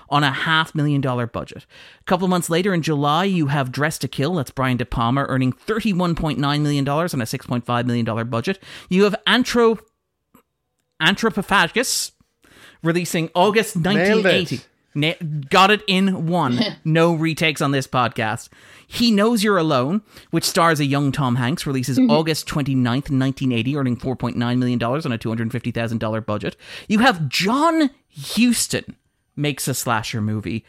[0.10, 1.66] on a half million dollar budget.
[2.00, 5.26] A couple months later in July, you have Dress to Kill, that's Brian De Palma,
[5.28, 8.62] earning $31.9 million on a $6.5 million budget.
[8.90, 9.82] You have Anthrop-
[11.02, 12.12] Anthropophagus,
[12.82, 14.62] releasing August 1980.
[14.96, 15.14] Na-
[15.50, 16.60] got it in one.
[16.86, 18.50] no retakes on this podcast.
[18.86, 22.12] He Knows You're Alone, which stars a young Tom Hanks, releases mm-hmm.
[22.12, 26.56] August 29th, 1980, earning $4.9 million on a $250,000 budget.
[26.88, 28.96] You have John Huston
[29.36, 30.64] makes a slasher movie,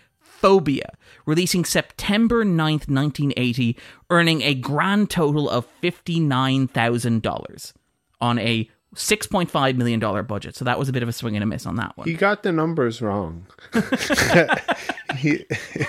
[0.45, 0.93] Phobia,
[1.25, 3.79] releasing September 9th, 1980,
[4.11, 7.73] earning a grand total of $59,000
[8.21, 10.55] on a $6.5 million budget.
[10.55, 12.07] So that was a bit of a swing and a miss on that one.
[12.07, 13.47] He got the numbers wrong.
[15.17, 15.47] he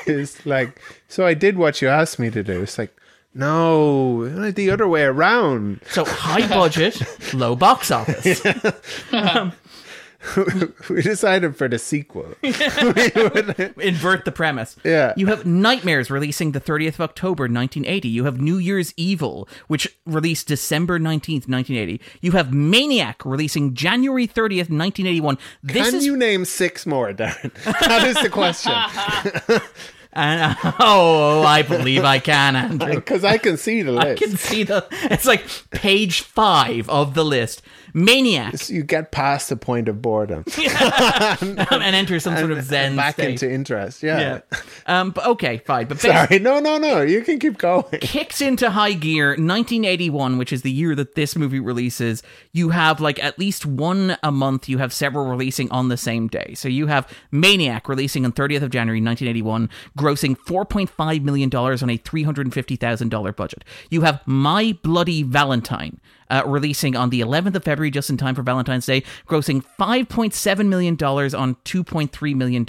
[0.07, 0.79] is like,
[1.09, 2.61] so I did what you asked me to do.
[2.61, 2.95] It's like,
[3.33, 5.81] no, the other way around.
[5.89, 7.01] So high budget,
[7.33, 8.41] low box office.
[10.89, 12.25] we decided for the sequel.
[12.43, 14.75] Invert the premise.
[14.83, 15.13] Yeah.
[15.15, 18.07] You have Nightmares releasing the 30th of October 1980.
[18.07, 22.01] You have New Year's Evil, which released December 19th, 1980.
[22.21, 25.37] You have Maniac releasing January 30th, 1981.
[25.63, 27.51] This Can is you name six more, Darren?
[27.85, 28.73] That is the question.
[30.13, 32.95] and, uh, oh, oh, I believe I can, Andrew.
[32.95, 34.07] Because I can see the list.
[34.07, 37.61] I can see the it's like page 5 of the list.
[37.95, 40.43] Maniac You get past the point of boredom.
[41.41, 41.59] and
[41.95, 43.31] enter some sort of zen back state.
[43.31, 44.03] into interest.
[44.03, 44.41] Yeah.
[44.51, 44.59] yeah.
[44.85, 45.87] Um but okay, fine.
[45.87, 46.39] But Sorry.
[46.39, 47.01] No, no, no.
[47.01, 47.85] You can keep going.
[48.01, 52.21] kicks into high gear 1981 which is the year that this movie releases
[52.51, 56.27] you have like at least one a month you have several releasing on the same
[56.27, 61.81] day so you have maniac releasing on 30th of january 1981 grossing 4.5 million dollars
[61.81, 67.55] on a 350000 dollar budget you have my bloody valentine uh, releasing on the 11th
[67.55, 72.65] of February, just in time for Valentine's Day, grossing $5.7 million on $2.3 million.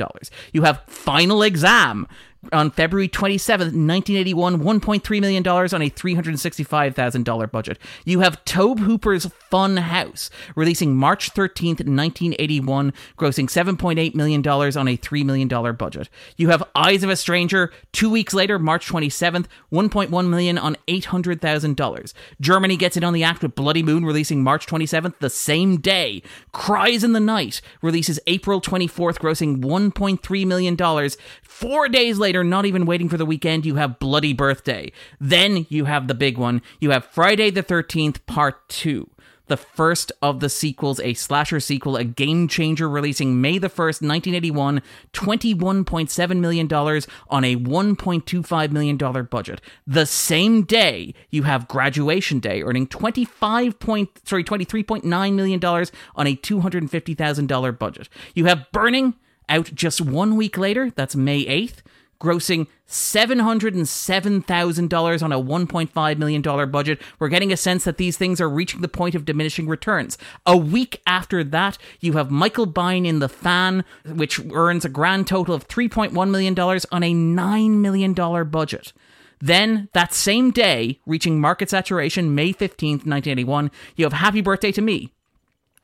[0.52, 2.06] You have Final Exam
[2.52, 7.78] on February 27th, 1981, $1.3 million on a $365,000 budget.
[8.04, 14.96] You have Tobe Hooper's Fun House, releasing March 13th, 1981, grossing $7.8 million on a
[14.96, 16.08] $3 million budget.
[16.36, 22.12] You have Eyes of a Stranger, two weeks later, March 27th, 1.1 million on $800,000.
[22.40, 26.22] Germany gets in on the act with Bloody Moon, releasing March 27th, the same day.
[26.52, 31.10] Cries in the Night releases April 24th, grossing $1.3 million.
[31.42, 34.92] Four days later, not even waiting for the weekend, you have Bloody Birthday.
[35.20, 36.62] Then you have the big one.
[36.80, 39.08] You have Friday the 13th, Part 2.
[39.48, 44.02] The first of the sequels, a slasher sequel, a game changer, releasing May the 1st,
[44.02, 49.60] 1981, $21.7 million on a $1.25 million budget.
[49.86, 56.36] The same day, you have Graduation Day, earning 25 point, sorry, $23.9 million on a
[56.36, 58.08] $250,000 budget.
[58.34, 59.14] You have Burning,
[59.48, 61.82] out just one week later, that's May 8th,
[62.20, 67.00] grossing $707,000 on a $1.5 million budget.
[67.18, 70.18] We're getting a sense that these things are reaching the point of diminishing returns.
[70.44, 75.26] A week after that, you have Michael Biehn in The Fan, which earns a grand
[75.26, 78.14] total of $3.1 million on a $9 million
[78.50, 78.92] budget.
[79.40, 84.80] Then, that same day, reaching market saturation May 15th, 1981, you have Happy Birthday to
[84.80, 85.12] Me,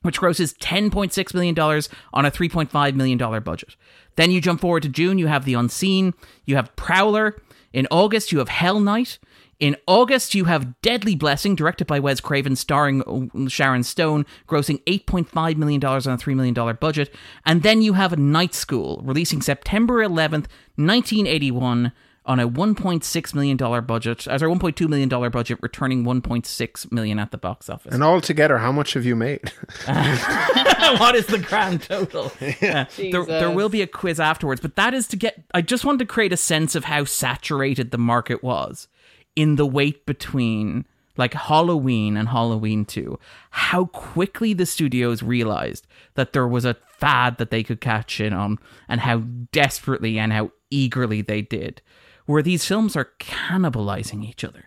[0.01, 3.77] which grosses $10.6 million on a $3.5 million budget.
[4.17, 7.41] Then you jump forward to June, you have The Unseen, you have Prowler.
[7.73, 9.19] In August, you have Hell Night.
[9.59, 14.83] In August, you have Deadly Blessing, directed by Wes Craven, starring um, Sharon Stone, grossing
[14.85, 17.15] $8.5 million on a $3 million budget.
[17.47, 21.93] And then you have Night School, releasing September 11th, 1981
[22.25, 27.19] on a 1.6 million dollar budget, as our 1.2 million dollar budget, returning 1.6 million
[27.19, 27.93] at the box office.
[27.93, 29.53] And altogether, how much have you made?
[29.87, 32.33] what is the grand total?
[32.61, 32.87] Yeah.
[32.97, 35.43] There, there will be a quiz afterwards, but that is to get.
[35.55, 38.89] I just wanted to create a sense of how saturated the market was
[39.35, 40.85] in the wait between
[41.17, 43.19] like Halloween and Halloween 2,
[43.51, 48.33] how quickly the studios realized that there was a fad that they could catch in
[48.33, 48.59] on,
[48.89, 49.19] and how
[49.51, 51.83] desperately and how eagerly they did
[52.27, 54.65] where these films are cannibalizing each other.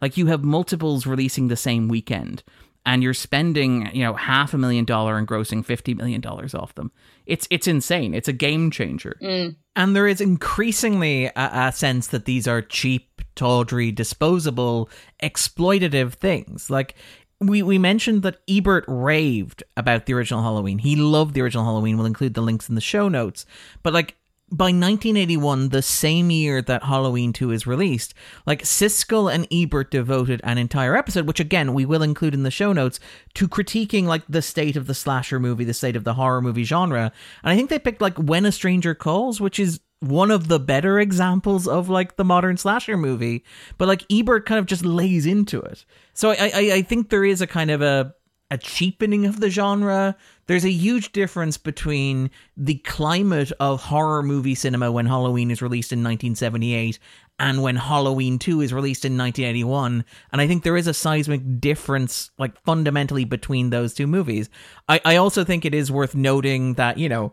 [0.00, 2.42] Like you have multiples releasing the same weekend
[2.86, 6.74] and you're spending, you know, half a million dollar and grossing 50 million dollars off
[6.74, 6.92] them.
[7.26, 8.14] It's it's insane.
[8.14, 9.16] It's a game changer.
[9.22, 9.56] Mm.
[9.76, 14.90] And there is increasingly a, a sense that these are cheap, tawdry, disposable,
[15.22, 16.68] exploitative things.
[16.68, 16.94] Like
[17.40, 20.78] we, we mentioned that Ebert raved about the original Halloween.
[20.78, 21.96] He loved the original Halloween.
[21.96, 23.46] We'll include the links in the show notes.
[23.82, 24.16] But like
[24.56, 28.14] by 1981, the same year that Halloween 2 is released,
[28.46, 32.52] like Siskel and Ebert devoted an entire episode, which again we will include in the
[32.52, 33.00] show notes,
[33.34, 36.62] to critiquing like the state of the slasher movie, the state of the horror movie
[36.62, 37.10] genre.
[37.42, 40.60] And I think they picked like When a Stranger Calls, which is one of the
[40.60, 43.44] better examples of like the modern slasher movie.
[43.76, 45.84] But like Ebert kind of just lays into it.
[46.12, 48.14] So I I, I think there is a kind of a
[48.50, 50.16] a cheapening of the genre.
[50.46, 55.92] There's a huge difference between the climate of horror movie cinema when Halloween is released
[55.92, 56.98] in 1978
[57.38, 60.04] and when Halloween 2 is released in 1981.
[60.32, 64.48] And I think there is a seismic difference, like fundamentally, between those two movies.
[64.88, 67.32] I, I also think it is worth noting that, you know,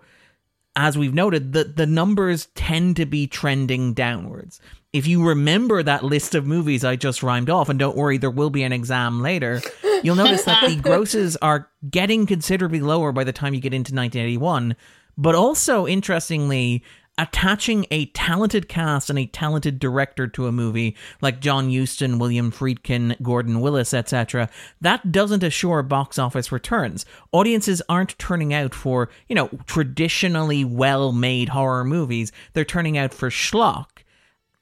[0.75, 4.59] as we've noted, the, the numbers tend to be trending downwards.
[4.93, 8.29] If you remember that list of movies I just rhymed off, and don't worry, there
[8.29, 9.61] will be an exam later,
[10.03, 13.93] you'll notice that the grosses are getting considerably lower by the time you get into
[13.93, 14.75] 1981.
[15.17, 16.83] But also, interestingly,
[17.21, 22.51] attaching a talented cast and a talented director to a movie like John Huston, William
[22.51, 24.49] Friedkin, Gordon Willis, etc.,
[24.81, 27.05] that doesn't assure box office returns.
[27.31, 33.13] Audiences aren't turning out for, you know, traditionally well made horror movies, they're turning out
[33.13, 34.01] for schlock.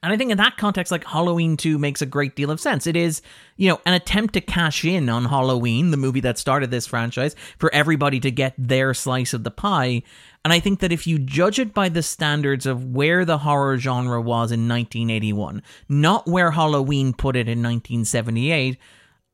[0.02, 2.86] And I think in that context, like Halloween 2 makes a great deal of sense.
[2.86, 3.20] It is,
[3.56, 7.36] you know, an attempt to cash in on Halloween, the movie that started this franchise,
[7.58, 10.02] for everybody to get their slice of the pie.
[10.44, 13.78] And I think that if you judge it by the standards of where the horror
[13.78, 18.78] genre was in 1981, not where Halloween put it in 1978,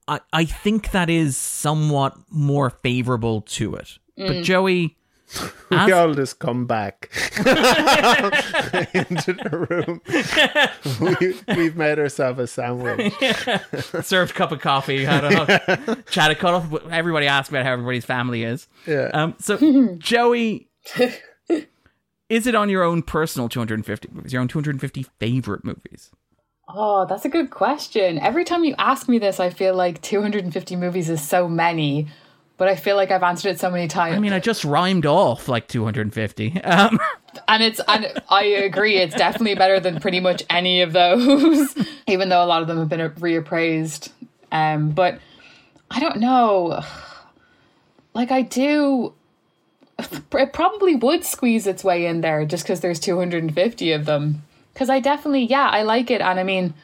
[0.08, 3.98] I, I think that is somewhat more favorable to it.
[4.18, 4.26] Mm.
[4.26, 4.96] But Joey,
[5.70, 10.00] we As- all just come back into the room.
[11.56, 13.12] We, have made ourselves a sandwich.
[14.04, 16.72] Served a cup of coffee, had a chat, a cut off.
[16.90, 18.68] Everybody asked about how everybody's family is.
[18.86, 19.10] Yeah.
[19.12, 19.34] Um.
[19.40, 20.68] So, Joey,
[22.28, 24.32] is it on your own personal 250 movies?
[24.32, 26.10] Your own 250 favorite movies?
[26.68, 28.18] Oh, that's a good question.
[28.18, 32.08] Every time you ask me this, I feel like 250 movies is so many
[32.56, 34.16] but I feel like I've answered it so many times.
[34.16, 36.62] I mean, I just rhymed off like 250.
[36.62, 36.98] Um.
[37.48, 41.74] And it's and I agree, it's definitely better than pretty much any of those,
[42.06, 44.08] even though a lot of them have been reappraised.
[44.50, 45.20] Um, but
[45.90, 46.82] I don't know.
[48.14, 49.12] Like I do,
[50.32, 54.42] it probably would squeeze its way in there just because there's 250 of them.
[54.72, 56.74] Because I definitely, yeah, I like it, and I mean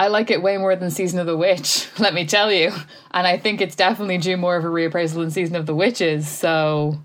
[0.00, 2.72] I like it way more than Season of the Witch, let me tell you.
[3.10, 6.26] And I think it's definitely due more of a reappraisal than Season of the Witches.
[6.26, 6.98] So,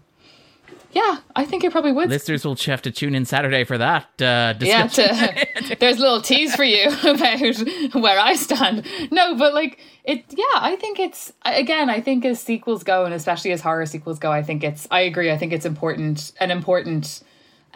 [0.95, 2.09] yeah, I think it probably would.
[2.09, 4.03] Listeners will have to tune in Saturday for that.
[4.19, 5.47] Uh, yeah, to,
[5.79, 8.87] there's a little tease for you about where I stand.
[9.11, 11.89] No, but like it, yeah, I think it's again.
[11.89, 14.87] I think as sequels go, and especially as horror sequels go, I think it's.
[14.89, 15.31] I agree.
[15.31, 17.21] I think it's important, an important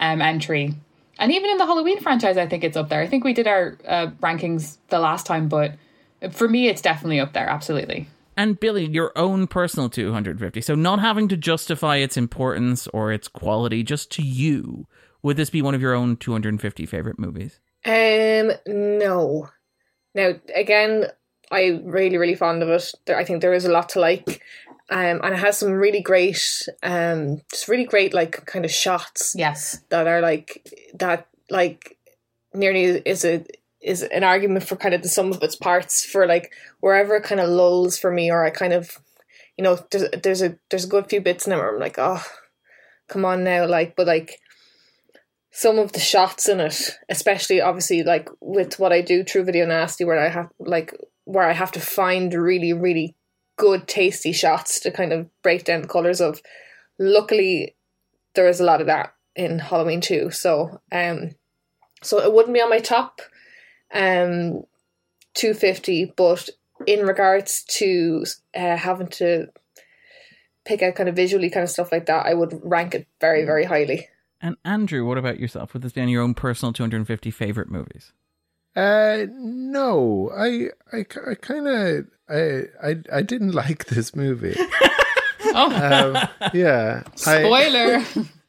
[0.00, 0.74] um, entry
[1.20, 3.02] and even in the Halloween franchise, I think it's up there.
[3.02, 5.74] I think we did our uh, rankings the last time, but
[6.30, 7.46] for me, it's definitely up there.
[7.46, 8.08] Absolutely.
[8.36, 10.60] And Billie, your own personal 250.
[10.60, 14.86] So, not having to justify its importance or its quality, just to you,
[15.22, 17.60] would this be one of your own 250 favorite movies?
[17.84, 19.48] Um, no.
[20.14, 21.06] Now, again,
[21.50, 22.92] I'm really, really fond of it.
[23.08, 24.42] I think there is a lot to like,
[24.88, 29.34] um, and it has some really great, um, just really great like kind of shots
[29.36, 29.82] Yes.
[29.90, 31.96] that are like that, like
[32.54, 33.44] nearly is a
[33.82, 37.24] is an argument for kind of the sum of its parts for like wherever it
[37.24, 38.98] kind of lulls for me, or I kind of,
[39.56, 41.98] you know, there's there's a there's a good few bits in it where I'm like,
[41.98, 42.22] oh,
[43.08, 44.40] come on now, like, but like
[45.50, 49.66] some of the shots in it, especially obviously like with what I do through Video
[49.66, 53.14] Nasty, where I have like where I have to find really, really
[53.56, 56.40] good, tasty shots to kind of break down the colors of.
[56.98, 57.76] Luckily,
[58.34, 60.30] there is a lot of that in Halloween too.
[60.30, 61.30] So, um,
[62.02, 63.20] so it wouldn't be on my top,
[63.94, 64.64] um,
[65.34, 66.12] two fifty.
[66.16, 66.48] But
[66.86, 68.24] in regards to
[68.56, 69.46] uh, having to
[70.64, 73.44] pick out kind of visually kind of stuff like that, I would rank it very,
[73.44, 74.08] very highly.
[74.40, 75.74] And Andrew, what about yourself?
[75.74, 78.12] Would this be on your own personal 250 favorite movies?
[78.74, 84.56] Uh, no, I, I, I kind of, I, I, I didn't like this movie.
[85.52, 88.04] Oh, Um, yeah, I, spoiler.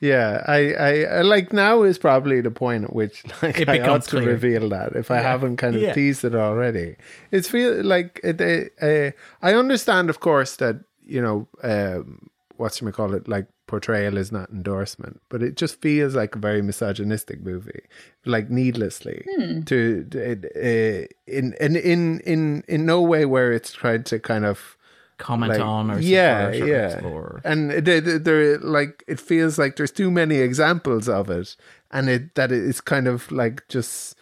[0.00, 3.80] yeah, I, I, I like now is probably the point at which like It I
[3.80, 4.26] ought to clear.
[4.28, 5.92] reveal that if I haven't kind of Yeah.
[5.94, 6.96] teased it already.
[7.32, 9.10] It's feel like it, uh, uh,
[9.42, 10.76] I understand, of course, that
[11.06, 15.80] you know, um, what's you call it, like portrayal is not endorsement, but it just
[15.80, 17.82] feels like a very misogynistic movie,
[18.24, 19.24] like needlessly
[19.66, 20.18] to, to
[20.56, 24.76] uh, in in in in in no way where it's tried to kind of
[25.18, 27.40] Comment like, on or yeah, or yeah, explore.
[27.44, 31.56] and there- there, like it feels like there's too many examples of it,
[31.90, 34.16] and it that it's kind of like just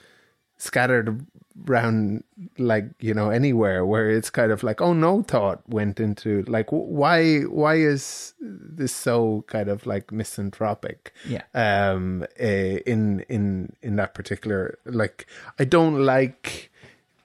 [0.58, 1.24] scattered
[1.68, 2.24] around,
[2.58, 6.68] like you know, anywhere where it's kind of like, oh, no thought went into like,
[6.70, 11.12] why, why is this so kind of like misanthropic?
[11.28, 11.42] Yeah.
[11.54, 15.26] um eh, in in in that particular like
[15.58, 16.70] i don't like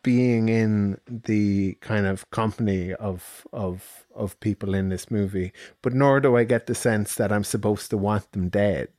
[0.04, 6.20] being in the kind of company of of of people in this movie but nor
[6.20, 8.90] do i get the sense that i'm supposed to want them dead.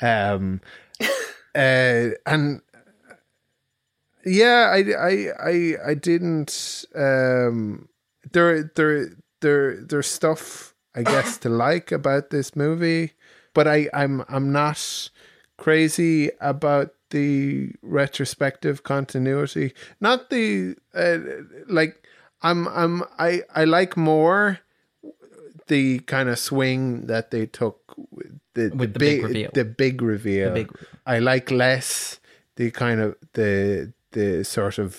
[0.00, 0.60] Um
[1.54, 2.60] uh and
[4.24, 7.88] yeah i i i, I didn't um
[8.32, 13.12] there there there there's stuff i guess to like about this movie
[13.54, 15.10] but i i'm i'm not
[15.58, 21.18] crazy about the retrospective continuity not the uh,
[21.68, 21.94] like
[22.42, 24.58] i'm i'm i i like more
[25.68, 27.78] the kind of swing that they took
[28.10, 29.50] with the, With the big reveal.
[29.54, 30.88] the big reveal big reveal.
[31.06, 32.20] I like less
[32.56, 34.92] the kind of the the sort of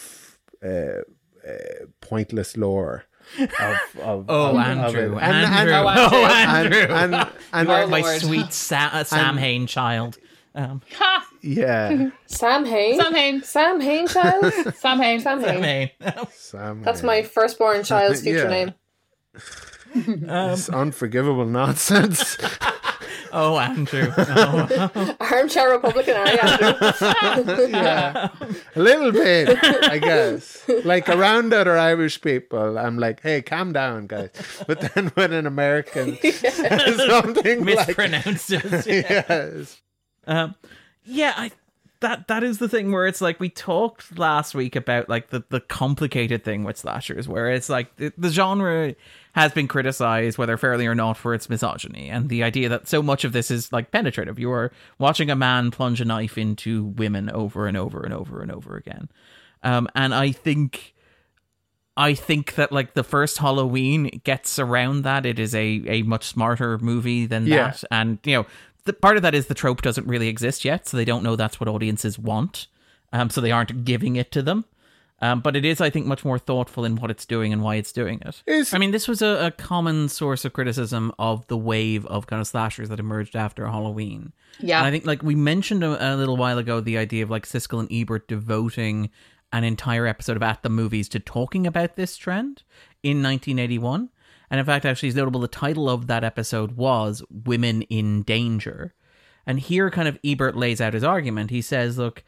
[0.64, 1.02] uh,
[1.48, 3.06] uh, pointless lore
[3.40, 5.22] of, of Oh, of- of Andrew, it.
[5.24, 7.14] And- and- Andrew, Oh, oh, and, Andrew, and,
[7.54, 10.18] and, you are and- my sweet Sa- uh, Sam Hain child.
[10.56, 11.26] Um, ha!
[11.46, 13.00] Yeah, Sam Hain.
[13.00, 13.42] Sam Hain.
[13.44, 14.54] Sam Hain child.
[14.76, 15.20] Sam Hain.
[15.20, 15.92] Sam Sam Hain.
[16.02, 16.14] Hain.
[16.34, 17.06] Sam, That's yeah.
[17.06, 18.50] my firstborn child's future Yeah.
[18.50, 18.74] name.
[19.96, 22.36] This unforgivable nonsense.
[23.32, 24.12] oh, Andrew.
[24.18, 25.16] Oh.
[25.22, 27.68] Armchair Republican, are you, Andrew?
[27.70, 28.28] yeah,
[28.76, 30.68] a little bit, I guess.
[30.84, 34.32] Like around other Irish people, I'm like, hey, calm down, guys.
[34.68, 38.50] But then when an American something like it.
[38.50, 39.24] Yeah.
[39.30, 39.82] yes.
[40.28, 40.56] Um,
[41.06, 41.52] yeah, I
[42.02, 45.44] that that is the thing where it's like we talked last week about like the
[45.50, 48.94] the complicated thing with slashers, where it's like the, the genre
[49.34, 53.02] has been criticized, whether fairly or not, for its misogyny and the idea that so
[53.02, 54.38] much of this is like penetrative.
[54.38, 58.42] You are watching a man plunge a knife into women over and over and over
[58.42, 59.10] and over again,
[59.64, 60.92] um, and I think.
[61.98, 65.26] I think that like the first Halloween gets around that.
[65.26, 67.70] It is a, a much smarter movie than Yeah.
[67.70, 67.84] that.
[67.90, 68.46] And you know,
[68.86, 71.36] the part of that is the trope doesn't really exist yet, so they don't know
[71.36, 72.68] that's what audiences want.
[73.14, 74.66] Um, so they aren't giving it to them.
[75.22, 77.76] Um, but it is, I think, much more thoughtful in what it's doing and why
[77.76, 78.44] it's doing it.
[78.46, 82.28] Is- I mean, this was a, a common source of criticism of the wave of
[82.28, 84.34] kind of slashers that emerged after Halloween.
[84.60, 84.80] Yeah.
[84.80, 87.46] And I think, like we mentioned a, a little while ago, the idea of like
[87.48, 89.10] Siskel and Ebert devoting
[89.54, 92.64] an entire episode of At the Movies to talking about this trend
[93.02, 94.10] in 1981.
[94.56, 98.94] And in fact, actually, it's notable the title of that episode was Women in Danger.
[99.46, 101.50] And here, kind of, Ebert lays out his argument.
[101.50, 102.24] He says, Look,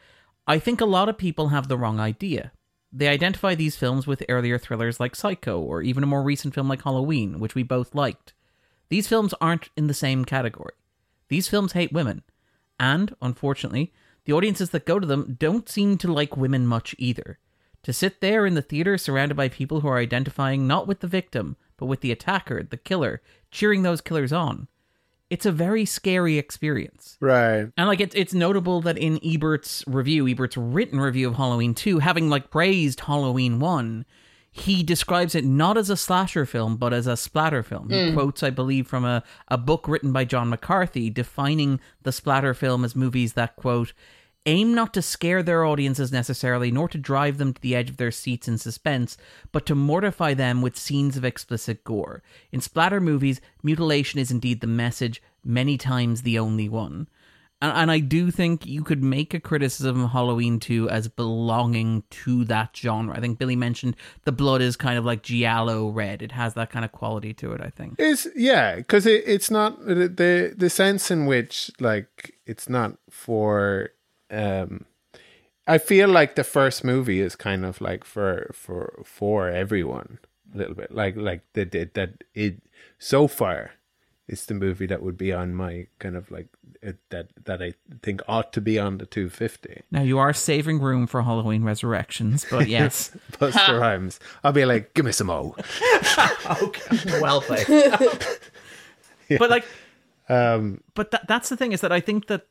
[0.46, 2.52] I think a lot of people have the wrong idea.
[2.92, 6.68] They identify these films with earlier thrillers like Psycho, or even a more recent film
[6.68, 8.34] like Halloween, which we both liked.
[8.90, 10.74] These films aren't in the same category.
[11.30, 12.24] These films hate women.
[12.78, 13.90] And, unfortunately,
[14.26, 17.38] the audiences that go to them don't seem to like women much either.
[17.84, 21.06] To sit there in the theater surrounded by people who are identifying not with the
[21.06, 24.68] victim, but with the attacker, the killer, cheering those killers on.
[25.30, 27.16] it's a very scary experience.
[27.20, 27.70] Right.
[27.76, 31.98] And like it's it's notable that in Ebert's review, Ebert's written review of Halloween 2,
[31.98, 34.06] having like praised Halloween 1,
[34.50, 37.90] he describes it not as a slasher film, but as a splatter film.
[37.90, 38.14] He mm.
[38.14, 42.84] quotes, I believe, from a, a book written by John McCarty defining the splatter film
[42.84, 43.92] as movies that, quote,
[44.46, 47.96] aim not to scare their audiences necessarily, nor to drive them to the edge of
[47.96, 49.16] their seats in suspense,
[49.52, 52.22] but to mortify them with scenes of explicit gore.
[52.52, 57.08] In splatter movies, mutilation is indeed the message, many times the only one.
[57.60, 62.04] And, and I do think you could make a criticism of Halloween 2 as belonging
[62.10, 63.16] to that genre.
[63.16, 66.22] I think Billie mentioned the blood is kind of like giallo red.
[66.22, 67.98] It has that kind of quality to it, I think.
[67.98, 72.96] Is yeah, because it, it's not the, the the sense in which like it's not
[73.10, 73.90] for.
[74.30, 74.84] Um
[75.66, 80.18] I feel like the first movie is kind of like for for for everyone
[80.54, 82.62] a little bit like like that that that it
[82.98, 83.72] so far
[84.26, 86.48] it's the movie that would be on my kind of like
[86.82, 87.72] it, that that I
[88.02, 89.82] think ought to be on the 250.
[89.90, 93.10] Now, you are saving room for Halloween Resurrections, but yes.
[93.32, 94.20] Busta Rhymes.
[94.44, 95.56] I'll be like, give me some O.
[96.62, 97.20] okay.
[97.22, 97.66] Well played.
[99.38, 99.64] But like,
[100.28, 102.46] Um, but that, that's the thing is that I think that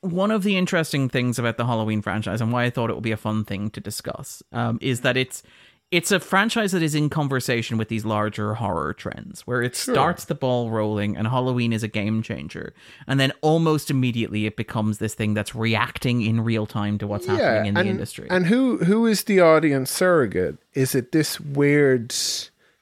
[0.00, 3.02] one of the interesting things about the Halloween franchise and why I thought it would
[3.02, 5.42] be a fun thing to discuss um, is that it's
[5.90, 10.26] it's a franchise that is in conversation with these larger horror trends, where it starts
[10.26, 12.72] the ball rolling, and Halloween is a game changer,
[13.08, 17.26] and then almost immediately it becomes this thing that's reacting in real time to what's
[17.26, 18.28] happening in the industry.
[18.30, 20.58] And who who is the audience surrogate?
[20.74, 22.14] Is it this weird,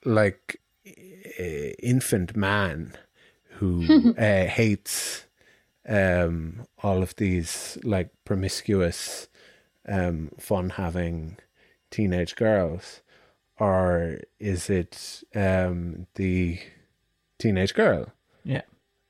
[0.04, 1.42] like, uh,
[1.82, 2.92] infant man
[3.52, 5.24] who uh, hates
[5.88, 9.28] um, all of these like promiscuous,
[9.88, 11.38] um, fun-having
[11.90, 13.00] teenage girls,
[13.58, 16.58] or is it um, the
[17.38, 18.06] teenage girl?
[18.44, 18.62] yeah.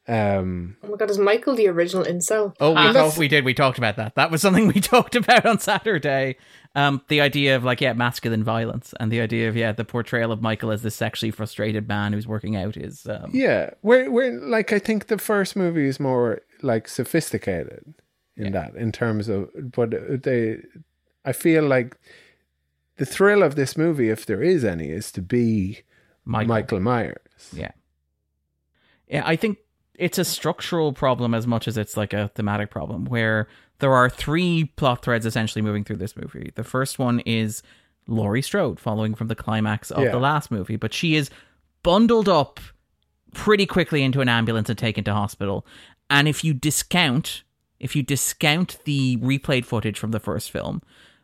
[0.07, 2.55] Um, Oh my god, is Michael the original incel?
[2.61, 3.13] Oh, we, Ah.
[3.19, 3.45] we did.
[3.45, 4.15] We talked about that.
[4.15, 6.37] That was something we talked about on Saturday.
[6.75, 10.33] Um, the idea of like yeah, masculine violence, and the idea of yeah, the portrayal
[10.33, 14.33] of Michael as this sexually frustrated man who's working out is um, Yeah, we're we're
[14.41, 17.95] like I think the first movie is more like sophisticated
[18.37, 19.91] in that in terms of but
[20.23, 20.59] they
[21.25, 21.97] I feel like
[22.97, 25.83] the thrill of this movie if there is any is to be
[26.25, 26.49] Michael.
[26.49, 27.51] Michael, Myers.
[27.53, 27.71] Yeah.
[29.09, 29.59] Yeah, I think
[29.95, 33.49] it's a structural problem as much as it's like a thematic problem where
[33.79, 36.53] there are three plot threads essentially moving through this movie.
[36.55, 37.63] The first one is
[38.07, 40.11] Laurie Strode following from the climax of Yeah.
[40.11, 41.31] the last movie, but she is
[41.83, 42.61] bundled up
[43.35, 45.67] pretty quickly into an ambulance and taken to hospital.
[46.11, 47.43] And if you discount
[47.81, 50.83] if you discount the replayed footage from the first film,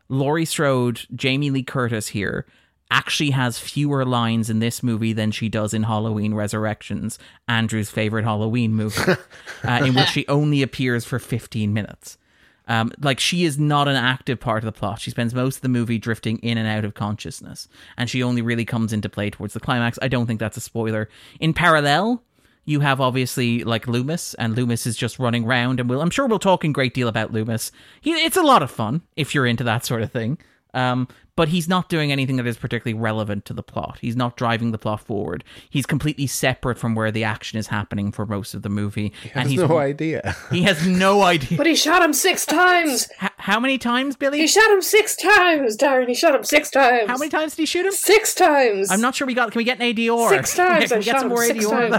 [0.08, 2.46] Laurie Strode, Jamie Lee Curtis here
[2.90, 7.18] actually has fewer lines in this movie than she does in Halloween Resurrections,
[7.48, 9.12] Andrew's favorite Halloween movie,
[9.64, 12.18] uh, in which she only appears for 15 minutes.
[12.66, 15.00] Um, like she is not an active part of the plot.
[15.00, 18.42] She spends most of the movie drifting in and out of consciousness, and she only
[18.42, 19.98] really comes into play towards the climax.
[20.00, 21.08] I don't think that's a spoiler.
[21.40, 22.22] In parallel,
[22.64, 26.26] you have obviously like Loomis, and Loomis is just running around, and we'll, I'm sure
[26.26, 27.70] we'll talk in great deal about Loomis.
[28.00, 30.38] He, it's a lot of fun if you're into that sort of thing.
[30.74, 33.98] Um, but he's not doing anything that is particularly relevant to the plot.
[34.00, 35.42] He's not driving the plot forward.
[35.68, 39.42] He's completely separate from where the action is happening for most of the movie, and
[39.42, 40.36] Has he's no idea.
[40.52, 41.58] he has no idea.
[41.58, 43.08] But he shot him six times.
[43.20, 44.38] H- how many times, Billie?
[44.38, 46.06] He shot him six times, Darren.
[46.06, 47.08] He shot him six times.
[47.10, 47.92] How many times did he shoot him?
[47.92, 48.90] Six times.
[48.92, 49.50] I'm not sure we got.
[49.50, 50.28] Can we get an ADR?
[50.28, 51.90] Six times Can I we get shot some more six ADR?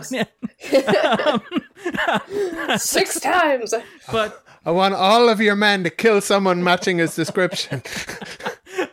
[2.71, 2.81] times.
[2.81, 3.73] Six times.
[4.11, 7.83] But I want all of your men to kill someone matching his description.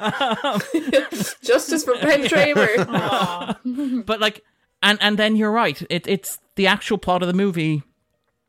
[1.43, 4.05] Justice for Ben Tramer.
[4.07, 4.45] but like,
[4.83, 5.81] and and then you're right.
[5.91, 7.83] It, it's the actual plot of the movie.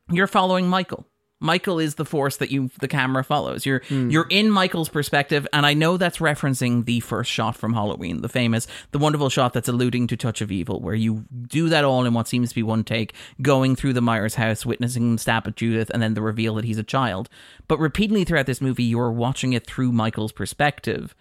[0.09, 1.05] You're following Michael.
[1.43, 3.65] Michael is the force that you the camera follows.
[3.65, 4.09] You're hmm.
[4.09, 8.29] you're in Michael's perspective, and I know that's referencing the first shot from Halloween, the
[8.29, 12.05] famous, the wonderful shot that's alluding to Touch of Evil, where you do that all
[12.05, 15.45] in what seems to be one take, going through the Myers house, witnessing him stab
[15.45, 17.27] at Judith, and then the reveal that he's a child.
[17.67, 21.13] But repeatedly throughout this movie, you are watching it through Michael's perspective,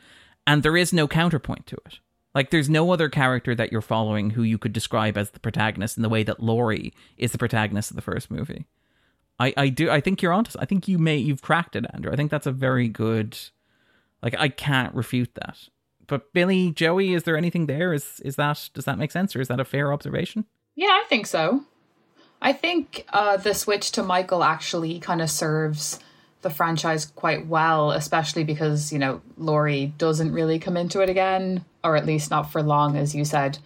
[0.46, 1.98] and there is no counterpoint to it.
[2.34, 5.98] Like, there's no other character that you're following who you could describe as the protagonist
[5.98, 8.66] in the way that Laurie is the protagonist of the first movie.
[9.38, 10.58] I, I do I think you're onto.
[10.58, 12.12] I think you may you've cracked it, Andrew.
[12.12, 13.36] I think that's a very good.
[14.22, 15.58] Like I can't refute that.
[16.06, 17.92] But Billie, Joey, is there anything there?
[17.92, 20.44] Is is that does that make sense, or is that a fair observation?
[20.74, 21.64] Yeah, I think so.
[22.40, 26.00] I think uh, the switch to Michael actually kind of serves
[26.42, 31.64] the franchise quite well, especially because, you know, Laurie doesn't really come into it again,
[31.82, 33.58] or at least not for long, as you said.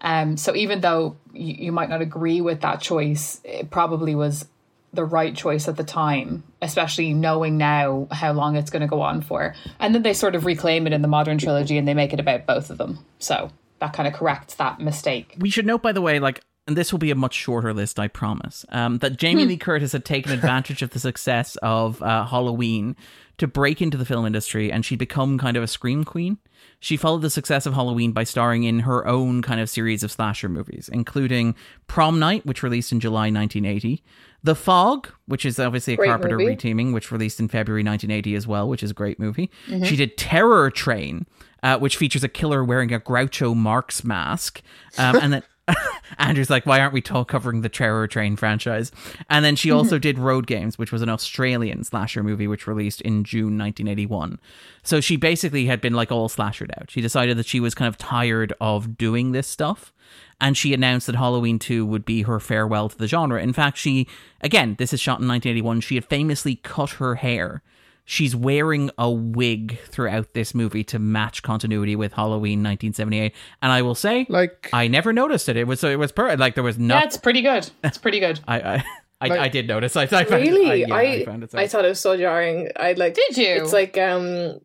[0.00, 4.46] Um, so even though you, you might not agree with that choice, it probably was
[4.92, 9.02] the right choice at the time, especially knowing now how long it's going to go
[9.02, 9.54] on for.
[9.78, 12.18] And then they sort of reclaim it in the modern trilogy and they make it
[12.18, 13.04] about both of them.
[13.20, 15.36] So that kind of corrects that mistake.
[15.38, 17.98] We should note, by the way, like, and this will be a much shorter list,
[17.98, 22.26] I promise, um, that Jamie Lee Curtis had taken advantage of the success of uh,
[22.26, 22.96] Halloween
[23.38, 26.38] to break into the film industry and she'd become kind of a scream queen.
[26.78, 30.12] She followed the success of Halloween by starring in her own kind of series of
[30.12, 31.54] slasher movies, including
[31.86, 34.02] Prom Night, which released in July 1980,
[34.42, 36.54] The Fog, which is obviously a Great Carpenter movie.
[36.54, 39.50] reteaming, which released in February 1980 as well, which is a great movie.
[39.84, 41.26] She did Terror Train,
[41.62, 44.60] uh, which features a killer wearing a Groucho Marx mask,
[44.98, 45.42] um, and then.
[46.18, 48.92] Andrew's like, why aren't we talk covering the Terror Train franchise?
[49.28, 49.78] And then she mm-hmm.
[49.78, 54.38] also did Road Games, which was an Australian slasher movie which released in June 1981.
[54.82, 56.90] So she basically had been like all slashered out.
[56.90, 59.92] She decided that she was kind of tired of doing this stuff.
[60.40, 63.42] And she announced that Halloween 2 would be her farewell to the genre.
[63.42, 64.08] In fact, she,
[64.40, 67.62] again, this is shot in 1981, she had famously cut her hair.
[68.10, 73.32] She's wearing a wig throughout this movie to match continuity with Halloween 1978.
[73.62, 75.56] And I will say, Like, I never noticed it.
[75.56, 76.96] It was it was per- like there was no.
[76.96, 77.70] Yeah, pretty good.
[77.84, 78.40] It's pretty good.
[78.48, 78.84] I I,
[79.20, 79.94] I, Like- I did notice.
[79.94, 80.70] I, I found, Really?
[80.70, 81.52] I, yeah, I I found it.
[81.52, 82.68] so- I thought it was so jarring.
[82.74, 83.46] I like Did you?
[83.62, 84.58] It's like um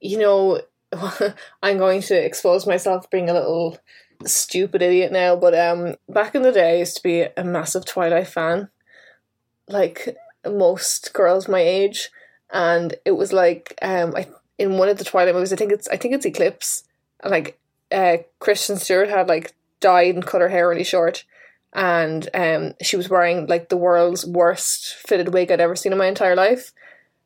[0.00, 0.60] you know
[1.64, 3.76] I'm going to expose myself being a little
[4.24, 7.84] stupid idiot now, but um back in the day I used to be a massive
[7.86, 8.68] Twilight fan.
[9.68, 10.16] Like
[10.46, 12.10] most girls my age.
[12.54, 14.26] And it was like um I
[14.56, 16.84] in one of the Twilight movies, I think it's I think it's Eclipse.
[17.22, 17.58] And like
[17.92, 21.24] uh Kristen Stewart had like dyed and cut her hair really short
[21.74, 25.98] and um, she was wearing like the world's worst fitted wig I'd ever seen in
[25.98, 26.72] my entire life.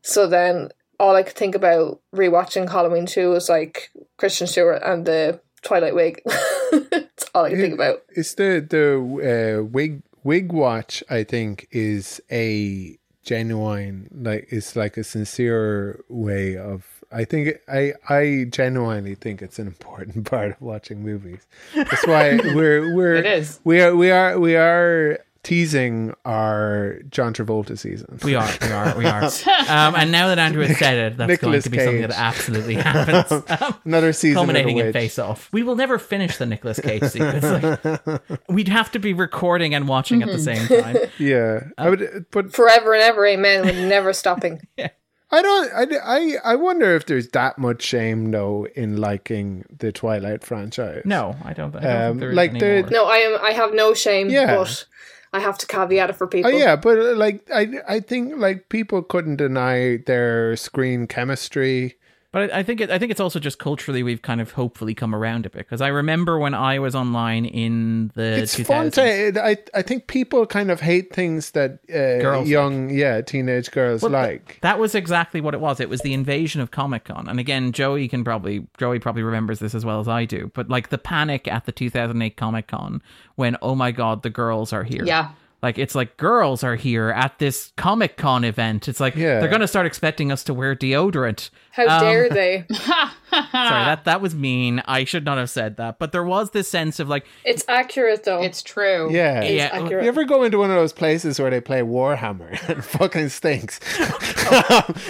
[0.02, 5.04] So then all I could think about rewatching Halloween 2 was like Kristen Stewart and
[5.04, 6.22] the Twilight wig.
[6.90, 8.02] That's all I could think about.
[8.08, 11.04] it's the the uh, wig wig watch.
[11.10, 12.97] I think is a
[13.28, 16.84] genuine like it's like a sincere way of.
[17.10, 21.46] I think I I genuinely think it's an important part of watching movies.
[21.74, 23.60] That's why we're we're It is.
[23.64, 25.18] we are we are we are
[25.48, 28.18] teasing our John Travolta season.
[28.22, 29.24] we are, we are, we are.
[29.24, 32.74] Um, and now that Andrew has said it, that's going to be something that absolutely
[32.74, 33.42] happens.
[33.60, 34.92] Um, Another season culminating in.
[34.92, 35.48] Face Off.
[35.52, 37.42] We will never finish the Nicolas Cage sequence.
[37.44, 40.96] Like, we'd have to be recording and watching at the same time.
[41.18, 44.60] Yeah, Um, I would, but Forever and ever, amen, with never stopping.
[44.76, 44.88] yeah.
[45.30, 45.72] I don't.
[45.74, 51.02] I, I I wonder if there's that much shame though in liking the Twilight franchise.
[51.04, 53.38] No, I don't, I don't Um, think there is like the- No, I am.
[53.42, 54.56] I have no shame, Yeah.
[54.56, 54.86] but
[55.32, 56.48] I have to caveat it for people.
[56.48, 56.66] Oh people.
[56.66, 61.97] yeah, but uh, like I I think like people couldn't deny their screen chemistry.
[62.38, 64.94] But I I think it, I think it's also just culturally we've kind of hopefully
[64.94, 68.66] come around a bit because I remember when I was online in the It's 2000s,
[68.66, 69.44] fun to.
[69.44, 74.02] I I think people kind of hate things that uh, Girls young yeah teenage girls
[74.02, 74.58] Well, th- like.
[74.62, 75.80] that was exactly what it was.
[75.80, 79.58] It was the invasion of Comic Con, and again, Joey can probably Joey probably remembers
[79.58, 80.50] this as well as I do.
[80.54, 83.02] But like the panic at the 2008 Comic Con
[83.34, 85.04] when oh my god, the girls are here.
[85.04, 85.30] Yeah.
[85.60, 88.86] Like it's like girls are here at this Comic Con event.
[88.88, 89.40] It's like Yeah.
[89.40, 91.50] they're gonna start expecting us to wear deodorant.
[91.78, 92.66] How Um, dare they?
[92.70, 94.82] Sorry, that that was mean.
[94.86, 95.98] I should not have said that.
[96.00, 98.42] But there was this sense of like It's accurate though.
[98.42, 99.08] It's true.
[99.12, 99.40] Yeah.
[99.42, 100.02] It's yeah, accurate.
[100.02, 103.78] You ever go into one of those places where they play Warhammer and fucking stinks?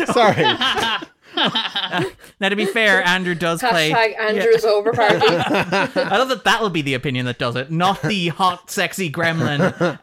[0.13, 0.45] Sorry.
[2.41, 3.91] now to be fair, Andrew does play.
[3.93, 5.21] Hashtag Andrew's over party.
[5.25, 9.11] I love that that will be the opinion that does it, not the hot, sexy
[9.11, 9.99] gremlin.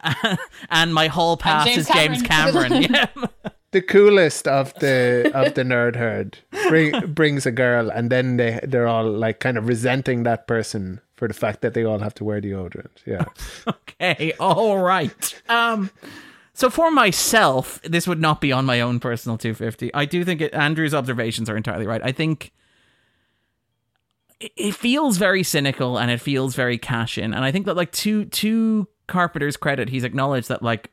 [0.70, 2.82] and my hall pass James is James Cameron.
[2.84, 3.08] yeah.
[3.76, 6.38] The coolest of the of the nerd herd
[6.70, 11.02] bring, brings a girl, and then they they're all like kind of resenting that person
[11.18, 13.04] for the fact that they all have to wear deodorant.
[13.06, 13.26] Yeah,
[13.68, 15.42] Okay, all right.
[15.50, 15.92] Um,
[16.54, 19.94] so for myself, this would not be on my own personal 250.
[19.94, 22.02] I do think it, Andrew's observations are entirely right.
[22.02, 22.54] I think
[24.40, 27.92] it, feels very cynical and it feels very cash in, and I think that like
[27.92, 30.92] to to Carpenter's credit, he's acknowledged that like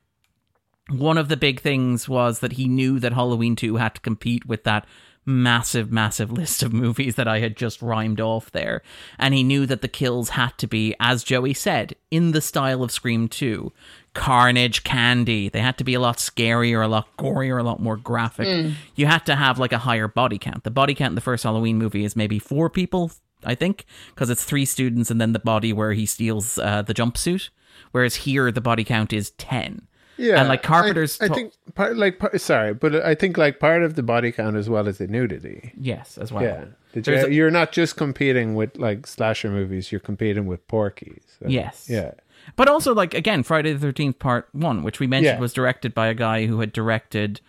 [0.88, 4.46] one of the big things was that he knew that Halloween 2 had to compete
[4.46, 4.86] with that
[5.24, 8.82] massive, massive list of movies that I had just rhymed off there.
[9.18, 12.82] And he knew that the kills had to be, as Joey said, in the style
[12.82, 13.72] of Scream 2.
[14.14, 15.48] Carnage, candy.
[15.48, 18.74] They had to be a lot scarier, a lot gorier, a lot more graphic.
[18.94, 20.64] You had to have like a higher body count.
[20.64, 23.12] The body count in the first Halloween movie is maybe four people,
[23.44, 26.94] I think, because it's three students and then the body where he steals uh, the
[26.94, 27.48] jumpsuit.
[27.92, 29.86] Whereas here, the body count is 10.
[30.18, 33.38] Yeah, And, like, Carpenter's I, I to- think part, like part, sorry, but I think
[33.38, 35.72] like part of the body count as well as the nudity.
[35.76, 36.42] Yes, as well.
[36.42, 40.66] Yeah, The There's a- you're not just competing with like slasher movies; you're competing with
[40.68, 41.22] Porky.
[41.38, 41.86] So, Yes.
[41.88, 42.12] yeah,
[42.56, 45.40] But also, like again, Friday the Thirteenth Part One, which we mentioned Yeah.
[45.40, 47.40] was directed by a guy who had directed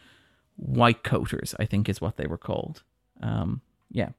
[0.56, 2.82] White Coaters, I think is what they were called.
[3.22, 3.62] Um,
[3.92, 4.10] yeah,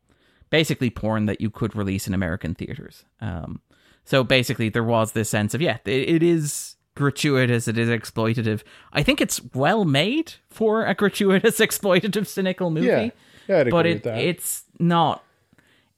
[0.51, 3.05] basically porn that you could release in American theaters.
[3.21, 3.61] Um,
[4.05, 8.63] so basically, there was this sense of yeah, it, it is gratuitous, it is exploitative.
[8.93, 13.11] I think it's well made for a gratuitous, exploitative, cynical movie yeah,
[13.49, 13.59] yeah.
[13.61, 14.19] I'd but it, with that.
[14.19, 15.25] it's not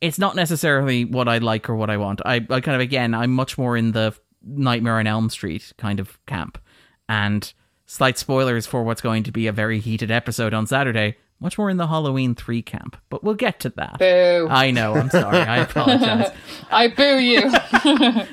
[0.00, 2.20] it's not necessarily what I like or what I want.
[2.24, 4.14] I, I kind of again I'm much more in the
[4.46, 6.58] Nightmare on Elm Street kind of camp.
[7.08, 7.52] And
[7.86, 11.68] slight spoilers for what's going to be a very heated episode on Saturday, much more
[11.70, 12.96] in the Halloween 3 camp.
[13.10, 13.98] But we'll get to that.
[13.98, 14.48] Boo.
[14.50, 15.38] I know, I'm sorry.
[15.38, 16.30] I apologize.
[16.70, 17.42] I boo you.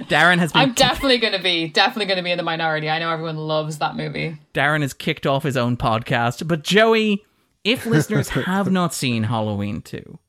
[0.07, 2.89] Darren has been I'm definitely going to be, definitely going to be in the minority.
[2.89, 4.38] I know everyone loves that movie.
[4.53, 6.47] Darren has kicked off his own podcast.
[6.47, 7.25] But Joey,
[7.63, 10.19] if listeners have not seen Halloween 2,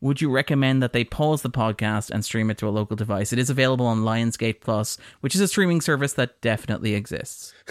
[0.00, 3.32] would you recommend that they pause the podcast and stream it to a local device?
[3.32, 7.54] It is available on Lionsgate Plus, which is a streaming service that definitely exists.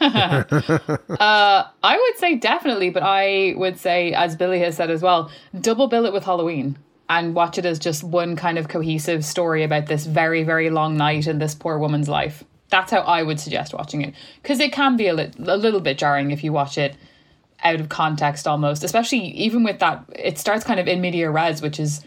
[0.00, 5.30] Uh, I would say definitely, but I would say, as Billie has said as well,
[5.60, 6.76] double bill it with Halloween
[7.08, 10.96] and watch it as just one kind of cohesive story about this very, very long
[10.96, 12.44] night in this poor woman's life.
[12.70, 15.80] That's how I would suggest watching it because it can be a, li- a little
[15.80, 16.96] bit jarring if you watch it
[17.62, 20.04] out of context almost, especially even with that.
[20.14, 22.02] It starts kind of in media res, which is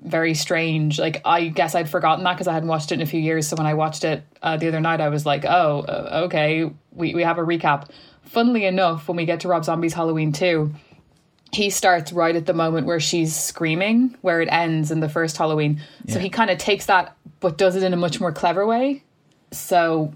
[0.00, 0.98] very strange.
[0.98, 3.48] Like I guess I'd forgotten that because I hadn't watched it in a few years.
[3.48, 6.70] So when I watched it uh, the other night, I was like, "Oh, uh, okay,
[6.92, 7.90] we we have a recap."
[8.22, 10.74] Funnily enough, when we get to Rob Zombie's Halloween two,
[11.52, 15.36] he starts right at the moment where she's screaming, where it ends in the first
[15.36, 15.80] Halloween.
[16.08, 19.02] So he kind of takes that, but does it in a much more clever way.
[19.50, 20.12] So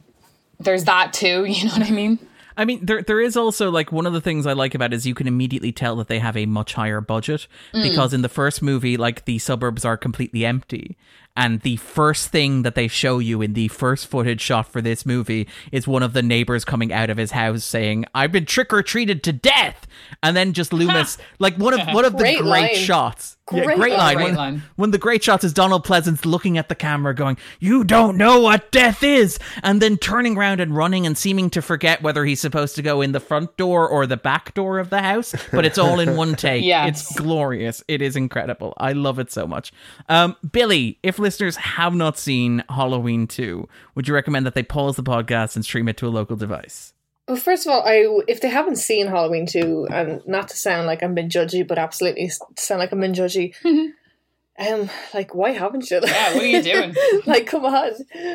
[0.61, 1.45] there's that too.
[1.49, 2.19] You know what I mean?
[2.57, 4.97] I mean, there there is also like one of the things I like about it
[4.97, 7.83] is you can immediately tell that they have a much higher budget mm.
[7.83, 10.97] because in the first movie, like the suburbs are completely empty,
[11.37, 15.07] and the first thing that they show you in the first footage shot for this
[15.07, 18.73] movie is one of the neighbors coming out of his house saying, "I've been trick
[18.73, 19.87] or treated to death,"
[20.23, 22.75] and then just Loomis, like one of one of the Great great, line.
[22.77, 23.99] shots, yeah, Great great line.
[23.99, 24.15] line.
[24.17, 24.63] Great One, line.
[24.77, 28.17] one of the great shots is Donald Pleasence looking at the camera, going, "You don't
[28.17, 32.25] know what death is," and then turning around and running and seeming to forget whether
[32.25, 35.35] he's supposed to go in the front door or the back door of the house.
[35.51, 36.65] But it's all in one take.
[36.65, 36.89] Yes.
[37.09, 37.83] It's glorious.
[37.89, 38.75] It is incredible.
[38.77, 39.73] I love it so much.
[40.09, 44.97] Um, Billie, if listeners have not seen Halloween two, would you recommend that they pause
[44.97, 46.93] the podcast and stream it to a local device?
[47.29, 50.87] Well, first of all, I if they haven't seen Halloween two, and not to sound
[50.87, 53.55] like I'm being judgy, but absolutely sound like I'm being judgy.
[53.65, 56.01] um, like why haven't you?
[56.03, 56.95] Yeah, what are you doing?
[57.27, 57.93] like, come on,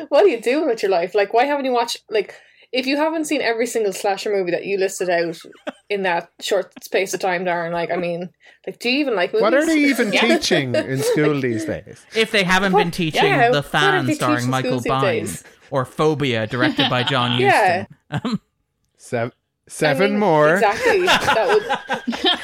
[0.08, 1.14] what are you doing with your life?
[1.14, 2.34] Like, why haven't you watched like?
[2.72, 5.38] If you haven't seen every single slasher movie that you listed out
[5.88, 8.28] in that short space of time, Darren, like, I mean,
[8.66, 9.42] like, do you even like movies?
[9.42, 10.20] what are they even Yeah.
[10.36, 12.04] teaching in school these days?
[12.14, 15.44] If they haven't been teaching yeah, The Fan starring Michael schools these Biehn days?
[15.70, 17.86] or Phobia directed by John Yeah.
[18.10, 18.30] Huston.
[18.32, 18.40] Um,
[19.68, 20.54] Seven, I mean, more.
[20.54, 21.06] Exactly.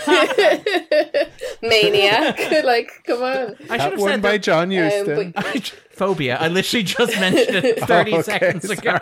[0.05, 1.31] That
[1.63, 2.39] would maniac.
[2.65, 3.57] like, come on.
[3.71, 6.37] I should have one said by that- John Um, but- Phobia.
[6.41, 8.99] I literally just mentioned it 30 Okay, seconds ago.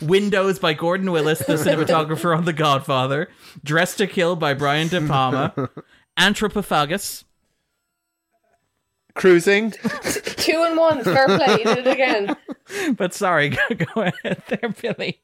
[0.00, 3.28] Windows by Gordon Willis, the cinematographer on The Godfather.
[3.64, 5.52] Dressed to Kill by Brian De Palma.
[6.18, 7.24] Anthropophagus.
[9.14, 9.72] Cruising.
[9.72, 11.58] two and one, fair play.
[11.58, 12.36] You did it again.
[12.96, 13.58] But sorry, go,
[13.94, 15.20] go ahead there, Billie.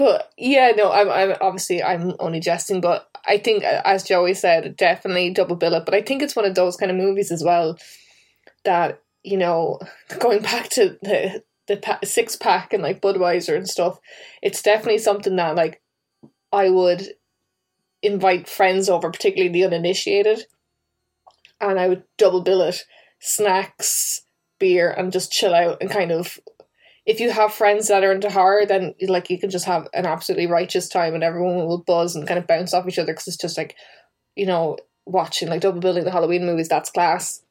[0.00, 4.32] But yeah, no, I'm, I'm obviously I'm only jesting, but I think, uh, as Joey
[4.32, 5.84] said, definitely double bill it.
[5.84, 7.78] But I think it's one of those kind of movies as well
[8.64, 9.78] that you know,
[10.18, 13.98] going back to the the pa- six pack and like Budweiser and stuff,
[14.40, 15.82] it's definitely something that like
[16.50, 17.06] I would
[18.02, 20.46] invite friends over, particularly the uninitiated,
[21.60, 22.84] and I would double bill it,
[23.18, 24.22] snacks,
[24.58, 26.40] beer, and just chill out and kind of
[27.10, 30.06] if you have friends that are into horror, then like you can just have an
[30.06, 33.26] absolutely righteous time, and everyone will buzz and kind of bounce off each other because
[33.26, 33.74] it's just like,
[34.36, 36.68] you know, watching like double building the Halloween movies.
[36.68, 37.42] That's class.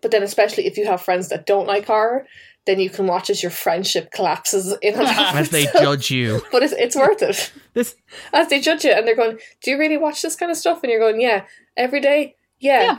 [0.00, 2.26] But then, especially if you have friends that don't like horror,
[2.64, 6.40] then you can watch as your friendship collapses in on As they judge you.
[6.50, 7.94] But it's it's worth it This
[8.32, 10.82] as they judge it, and they're going, "Do you really watch this kind of stuff?"
[10.82, 11.44] And you're going, "Yeah,
[11.76, 12.98] every day, yeah." Yeah.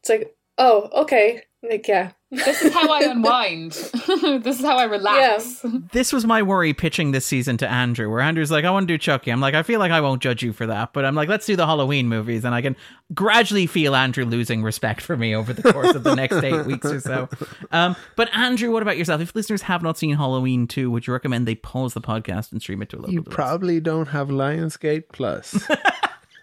[0.00, 2.12] It's like, oh, okay, Like yeah.
[2.30, 3.72] This is how I unwind.
[4.42, 5.64] this is how I relax.
[5.92, 8.92] This was my worry pitching this season to Andrew, where Andrew's like, I want to
[8.94, 9.30] do Chucky.
[9.30, 11.46] I'm like, I feel like I won't judge you for that, but I'm like, let's
[11.46, 12.44] do the Halloween movies.
[12.44, 12.76] And I can
[13.14, 16.86] gradually feel Andrew losing respect for me over the course of the next eight weeks
[16.86, 17.28] or so.
[17.70, 19.20] Um, but Andrew, what about yourself?
[19.20, 22.60] If listeners have not seen Halloween 2, would you recommend they pause the podcast and
[22.60, 23.34] stream it to a local You device?
[23.34, 25.52] probably don't have Lionsgate Plus,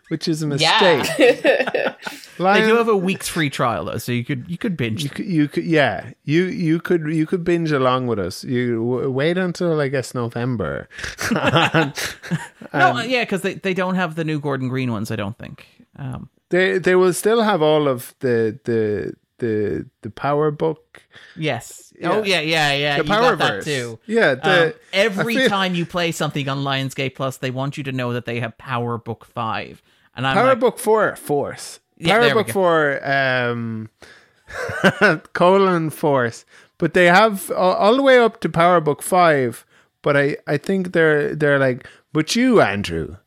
[0.10, 0.98] which is a Yeah.
[0.98, 1.96] mistake.
[2.38, 5.04] They Lion- do have a week's free trial though, so you could you could binge.
[5.04, 8.44] you could, you could, yeah, you you could you could binge along with us.
[8.44, 10.90] You w- wait until I guess November.
[11.32, 11.92] no,
[12.74, 15.12] uh, yeah, because they, they don't have the new Gordon Green ones.
[15.12, 15.68] I don't think.
[15.98, 21.04] Um, they they will still have all of the the the the Power Book,
[21.38, 21.94] yes.
[22.04, 22.98] Oh yeah, yeah, yeah.
[22.98, 24.00] the you got that too.
[24.08, 27.84] Yeah, the, Um, every feel- time you play something on Lionsgate Plus, they want you
[27.84, 29.82] to know that they have Power Book Five,
[30.15, 31.80] and I'm Power like, Book Four Force.
[31.98, 32.49] Yeah, Power Book.
[32.49, 33.90] Four um,
[35.34, 36.45] colon Force,
[36.77, 39.65] but they have all, all the way up to Power Book Five.
[40.02, 43.18] But I I think they're they're like, but you Andrew,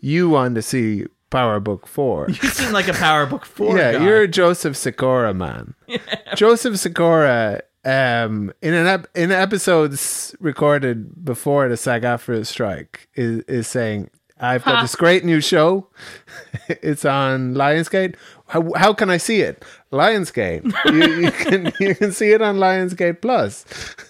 [0.00, 2.26] you want to see Power Book Four.
[2.42, 3.76] you seem like a Power Book Four.
[3.76, 4.04] yeah, guy.
[4.04, 5.74] you're a Joseph Sikora man.
[6.36, 13.66] Joseph Sikora, um, in an ep- in episodes recorded before the SAG-AFTRA strike, is is
[13.66, 14.10] saying,
[14.42, 15.86] "I've got this great new show.
[16.68, 18.16] it's on Lionsgate.
[18.48, 19.64] How how can I see it?
[19.92, 20.64] Lionsgate.
[20.86, 23.64] you, you can you can see it on Lionsgate Plus."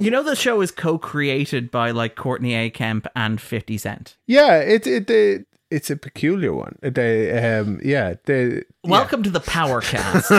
[0.00, 2.70] You know the show is co-created by like Courtney A.
[2.70, 4.16] Kemp and Fifty Cent.
[4.26, 5.10] yeah, it it.
[5.10, 6.76] it it's a peculiar one.
[6.82, 10.30] They, um, yeah, they, Welcome to the Power Cast.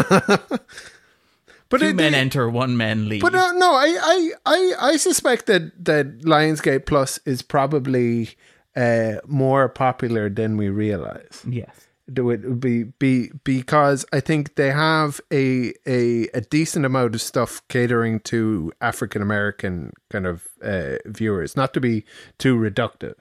[1.70, 3.22] but Two it- men they- enter, one man leave.
[3.22, 8.32] But uh, no, I, I, I, I suspect that that Lionsgate Plus is probably
[8.76, 11.44] uh, more popular than we realize.
[11.48, 11.88] yes.
[12.12, 17.22] Do it be be because I think they have a a a decent amount of
[17.22, 22.04] stuff catering to African American kind of uh, viewers, not to be
[22.38, 23.16] too reductive.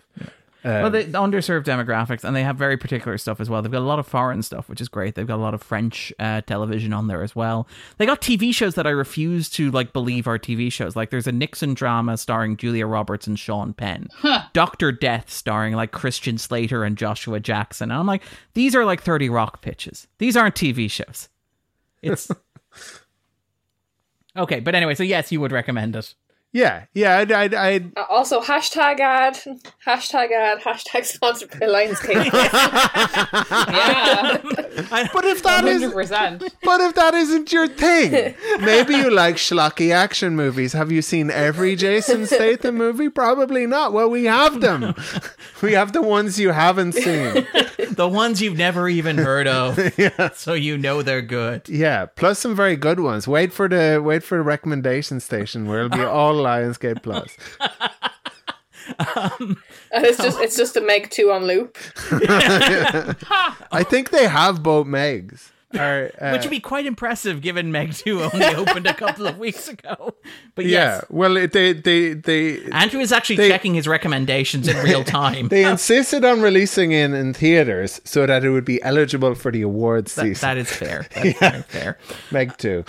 [0.65, 3.63] Well, they underserved demographics, and they have very particular stuff as well.
[3.63, 5.15] They've got a lot of foreign stuff, which is great.
[5.15, 7.67] They've got a lot of French uh, television on there as well.
[7.97, 10.97] They got TV shows that I refuse to like believe are TV shows.
[10.97, 14.09] Like there's a Nixon drama starring Julia Roberts and Sean Penn,
[14.53, 17.91] Doctor Death starring like Christian Slater and Joshua Jackson.
[17.91, 18.23] And I'm like,
[18.55, 20.07] these are like Thirty Rock pitches.
[20.19, 21.29] These aren't TV shows.
[22.03, 22.31] It's
[24.37, 26.15] okay, but anyway, so yes, you would recommend it.
[26.53, 29.35] Yeah, yeah, I'd, I'd, I'd Uh, Also, hashtag ad,
[29.87, 32.31] hashtag ad, hashtag sponsored by Lionsgate.
[33.71, 34.39] Yeah.
[35.13, 36.51] but if that is 100%.
[36.63, 40.73] But if that isn't your thing, maybe you like schlocky action movies.
[40.73, 43.09] Have you seen every Jason Statham movie?
[43.09, 43.93] Probably not.
[43.93, 44.95] Well, we have them.
[45.63, 47.47] We have the ones you haven't seen.
[47.91, 50.31] The ones you've never even heard of, yeah.
[50.33, 51.69] so you know they're good.
[51.69, 53.29] Yeah, plus some very good ones.
[53.29, 57.37] Wait for the wait for the recommendation station where it'll be all Lionsgate Plus.
[58.99, 59.57] and
[59.93, 61.79] it's just it's just a Meg two on loop.
[62.11, 65.51] I think they have both Megs.
[65.73, 69.39] Or, uh, Which would be quite impressive given Meg 2 only opened a couple of
[69.39, 70.17] weeks ago.
[70.57, 75.05] But yeah, well, they they they Andrew is actually They- checking his recommendations in real
[75.05, 75.47] time.
[75.47, 79.63] they insisted on releasing it in theaters so that it would be eligible for the
[79.63, 80.41] awards That- season.
[80.49, 81.07] that is fair.
[81.15, 81.99] That's very fair.
[82.33, 82.85] Meg too.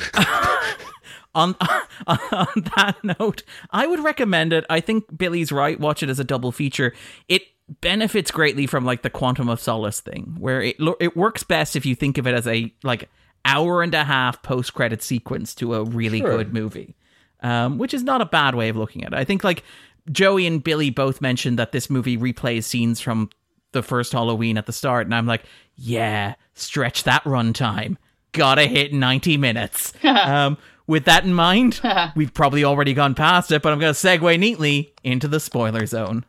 [1.34, 1.56] On,
[2.08, 4.66] on that note, I would recommend it.
[4.70, 5.80] I think Billie's right.
[5.80, 6.94] Watch it as a double feature.
[7.30, 7.44] It
[7.80, 11.86] benefits greatly from like the Quantum of Solace thing, where it it works best if
[11.86, 13.10] you think of it as a like
[13.46, 16.38] hour and a half post credit sequence to a really Sure.
[16.38, 16.96] good movie,
[17.42, 19.18] um, which is not a bad way of looking at it.
[19.18, 19.64] I think like
[20.12, 23.30] Joey and Billie both mentioned that this movie replays scenes from
[23.72, 25.44] the first Halloween at the start, and I'm like,
[25.78, 27.96] yeah, stretch that runtime.
[28.34, 29.94] Gotta hit 90 minutes.
[30.04, 30.58] um,
[30.92, 31.80] with that in mind,
[32.16, 35.86] we've probably already gone past it, but I'm going to segue neatly into the spoiler
[35.86, 36.26] zone.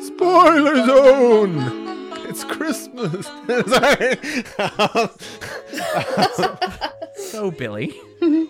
[0.00, 2.08] Spoiler zone.
[2.26, 3.28] It's Christmas.
[7.16, 7.90] So, Billie,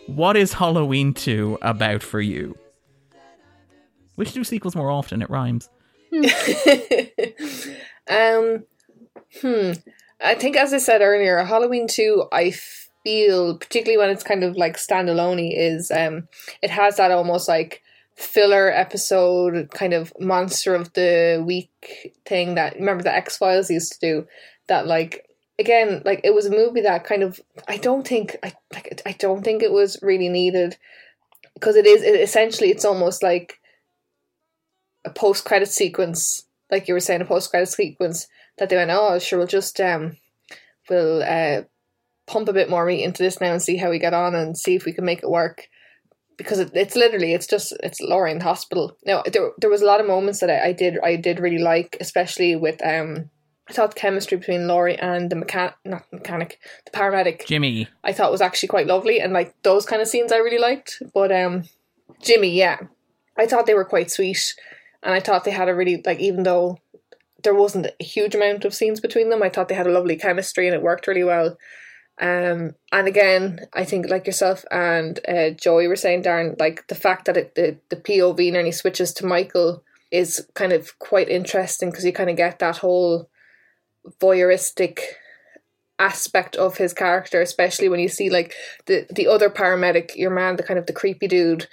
[0.07, 2.57] what is Halloween 2 about for you?
[4.17, 5.69] We should do sequels more often, it rhymes.
[8.09, 8.65] um,
[9.41, 9.73] hmm.
[10.21, 12.25] I think, as I said earlier, Halloween two.
[12.33, 12.53] I
[13.05, 16.27] feel particularly when it's kind of like standalone is um,
[16.63, 17.83] it has that almost like
[18.17, 23.93] filler episode kind of monster of the week thing that remember the X Files used
[23.93, 24.27] to do.
[24.69, 25.29] That like
[25.59, 29.13] again, like it was a movie that kind of I don't think I like I
[29.13, 30.77] don't think it was really needed
[31.55, 33.61] because it is it, essentially it's almost like
[35.05, 38.27] a post credit sequence, like you were saying, a post credit sequence
[38.59, 40.17] that they went, oh, sure, we'll just um,
[40.89, 41.63] we'll uh,
[42.27, 44.57] pump a bit more meat into this now and see how we get on and
[44.57, 45.69] see if we can make it work.
[46.37, 48.97] Because it, it's literally it's just it's Laurie in the hospital.
[49.07, 51.59] Now there there was a lot of moments that I, I did I did really
[51.59, 53.31] like, especially with um
[53.69, 57.89] I thought the chemistry between Laurie and the mechanic not mechanic the paramedic Jimmy.
[58.05, 61.03] I thought was actually quite lovely and like those kind of scenes I really liked.
[61.15, 61.65] But um
[62.21, 62.81] Jimmy, yeah.
[63.39, 64.55] I thought they were quite sweet
[65.03, 66.81] and I thought they had a really like even though
[67.43, 70.17] there wasn't a huge amount of scenes between them, I thought they had a lovely
[70.17, 71.57] chemistry and it worked really well.
[72.19, 76.95] Um and again, I think like yourself and uh, Joey were saying, Darren, like the
[76.95, 81.91] fact that it, the the POV nearly switches to Michael is kind of quite interesting
[81.91, 83.29] because you kind of get that whole
[84.21, 85.01] voyeuristic
[85.99, 88.55] aspect of his character, especially when you see like
[88.87, 91.67] the the other paramedic, your man, the kind of the creepy dude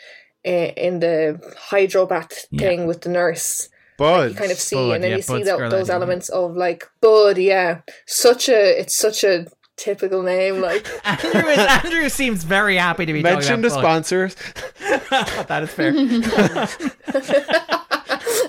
[0.45, 2.59] uh, in the hydrobath Yeah.
[2.67, 3.69] thing with the nurse.
[3.97, 4.31] Bud.
[4.31, 6.89] You kind of see, Bud, and then yeah, you see that, those elements of like
[7.01, 7.37] Bud.
[7.37, 9.47] Yeah, such a it's such a
[9.77, 10.61] typical name.
[10.61, 14.35] Like Andrew, is, Andrew seems very happy to be Mention the talking about sponsors.
[15.47, 15.93] That is fair.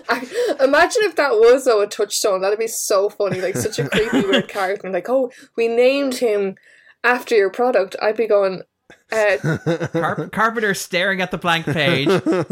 [0.09, 2.41] I, imagine if that was though a touchstone.
[2.41, 3.41] That'd be so funny.
[3.41, 4.91] Like such a creepy weird character.
[4.91, 6.55] Like oh, we named him
[7.03, 7.97] after your product.
[8.01, 8.63] I'd be going.
[9.13, 9.59] Uh,
[9.93, 12.09] Carp- Carpenter staring at the blank page,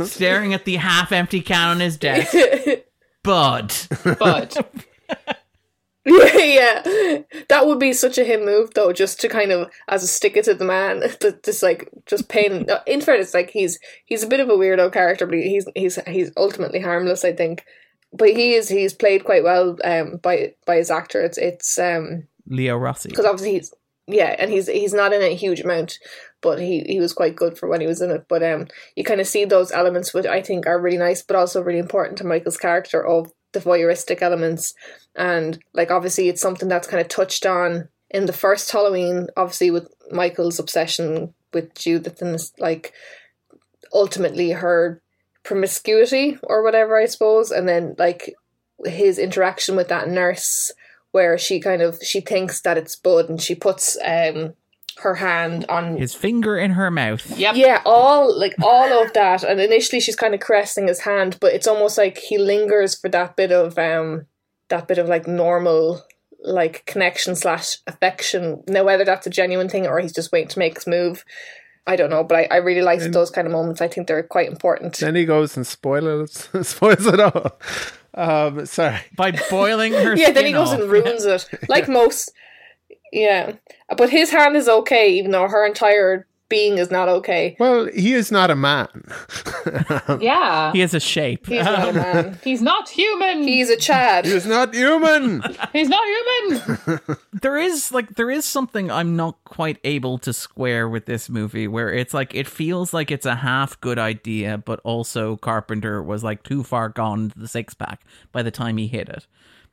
[0.07, 2.35] staring at the half-empty can on his desk.
[3.25, 3.75] Bud.
[4.19, 4.57] But
[6.05, 7.19] Yeah, yeah,
[7.49, 10.37] that would be such a him move though, just to kind of as a stick
[10.37, 11.05] it to the man,
[11.45, 12.67] just like just pain.
[12.89, 16.33] In fairness, like he's he's a bit of a weirdo character, but he's he's he's
[16.37, 17.65] ultimately harmless, I think.
[18.13, 21.21] But he is he's played quite well um by by his actor.
[21.23, 23.09] It's it's um Leo Rossi.
[23.11, 23.73] because obviously he's
[24.09, 26.01] yeah, and he's he's not in a huge amount,
[26.43, 28.27] but he he was quite good for when he was in it.
[28.29, 28.67] But um,
[28.97, 31.79] you kind of see those elements, which I think are really nice, but also really
[31.79, 34.75] important to Michael's character of the voyeuristic elements,
[35.15, 39.71] and like obviously it's something that's kind of touched on in the first Halloween, obviously
[39.71, 42.93] with Michael's obsession with Judith and like
[43.93, 45.03] ultimately her
[45.45, 48.35] promiscuity or whatever, I suppose, and then like
[48.85, 50.73] his interaction with that nurse
[51.13, 54.55] where she kind of she thinks that it's Bud and she puts um
[55.01, 57.39] her hand on His finger in her mouth.
[57.39, 57.55] yep.
[57.57, 61.53] yeah all like all of that and initially she's kind of caressing his hand but
[61.53, 64.27] it's almost like he lingers for that bit of um
[64.69, 66.03] that bit of like normal
[66.45, 70.59] like connection slash affection now whether that's a genuine thing or he's just waiting to
[70.59, 71.25] make his move
[71.87, 74.23] I don't know but I, I really like those kind of moments I think they're
[74.23, 77.59] quite important Then he goes and spoils it, spoils it all.
[78.15, 78.99] Um, sorry.
[79.17, 80.81] By boiling her yeah then he goes off.
[80.81, 82.31] and ruins it like most
[83.13, 83.53] yeah
[83.97, 88.13] but his hand is okay even though her entire being is not okay Well, he
[88.13, 88.87] is not a man.
[90.21, 90.71] Yeah.
[90.73, 91.47] He has a shape.
[91.47, 93.43] he's not a um, man He's not human.
[93.45, 95.43] he's a chad He's not human.
[95.73, 97.01] He's not human.
[97.33, 101.67] there is like there is something I'm not quite able to square with this movie
[101.69, 106.23] where it's like it feels like it's a half good idea, but also Carpenter was
[106.23, 109.27] like too far gone to the six pack by the time he hit it.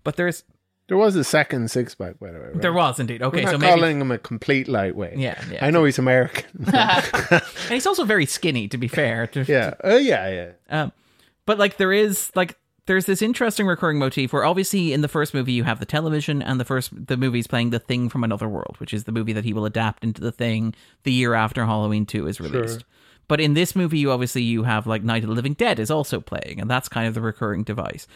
[0.06, 0.44] But there's
[0.90, 2.46] there was a second six pack, by the way.
[2.48, 2.62] Right?
[2.62, 5.18] there was indeed okay, so maybe calling him a complete lightweight.
[5.18, 5.64] Yeah, yeah.
[5.66, 6.46] I know he's American.
[6.74, 9.28] and he's also very skinny to be fair.
[9.28, 10.82] To, yeah, uh, yeah, yeah.
[10.82, 10.92] Um,
[11.46, 12.58] but like there is like
[12.88, 16.42] there's this interesting recurring motif where obviously in the first movie you have the television
[16.42, 19.34] and the first the movie's playing the thing from another world, which is the movie
[19.34, 22.84] that he will adapt into the thing the year after Halloween 2 is released.
[23.28, 25.92] But in this movie you obviously you have like Night of the Living Dead is
[25.92, 28.08] also playing and that's kind of the recurring device.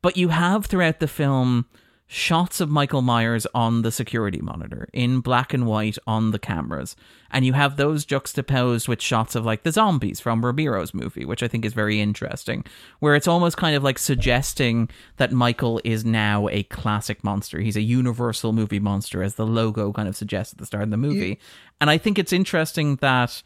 [0.00, 1.66] But you have throughout the film
[2.12, 6.96] shots of Michael Myers on the security monitor in black and white on the cameras.
[7.30, 11.40] And you have those juxtaposed with shots of like the zombies from Romero's movie, which
[11.40, 12.64] I think is very interesting,
[12.98, 17.60] where it's almost kind of like suggesting that Michael is now a classic monster.
[17.60, 20.90] He's a universal movie monster, as the logo kind of suggests at the start of
[20.90, 21.38] the movie.
[21.80, 23.40] And I think it's interesting that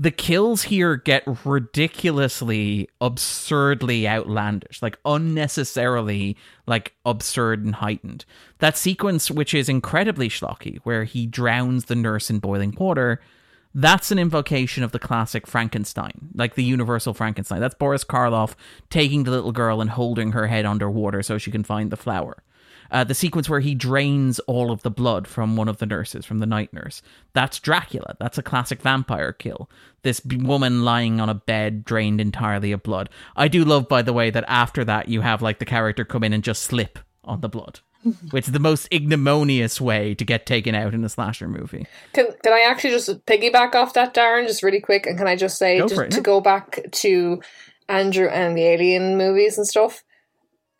[0.00, 8.24] the kills here get ridiculously absurdly outlandish like unnecessarily like absurd and heightened.
[8.60, 13.20] That sequence which is incredibly schlocky where he drowns the nurse in boiling water
[13.74, 17.60] that's an invocation of the classic frankenstein like the universal frankenstein.
[17.60, 18.54] That's boris karloff
[18.88, 22.42] taking the little girl and holding her head underwater so she can find the flower
[22.90, 26.26] uh, the sequence where he drains all of the blood from one of the nurses,
[26.26, 27.02] from the night nurse.
[27.32, 28.16] That's Dracula.
[28.18, 29.70] That's a classic vampire kill.
[30.02, 33.10] This woman lying on a bed drained entirely of blood.
[33.36, 36.24] I do love, by the way, that after that you have like the character come
[36.24, 37.80] in and just slip on the blood.
[38.30, 41.86] Which is the most ignominious way to get taken out in a slasher movie.
[42.14, 45.06] Can can I actually just piggyback off that, Darren, just really quick?
[45.06, 47.42] And can I just say, Go just it, to go back to
[47.90, 50.02] Andrew and the Alien movies and stuff?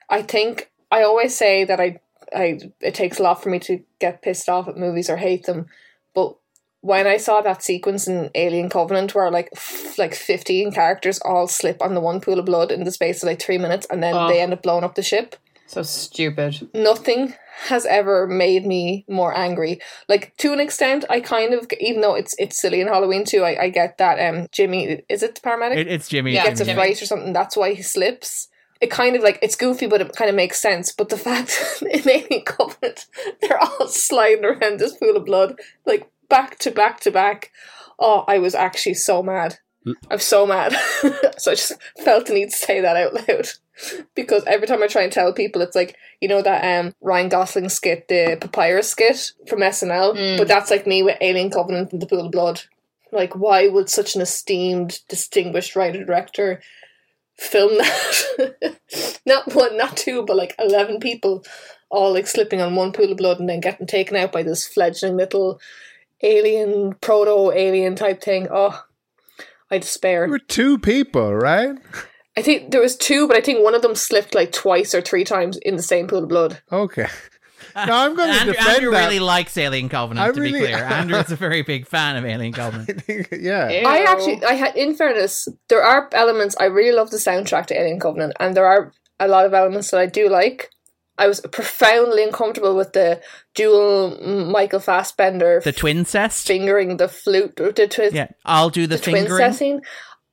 [0.09, 2.01] I think I always say that I
[2.35, 5.45] I it takes a lot for me to get pissed off at movies or hate
[5.47, 5.67] them.
[6.15, 6.37] But
[6.83, 11.47] when I saw that sequence in Alien Covenant where like f- like fifteen characters all
[11.49, 14.03] slip on the one pool of blood in the space of like three minutes, and
[14.03, 14.29] then Oh.
[14.29, 15.37] they end up blowing up the ship
[15.67, 16.69] So stupid.
[16.75, 17.35] nothing
[17.69, 19.81] has ever made me more angry.
[20.09, 23.43] Like to an extent, I kind of, even though it's it's silly in Halloween too,
[23.45, 24.19] I, I get that.
[24.19, 26.33] Um, Jimmy is it the paramedic It, it's Jimmy.
[26.33, 26.77] Yeah, gets a Jimmy.
[26.77, 27.33] fright or something.
[27.35, 28.49] That's why he slips.
[28.81, 30.93] It kind of like it's goofy, but it kind of makes sense.
[30.93, 33.07] But the fact in Alien Covenant,
[33.40, 37.52] they're all sliding around this pool of blood, like back to back to back.
[37.98, 39.59] Oh, I was actually so mad.
[40.11, 40.73] I'm so mad.
[41.39, 41.73] so I just
[42.05, 43.48] felt the need to say that out loud.
[44.15, 47.31] Because every time I try and tell people, it's like, you know, that um Ryan
[47.31, 50.15] Gosling skit, the papyrus skit from SNL?
[50.15, 50.36] Mm.
[50.36, 52.61] But that's like me with Alien Covenant and the Pool of Blood.
[53.11, 56.61] Like, why would such an esteemed, distinguished writer director
[57.41, 58.77] film that?
[59.27, 61.45] not one, not two, but like 11 people
[61.91, 64.67] all like slipping on one pool of blood and then getting taken out by this
[64.67, 65.61] fledgling little
[66.23, 68.47] alien, proto alien type thing.
[68.51, 68.85] Oh,
[69.71, 70.23] I despair.
[70.23, 71.77] There were two people, right?
[72.37, 75.01] I think there was two, but I think one of them slipped like twice or
[75.01, 76.62] three times in the same pool of blood.
[76.71, 77.09] Okay.
[77.74, 79.05] No, I'm going to Andrew, defend Andrew that.
[79.06, 80.26] really likes Alien Covenant.
[80.28, 83.02] I to really- be clear, Andrew's a very big fan of Alien Covenant.
[83.32, 83.82] yeah.
[83.86, 87.78] I actually, I had, in fairness, there are elements I really love the soundtrack to
[87.80, 90.70] Alien Covenant, and there are a lot of elements that I do like.
[91.18, 93.20] I was profoundly uncomfortable with the
[93.55, 94.16] dual
[94.51, 96.47] Michael Fassbender The twin cest.
[96.47, 99.52] fingering the flute, or the twin, Yeah, I'll do the, the twin fingering.
[99.52, 99.80] setting.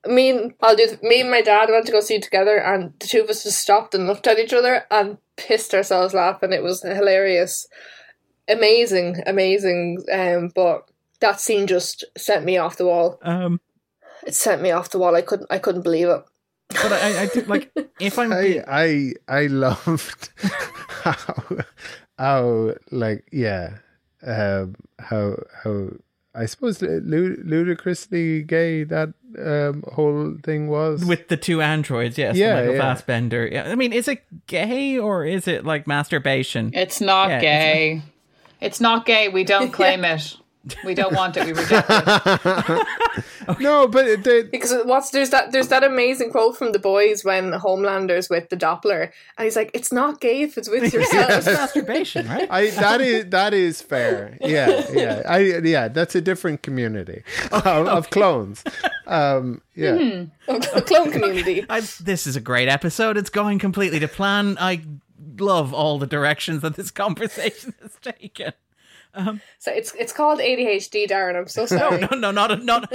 [0.06, 0.96] Me and I'll do.
[1.02, 3.42] Me and my dad went to go see it together, and the two of us
[3.42, 6.52] just stopped and looked at each other and pissed ourselves laughing.
[6.52, 7.66] It was hilarious,
[8.48, 10.04] amazing, amazing.
[10.12, 10.88] Um, but
[11.20, 13.18] that scene just sent me off the wall.
[13.22, 13.60] Um,
[14.26, 15.16] It sent me off the wall.
[15.16, 15.48] I couldn't.
[15.50, 16.22] I couldn't believe it.
[16.68, 18.32] but I, I do like if I'm.
[18.32, 20.30] I I I loved
[21.02, 21.42] how
[22.18, 23.78] how like yeah
[24.26, 25.88] um how how
[26.38, 29.08] I suppose lu- ludicrously gay that
[29.38, 32.80] um whole thing was with the two androids, yes, Yeah, Michael yeah.
[32.80, 33.46] Fassbender.
[33.46, 36.70] Yeah, I mean, is it gay or is it like masturbation?
[36.72, 38.02] It's not Yeah, gay.
[38.60, 39.28] It's not gay.
[39.28, 40.37] We don't claim it.
[40.84, 41.46] We don't want it.
[41.46, 42.86] We reject it.
[43.60, 47.52] no but the, Because what's there's that there's that amazing quote from the boys when
[47.52, 51.30] Homelander's with the Doppler, and he's like, "It's not gay if it's with yourself.
[51.30, 52.48] It's masturbation, right?
[52.50, 57.22] I that is that is fair yeah yeah I yeah that's a different community
[57.52, 58.64] of, of clones
[59.06, 61.64] um yeah A clone community.
[61.68, 63.16] I, this is a great episode.
[63.16, 64.56] It's going completely to plan.
[64.60, 64.82] I
[65.38, 68.52] love all the directions that this conversation has taken.
[69.58, 71.36] So it's it's called ADHD, Darren.
[71.36, 72.00] I'm so sorry.
[72.10, 72.92] No, no, not not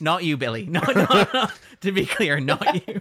[0.00, 0.66] not you, Billie.
[0.66, 1.46] No, no, no.
[1.80, 3.00] To be clear, not you.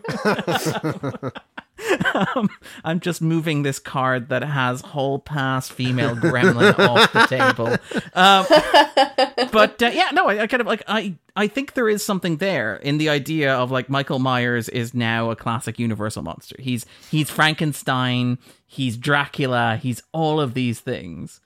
[2.36, 2.50] um,
[2.84, 7.78] I'm just moving this card that has whole past female gremlin off the table.
[8.14, 12.04] Um, but uh, yeah, no, I, I kind of like I I think there is
[12.04, 16.56] something there in the idea of like Michael Myers is now a classic Universal monster.
[16.60, 21.40] He's he's Frankenstein, he's Dracula, he's all of these things,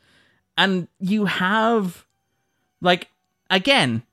[0.57, 2.06] and you have
[2.82, 3.10] like
[3.49, 4.03] again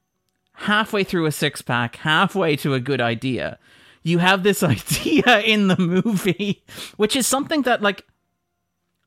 [0.55, 3.59] halfway through a six pack, halfway to a good idea,
[4.03, 6.63] you have this idea in the movie,
[6.97, 8.05] which is something that, like,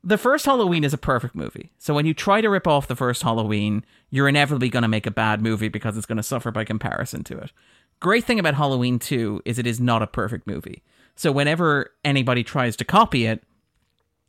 [0.03, 1.71] the first Halloween is a perfect movie.
[1.79, 5.07] So when you try to rip off the first Halloween, you're inevitably going to make
[5.07, 7.51] a bad movie because it's going to suffer by comparison to it.
[7.99, 10.83] Great thing about Halloween 2 is it is not a perfect movie.
[11.15, 13.41] So whenever anybody tries to copy it,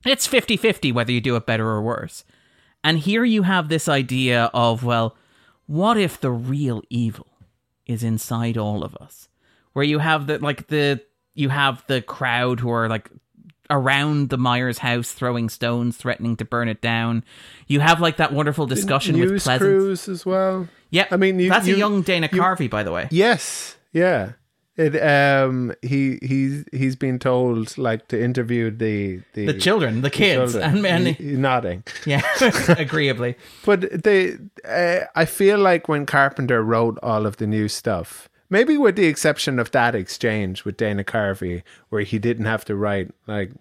[0.07, 2.25] it's 50 50 whether you do it better or worse.
[2.87, 5.17] And here you have this idea of, well,
[5.67, 7.27] what if the real evil
[7.85, 9.29] is inside all of us?
[9.73, 11.01] Where you have the like the
[11.35, 13.11] you have the crowd who are like
[13.69, 17.25] around the Myers house throwing stones, threatening to burn it down.
[17.67, 21.67] You have like that wonderful discussion with crews as well Yeah, I mean, you- that's
[21.67, 23.09] you- a young Dana you- Carvey, by the way.
[23.11, 24.33] Yes, yeah.
[24.77, 30.11] It um he he's he's been told like to interview the the, The children, the
[30.11, 30.85] kids, children.
[30.85, 31.83] and, and He- nodding.
[32.05, 32.21] yeah,
[32.79, 33.37] agreeably.
[33.65, 34.37] But they
[34.69, 39.07] uh, I feel like when Carpenter wrote all of the new stuff, maybe with the
[39.07, 43.53] exception of that exchange with Dana Carvey, where he didn't have to write like.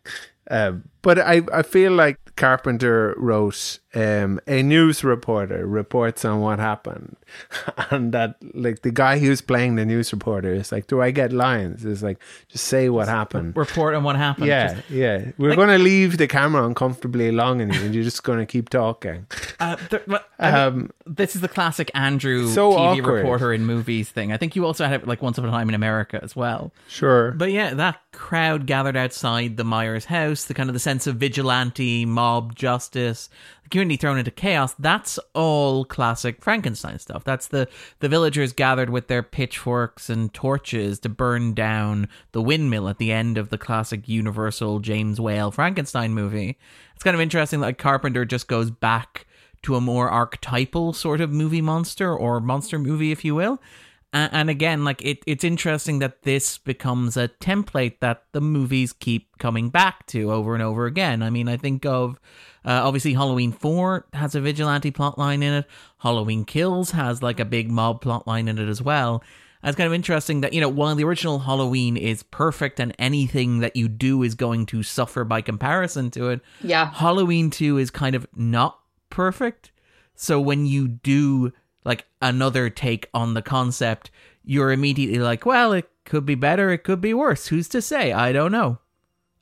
[0.51, 0.73] Uh,
[1.05, 7.15] but I, I feel like Carpenter wrote um, a news reporter reports on what happened,
[7.91, 11.31] and that like the guy who's playing the news reporter is like, "Do I get
[11.31, 12.17] lines?" It's like,
[12.49, 14.47] "Just say what happened." Report on what happened.
[14.47, 15.31] Yeah, Just- yeah.
[15.37, 18.45] We're going to leave the camera uncomfortably long on you, and you're just going to
[18.45, 19.27] keep talking.
[19.61, 23.13] uh, there- but, I mean, Um, this is the classic Andrew So TV awkward.
[23.21, 24.33] reporter in movies thing.
[24.33, 26.73] I think you also had it like Once Upon a Time in America as well.
[26.89, 27.31] sure.
[27.31, 31.17] But yeah, that crowd gathered outside the Myers house, the kind of the sense of
[31.17, 33.29] vigilante, mob justice,
[33.63, 34.73] the community thrown into chaos.
[34.79, 37.23] That's all classic Frankenstein stuff.
[37.23, 37.67] That's the
[37.99, 43.11] the villagers gathered with their pitchforks and torches to burn down the windmill at the
[43.11, 46.57] end of the classic Universal James Whale Frankenstein movie.
[46.93, 49.27] It's kind of interesting that Carpenter just goes back
[49.63, 53.59] to a more archetypal sort of movie monster or monster movie, if you will.
[54.15, 58.93] A- And again, like it, it's interesting that this becomes a template that the movies
[58.93, 61.21] keep coming back to over and over again.
[61.21, 62.19] I mean, I think of
[62.65, 65.65] uh, obviously Halloween 4 has a vigilante plotline in it.
[65.99, 69.21] Halloween Kills has like a big mob plotline in it as well.
[69.61, 72.95] And It's kind of interesting that, you know, while the original Halloween is perfect and
[72.99, 76.91] anything that you do is going to suffer by comparison to it, Yeah.
[76.93, 78.79] Halloween 2 is kind of not
[79.09, 79.71] perfect.
[80.15, 81.51] So when you do
[81.85, 84.11] like another take on the concept,
[84.43, 87.47] you're immediately like, well, it could be better, it could be worse.
[87.47, 88.11] Who's to say?
[88.11, 88.79] I don't know.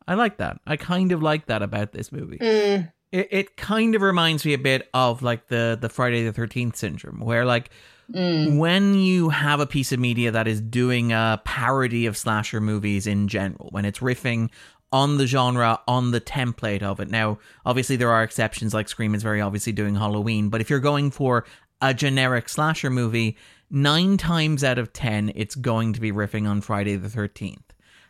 [0.08, 0.60] I like that.
[0.68, 2.38] I kind of like that about this movie.
[2.38, 2.92] Mm.
[3.12, 6.76] It, it kind of reminds me a bit of like the the Friday the 13th
[6.76, 7.70] syndrome where like
[8.14, 13.08] when you have a piece of media that is doing a parody of slasher movies
[13.08, 14.50] in general, when it's riffing
[14.92, 17.10] on the genre, on the template of it.
[17.10, 20.80] Now, obviously, there are exceptions, like Scream is very obviously doing Halloween, but if you're
[20.80, 21.46] going for
[21.84, 23.38] a generic slasher movie,
[23.70, 27.60] nine times out of ten, it's going to be riffing on Friday the 13th.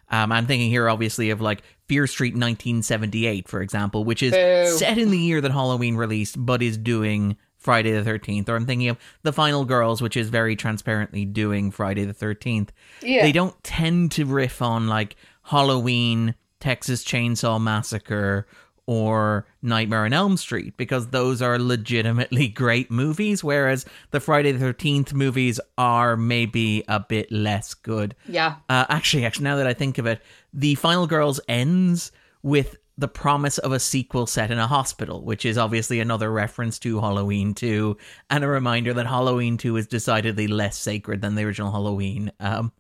[0.09, 4.33] Um, I'm thinking here, obviously, of like Fear Street 1978, for example, which is
[4.77, 8.47] set in the year that Halloween released, but is doing Friday the 13th.
[8.47, 12.69] Or I'm thinking of The Final Girls, which is very transparently doing Friday the 13th.
[13.01, 13.23] Yeah.
[13.23, 18.45] They don't tend to riff on like Halloween, Texas Chainsaw Massacre,
[18.85, 24.65] or Nightmare on Elm Street because those are legitimately great movies, whereas the Friday the
[24.65, 28.15] 13th movies are maybe a bit less good.
[28.27, 28.55] Yeah.
[28.69, 30.21] Uh, actually, actually, now that I think of it,
[30.53, 32.11] the Final Girls ends
[32.41, 36.77] with the promise of a sequel set in a hospital, which is obviously another reference
[36.79, 37.97] to Halloween 2
[38.29, 42.31] and a reminder that Halloween 2 is decidedly less sacred than the original Halloween.
[42.39, 42.71] Um,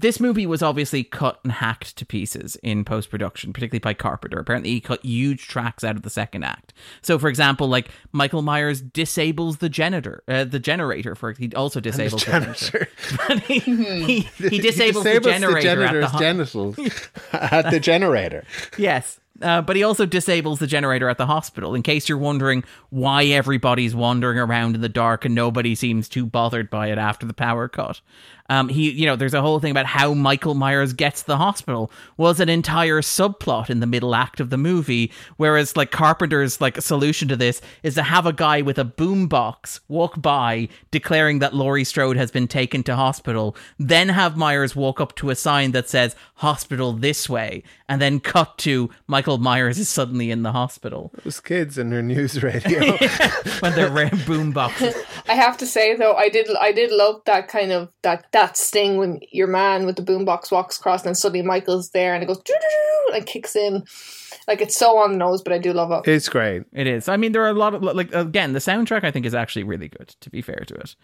[0.00, 4.38] this movie was obviously cut and hacked to pieces in post production, particularly by Carpenter.
[4.38, 6.72] Apparently, he cut huge tracks out of the second act.
[7.02, 11.14] So, for example, like Michael Myers disables the janitor, uh, the generator.
[11.14, 12.88] For he also disables the janitor.
[13.28, 16.78] but he, he, he disables, Disables the generator at the ho- genitals
[17.32, 18.44] at the generator.
[18.76, 19.20] Yes.
[19.40, 21.74] Uh, but he also disables the generator at the hospital.
[21.74, 26.26] In case you're wondering why everybody's wandering around in the dark and nobody seems too
[26.26, 28.00] bothered by it after the power cut.
[28.48, 31.36] Um, he, you know, there's a whole thing about how Michael Myers gets to the
[31.36, 35.12] hospital was an entire subplot in the middle act of the movie.
[35.36, 39.80] Whereas, like Carpenter's like solution to this is to have a guy with a boombox
[39.88, 45.00] walk by declaring that Laurie Strode has been taken to hospital, then have Myers walk
[45.00, 49.78] up to a sign that says "Hospital this way," and then cut to Michael Myers
[49.78, 52.96] is suddenly in the hospital Those kids in their news radio.
[53.60, 54.94] when they're wearing boomboxes.
[55.28, 58.56] I have to say though, I did I did love that kind of that that
[58.56, 62.22] sting when your man with the boombox walks across and then suddenly Michael's there and
[62.22, 62.40] it goes
[63.12, 63.84] and kicks in.
[64.46, 66.08] Like it's so on the nose, but I do love it.
[66.08, 66.62] It's great.
[66.72, 67.08] It is.
[67.08, 69.64] I mean, there are a lot of like again, the soundtrack I think is actually
[69.64, 70.08] really good.
[70.20, 70.96] To be fair to it,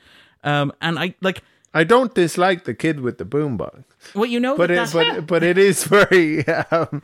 [0.45, 1.43] um, and I like
[1.75, 3.85] I don't dislike the kid with the boombox,
[4.15, 7.03] well, you know, but that it, but but it is very um,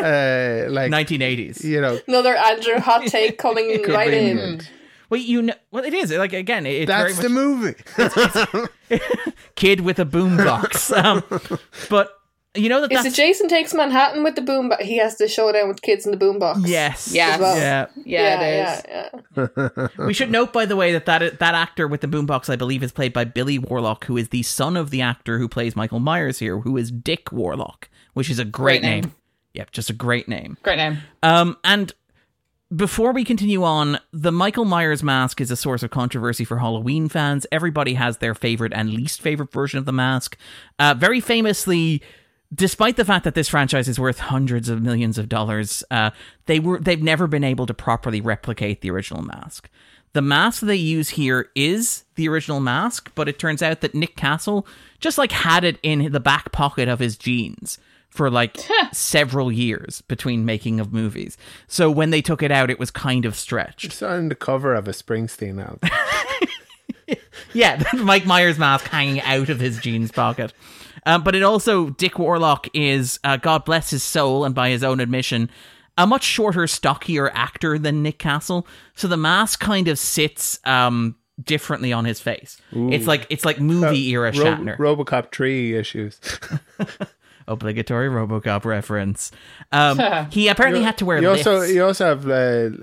[0.00, 1.64] uh, like 1980s.
[1.64, 4.62] you know Another Andrew hot take coming right in.
[5.12, 5.12] Convenient.
[5.12, 8.58] Well, you know, well, it is like again, it- it's very That's much the
[8.98, 9.00] movie.
[9.56, 10.92] kid with a boombox.
[10.96, 11.22] um,
[11.88, 12.18] but
[12.54, 14.72] you know that Is that's it Jason Takes Manhattan with the boom?
[14.80, 16.66] He has to show showdown with kids in the boombox.
[16.66, 17.40] yes, Yes.
[17.40, 17.56] well.
[17.56, 17.86] yeah.
[18.04, 18.82] Yeah, it is.
[18.88, 19.08] yeah,
[19.88, 19.88] yeah.
[20.06, 22.82] We should note, by the way, that that that actor with the boombox, I believe,
[22.82, 26.00] is played by Billy Warlock, who is the son of the actor who plays Michael
[26.00, 29.00] Myers here, who is Dick Warlock, which is a great, Great name.
[29.04, 29.14] name.
[29.54, 30.56] Yep, just a great name.
[30.62, 30.98] Great name.
[31.22, 31.92] Um, and
[32.74, 37.08] before we continue on, the Michael Myers mask is a source of controversy for Halloween
[37.08, 37.46] fans.
[37.52, 40.36] Everybody has their favorite and least favorite version of the mask.
[40.78, 42.02] Uh, very famously,
[42.54, 46.10] despite the fact that this franchise is worth hundreds of millions of dollars, uh,
[46.46, 49.68] they were they've never been able to properly replicate the original mask.
[50.14, 54.16] The mask they use here is the original mask, but it turns out that Nick
[54.16, 54.66] Castle
[55.00, 57.78] just like had it in the back pocket of his jeans
[58.12, 58.58] for like
[58.92, 61.36] several years between making of movies.
[61.66, 63.86] So when they took it out, it was kind of stretched.
[63.86, 65.90] It's on the cover of a Springsteen album.
[67.54, 70.52] Yeah, Mike Myers mask hanging out of his jeans pocket.
[71.04, 74.82] Um, but it also, Dick Warlock is, uh, God bless his soul, and by his
[74.84, 75.50] own admission,
[75.98, 78.66] a much shorter, stockier actor than Nick Castle.
[78.94, 82.58] So the mask kind of sits um, differently on his face.
[82.72, 84.76] It's like it's like movie era Ro- Shatner.
[84.78, 86.20] RoboCop 3 issues.
[87.48, 89.30] Obligatory RoboCop reference.
[89.72, 89.98] Um,
[90.30, 91.46] he apparently had to wear You lifts.
[91.46, 92.32] also you also have uh,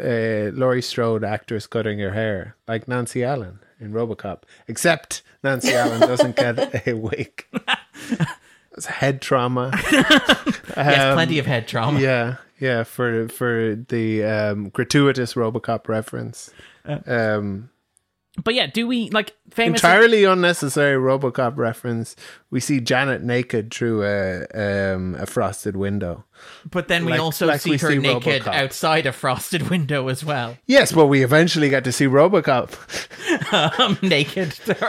[0.01, 6.01] uh, Laurie Strode, actress, cutting her hair like Nancy Allen in RoboCop, except Nancy Allen
[6.01, 7.45] doesn't get a wig.
[8.73, 9.71] It's head trauma.
[9.91, 11.99] yes, plenty of head trauma.
[11.99, 16.51] Yeah, yeah, for for the um, gratuitous RoboCop reference.
[17.05, 17.69] Um,
[18.43, 19.79] But yeah, do we like famous?
[19.83, 22.15] entirely unnecessary RoboCop reference.
[22.51, 24.45] We see Janet naked through a
[24.95, 26.23] um, a frosted window.
[26.69, 28.53] But then we like- also like see we her see naked RoboCop.
[28.53, 30.57] outside a frosted window as well.
[30.67, 32.73] Yes, but we eventually get to see RoboCop
[33.79, 34.53] um, naked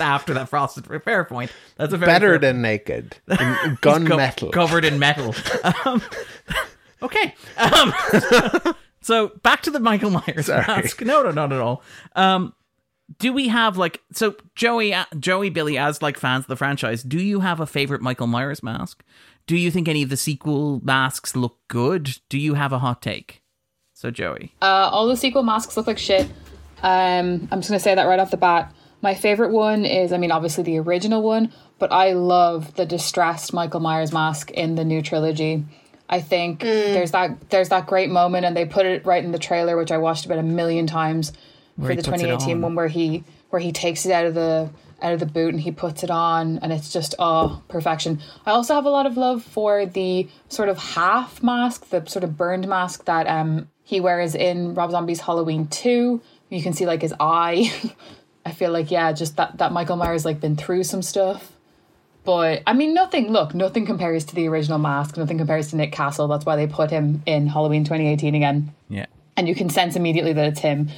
[0.00, 1.50] after that frosted repair point.
[1.76, 4.50] That's a very better fair- than naked, in gun co- metal.
[4.50, 5.34] covered in metal.
[5.84, 6.02] um,
[7.02, 7.34] okay.
[7.56, 7.92] Um,
[9.00, 10.64] so back to the Michael Myers Sorry.
[10.66, 11.00] mask.
[11.02, 11.82] No, no, not at all.
[12.16, 12.54] Um,
[13.18, 17.02] do we have like so Joey, uh, Joey, Billy as like fans of the franchise?
[17.02, 19.02] Do you have a favorite Michael Myers mask?
[19.46, 22.18] Do you think any of the sequel masks look good?
[22.28, 23.42] Do you have a hot take?
[23.94, 26.26] So Joey, Uh, all the sequel masks look like shit.
[26.82, 28.72] Um, I'm just gonna say that right off the bat.
[29.00, 33.52] My favorite one is, I mean, obviously the original one, but I love the distressed
[33.52, 35.64] Michael Myers mask in the new trilogy.
[36.08, 39.38] I think there's that there's that great moment, and they put it right in the
[39.38, 41.38] trailer, which I watched about a million times Where
[41.80, 44.70] for the puts 2018 one, where he where he takes it out of the
[45.02, 48.20] out of the boot and he puts it on, and it's just oh perfection.
[48.46, 52.24] I also have a lot of love for the sort of half mask, the sort
[52.24, 56.20] of burned mask that um he wears in Rob Zombie's Halloween 2.
[56.50, 57.72] You can see like his eye.
[58.44, 61.52] I feel like yeah, just that that Michael Myers like been through some stuff.
[62.24, 63.32] But I mean, nothing.
[63.32, 65.16] Look, nothing compares to the original mask.
[65.16, 66.28] Nothing compares to Nick Castle.
[66.28, 69.06] That's why they put him in Halloween 2018 again, yeah.
[69.36, 70.88] and you can sense immediately that it's him.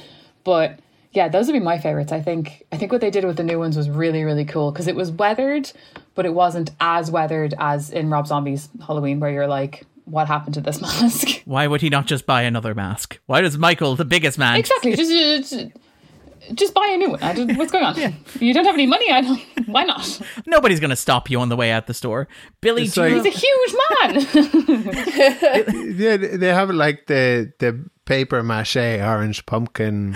[0.45, 0.79] But
[1.11, 2.13] yeah, those would be my favorites.
[2.13, 2.63] I think.
[2.71, 4.95] I think what they did with the new ones was really, really cool because it
[4.95, 5.69] was weathered,
[6.13, 10.53] but it wasn't as weathered as in Rob Zombie's Halloween, where you're like, "What happened
[10.53, 13.19] to this mask?" Why would he not just buy another mask?
[13.25, 14.95] Why does Michael, the biggest man, exactly.
[14.95, 15.71] Just, just,
[16.53, 17.23] just buy a new one.
[17.23, 17.95] I don't, what's going on?
[18.39, 19.11] You don't have any money.
[19.11, 19.39] I don't.
[19.67, 20.21] Why not?
[20.45, 22.27] nobody's going to stop you on the way out the store?
[22.61, 25.95] Billy, It's do like- He's a huge man.
[25.97, 30.11] Yeah, they have like the the paper mache orange pumpkin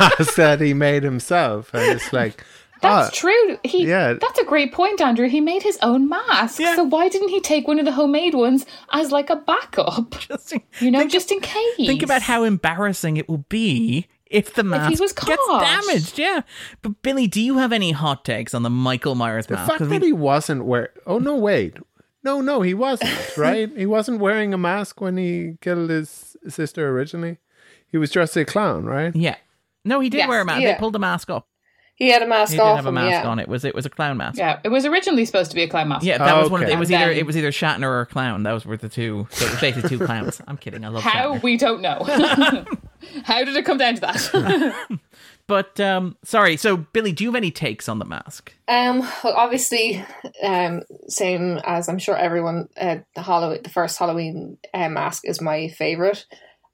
[0.00, 2.44] mask that he made himself, and it's like,
[2.82, 3.58] That's ah, true.
[3.64, 4.14] He yeah.
[4.14, 5.28] that's a great point, Andrew.
[5.28, 6.60] He made his own mask.
[6.60, 6.76] Yeah.
[6.76, 10.10] So why didn't he take one of the homemade ones as like a backup?
[10.20, 11.76] just You know, just in case.
[11.76, 15.60] think about how embarrassing it will be if the mask he was gets caught.
[15.62, 16.18] damaged?
[16.18, 16.42] Yeah.
[16.82, 19.62] But Billy, do you have any hot takes on the Michael Myers mask?
[19.66, 20.90] the fact that we- he wasn't wear.
[21.06, 21.76] Oh no, wait,
[22.22, 23.10] no, no, he wasn't.
[23.36, 27.38] Right, he wasn't wearing a mask when he killed his sister originally.
[27.86, 29.14] He was dressed as a clown, right?
[29.14, 29.36] yeah.
[29.84, 30.62] No, he did Yes, wear a mask.
[30.62, 31.46] They pulled the mask up.
[31.96, 33.28] He had a mask He did off have a mask yeah.
[33.30, 33.38] on.
[33.38, 34.36] It was it was a clown mask.
[34.38, 36.04] Yeah, it was originally supposed to be a clown mask.
[36.04, 37.50] Yeah, that Oh, was one of the, it was And either then- it was either
[37.52, 38.42] Shatner or a clown.
[38.42, 39.28] Those were the two.
[39.30, 40.40] So it was basically two clowns.
[40.48, 40.84] I'm kidding.
[40.84, 41.42] I love How Shatner.
[41.44, 42.02] we don't know.
[43.24, 44.74] how did it come down to that?
[45.46, 46.56] But um, sorry.
[46.56, 48.54] So Billy, do you have any takes on the mask?
[48.66, 50.02] Um, well, obviously,
[50.42, 52.70] um, same as I'm sure everyone.
[52.80, 56.24] Uh, the Halloween, the first Halloween uh, mask is my favorite.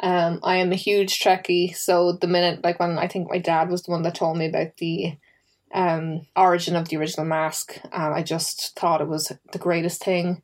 [0.01, 3.68] Um, I am a huge Trekkie, so the minute, like when I think my dad
[3.70, 5.16] was the one that told me about the
[5.72, 10.43] um origin of the original mask, um, I just thought it was the greatest thing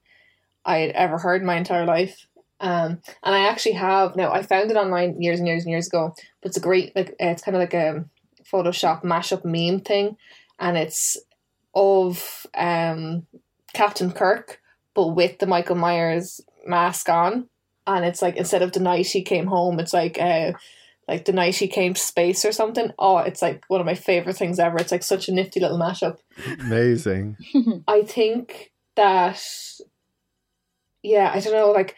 [0.65, 2.27] I had ever heard in my entire life.
[2.61, 4.33] Um, and I actually have now.
[4.33, 7.15] I found it online years and years and years ago, but it's a great like
[7.19, 8.05] it's kind of like a
[8.51, 10.17] Photoshop mashup meme thing,
[10.59, 11.17] and it's
[11.75, 13.27] of um
[13.73, 14.61] Captain Kirk,
[14.95, 17.49] but with the Michael Myers mask on,
[17.87, 20.53] and it's like instead of the night he came home, it's like uh
[21.09, 22.93] like the night he came to space or something.
[22.99, 24.77] Oh, it's like one of my favorite things ever.
[24.79, 26.19] It's like such a nifty little mashup.
[26.61, 27.37] Amazing.
[27.89, 29.43] I think that
[31.03, 31.95] yeah, I don't know, like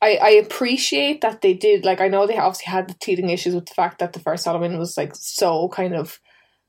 [0.00, 3.54] I I appreciate that they did like I know they obviously had the teething issues
[3.54, 6.20] with the fact that the first Halloween was like so kind of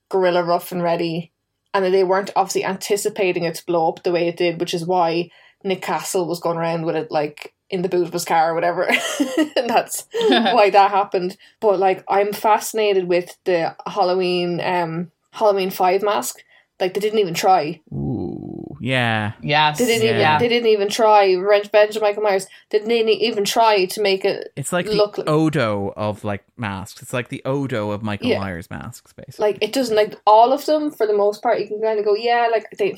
[0.09, 1.31] guerrilla rough and ready
[1.73, 4.73] and that they weren't obviously anticipating it to blow up the way it did, which
[4.73, 5.29] is why
[5.63, 8.55] Nick Castle was going around with it like in the boot of his car or
[8.55, 8.83] whatever.
[9.55, 11.37] and that's why that happened.
[11.59, 16.43] But like I'm fascinated with the Halloween um Halloween five mask.
[16.79, 17.81] Like they didn't even try.
[17.91, 19.33] Ooh, yeah.
[19.43, 19.79] yes.
[19.79, 20.35] They didn't Yeah.
[20.37, 20.39] even.
[20.39, 21.33] They didn't even try.
[21.33, 22.47] Revenge Benjamin Michael Myers.
[22.69, 27.01] They didn't even try to make it It's like Look- the Odo of like masks.
[27.01, 28.39] It's like the Odo of Michael Yeah.
[28.39, 29.45] Myers masks, basically.
[29.51, 31.59] like it doesn't like all of them for the most part.
[31.59, 32.97] You can kind of go, yeah, like they,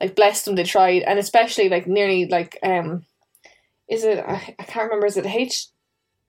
[0.00, 0.54] like bless them.
[0.54, 3.04] They tried, and especially like nearly like um,
[3.88, 4.18] is it?
[4.18, 5.06] I, I can't remember.
[5.06, 5.66] Is it H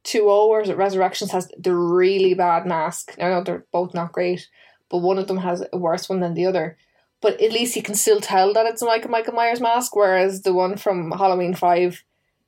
[0.04, 3.16] two O or is it Resurrections has the really bad mask?
[3.20, 4.48] I know they're both not great,
[4.90, 6.78] but one of them has a worse one than the other.
[7.22, 9.96] but at least you can still tell that it's a Michael Michael Myers mask.
[9.96, 12.04] Whereas the one from Halloween Five,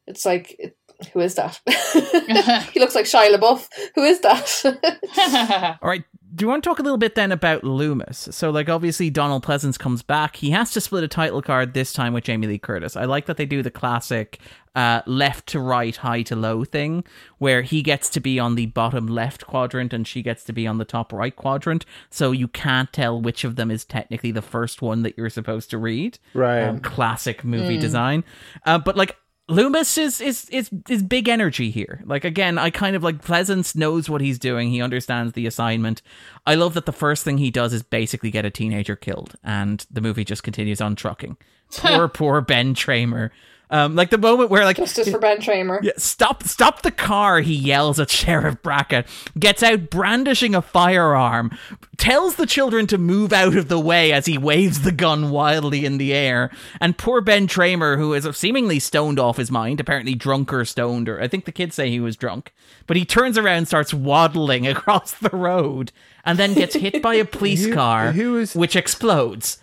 [0.07, 0.77] it's like, it,
[1.13, 1.59] who is that?
[2.73, 3.67] he looks like Shia LaBeouf.
[3.95, 5.77] Who is that?
[5.81, 6.03] All right.
[6.33, 8.29] Do you want to talk a little bit then about Loomis?
[8.31, 10.37] So, like, obviously, Donald Pleasence comes back.
[10.37, 12.95] He has to split a title card this time with Jamie Lee Curtis.
[12.95, 14.39] I like that they do the classic
[14.73, 17.03] uh, left to right, high to low thing,
[17.39, 20.65] where he gets to be on the bottom left quadrant and she gets to be
[20.65, 21.85] on the top right quadrant.
[22.09, 25.69] So you can't tell which of them is technically the first one that you're supposed
[25.71, 26.17] to read.
[26.33, 26.63] Right.
[26.63, 28.23] Um, classic movie design.
[28.65, 29.17] Uh, but, like,
[29.51, 32.01] Loomis is, is is is big energy here.
[32.05, 34.69] Like again, I kind of like Pleasence knows what he's doing.
[34.69, 36.01] He understands the assignment.
[36.47, 39.85] I love that the first thing he does is basically get a teenager killed, and
[39.91, 41.37] the movie just continues on trucking.
[41.77, 43.29] Poor, poor Ben Tramer.
[43.71, 45.81] Um, like the moment where like Justice for Ben Tramer.
[45.81, 49.07] yeah, stop stop the car, he yells at Sheriff Brackett,
[49.39, 51.57] gets out brandishing a firearm,
[51.97, 55.85] tells the children to move out of the way as he waves the gun wildly
[55.85, 60.15] in the air, and poor Ben Tramer, who is seemingly stoned off his mind, apparently
[60.15, 62.51] drunk or stoned, or I think the kids say he was drunk,
[62.87, 65.93] but he turns around and starts waddling across the road
[66.25, 69.59] and then gets hit by a police He- car, he was- which explodes.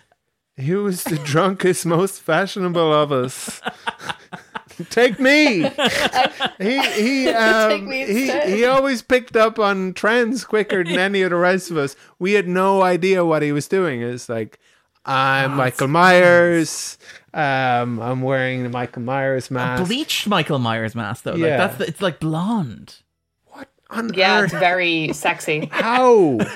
[0.59, 3.61] He was the drunkest, most fashionable of us.
[4.89, 5.69] Take me.
[6.57, 11.31] he he um, me he he always picked up on trends quicker than any of
[11.31, 11.95] the rest of us.
[12.17, 14.01] We had no idea what he was doing.
[14.01, 14.57] It's like
[15.05, 16.97] I'm Michael Myers.
[17.33, 19.85] Um, I'm wearing the Michael Myers mask.
[19.85, 21.57] Bleached Michael Myers mask though, like Yeah.
[21.57, 22.95] that's the, it's like blonde.
[23.89, 25.67] What on yeah, it's very sexy.
[25.71, 26.39] How?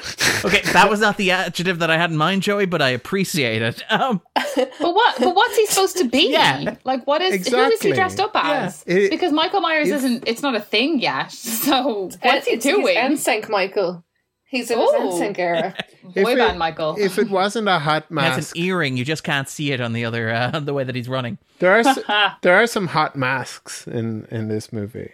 [0.45, 3.61] Okay, that was not the adjective that I had in mind, Joey, but I appreciate
[3.61, 3.81] it.
[3.89, 5.17] Um, But what?
[5.17, 6.31] But what's he supposed to be?
[6.33, 6.75] Yeah.
[6.83, 7.33] Like, what is?
[7.33, 7.59] Exactly.
[7.63, 8.83] Who is he dressed up as?
[8.85, 8.95] Yeah.
[8.95, 10.27] It- because Michael Myers if- isn't.
[10.27, 11.31] It's not a thing yet.
[11.63, 12.97] So what's he It's- he's doing?
[12.97, 14.03] NSYNC Michael.
[14.45, 15.11] He's in Oh.
[15.11, 15.75] his NSYNC era.
[16.13, 16.97] Boy it- band Michael.
[16.99, 18.27] If it wasn't a hot mask.
[18.27, 20.83] he has an earring, you just can't see it on the other uh, the way
[20.83, 21.37] that he's running.
[21.59, 21.99] there are s-
[22.41, 25.11] there are some hot masks in in this movie.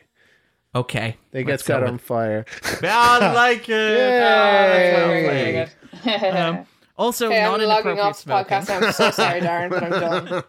[0.75, 2.45] Okay, They get let's go set on fire.
[2.83, 5.69] I like it.
[6.05, 6.29] Yay.
[6.29, 6.65] Um,
[6.97, 8.69] also, Okay, not I'm logging off the podcast.
[8.69, 10.43] I'm so sorry, Darren, but I'm done.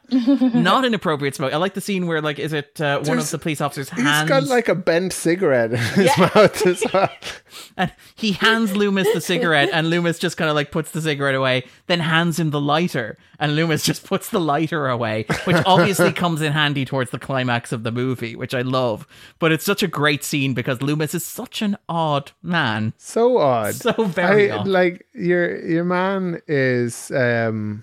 [0.10, 1.52] not inappropriate smoke.
[1.52, 4.02] I like the scene where, like, is it uh, one of the police officers He's
[4.02, 7.10] hands got like a bent cigarette in his mouth as well.
[7.76, 11.34] and he hands Loomis the cigarette, and Loomis just kind of like puts the cigarette
[11.34, 16.12] away, then hands him the lighter, and Loomis just puts the lighter away, which obviously
[16.14, 19.06] comes in handy towards the climax of the movie, which I love.
[19.38, 23.74] But it's such a great scene because Loomis is such an odd man, So odd.
[23.74, 24.68] so very I, odd.
[24.68, 27.82] like your your man is um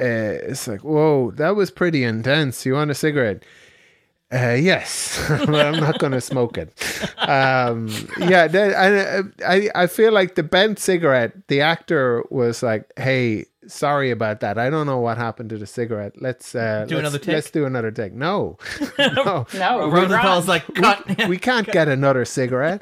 [0.00, 3.42] uh, it's like whoa that was pretty intense you want a cigarette
[4.32, 6.72] uh, yes, but I'm not going to smoke it.
[7.18, 7.88] Um,
[8.18, 8.74] yeah, that,
[9.44, 11.48] I, I I feel like the bent cigarette.
[11.48, 14.56] The actor was like, "Hey, sorry about that.
[14.56, 16.14] I don't know what happened to the cigarette.
[16.18, 18.56] Let's uh, Do let's, another take?" Let's do another take." No,
[18.98, 21.28] no, no, Rosenthal's like, cut.
[21.28, 22.80] we can't get another cigarette.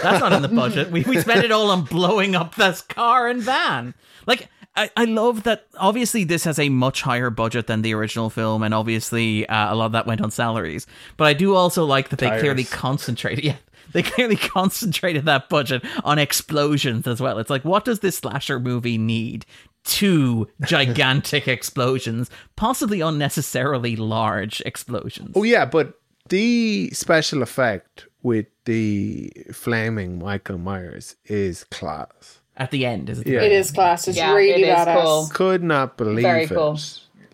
[0.00, 0.92] That's not in the budget.
[0.92, 3.94] We, we spent it all on blowing up this car and van.
[4.26, 5.66] Like, I, I love that.
[5.78, 9.76] Obviously, this has a much higher budget than the original film, and obviously, uh, a
[9.76, 10.86] lot of that went on salaries.
[11.16, 12.40] But I do also like that they Tires.
[12.40, 13.44] clearly concentrated.
[13.44, 13.56] Yeah.
[13.92, 17.38] They clearly concentrated that budget on explosions as well.
[17.38, 19.44] It's like, what does this slasher movie need?
[19.84, 25.32] Two gigantic explosions, possibly unnecessarily large explosions.
[25.34, 26.00] Oh yeah, but
[26.30, 32.40] the special effect with the flaming Michael Myers is class.
[32.62, 33.26] At the end, is it?
[33.26, 33.42] Yeah.
[33.42, 34.06] It is class.
[34.08, 35.02] It's Yeah, really it is badass.
[35.02, 35.28] cool.
[35.32, 36.48] Could not believe Very it.
[36.50, 36.78] cool.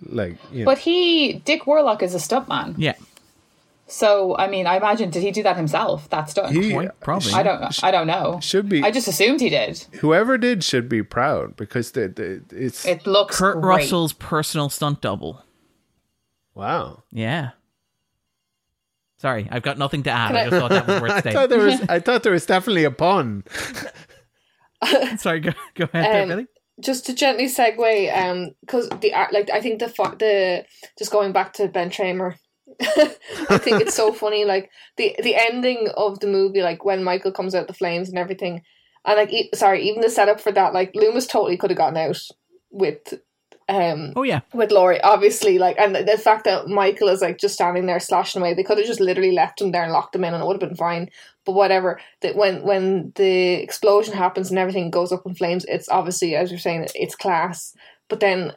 [0.03, 2.75] Like you know, But he, Dick Warlock, is a stuntman.
[2.79, 2.95] Yeah.
[3.91, 6.09] So I mean, I imagine did he do that himself?
[6.11, 6.55] That stunt.
[6.55, 7.33] he Quite probably.
[7.33, 7.83] I don't.
[7.85, 8.39] I don't know.
[8.43, 9.79] should be I just assumed he did.
[10.01, 13.81] whoever did should be proud because the, the it's It looks Kurt great.
[13.83, 15.43] Russell's personal stunt double.
[16.55, 17.03] wow.
[17.13, 17.51] Yeah.
[19.21, 20.37] Sorry, I've got nothing to add.
[20.37, 21.35] I I- just thought that was worth I saying.
[21.35, 23.43] thought there was I thought there was definitely a pun.
[25.19, 26.47] Sorry, go, go ahead, there, Um, Billy.
[26.81, 29.87] just to gently segue, um, because the art, like I think the
[30.19, 30.65] the
[30.99, 32.37] just going back to Ben Tramer,
[32.81, 34.45] I think it's so funny.
[34.45, 38.19] Like the the ending of the movie, like when Michael comes out the flames and
[38.19, 38.63] everything,
[39.05, 41.97] and like e- sorry, even the setup for that, like Loomis totally could have gotten
[41.97, 42.21] out
[42.71, 43.15] with,
[43.69, 47.39] um, Oh yeah, with Laurie, obviously, like, and the, the fact that Michael is like
[47.39, 50.15] just standing there slashing away, they could have just literally left him there and locked
[50.15, 51.09] him in, and it would have been fine.
[51.49, 55.89] But whatever, that when when the explosion happens and everything goes up in flames, it's
[55.89, 57.75] obviously as you're saying, it's class.
[58.11, 58.53] But then,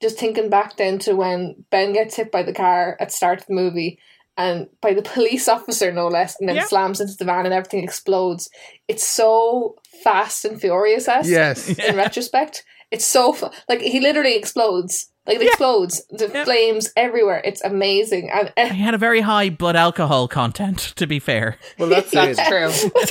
[0.00, 3.40] just thinking back then to when Ben gets hit by the car at the start
[3.40, 3.98] of the movie.
[4.38, 6.66] And by the police officer, no less, and then Yeah.
[6.66, 8.48] slams into the van and everything explodes.
[8.86, 9.74] It's so
[10.04, 11.68] fast and furious esque Yes.
[11.80, 12.62] in retrospect.
[12.92, 15.10] It's so fu- like he literally explodes.
[15.26, 16.04] Like it explodes.
[16.10, 17.40] The flames everywhere.
[17.44, 18.30] It's amazing.
[18.30, 21.58] And He had a very high blood alcohol content, to be fair.
[21.78, 22.70] Well, that's That's true.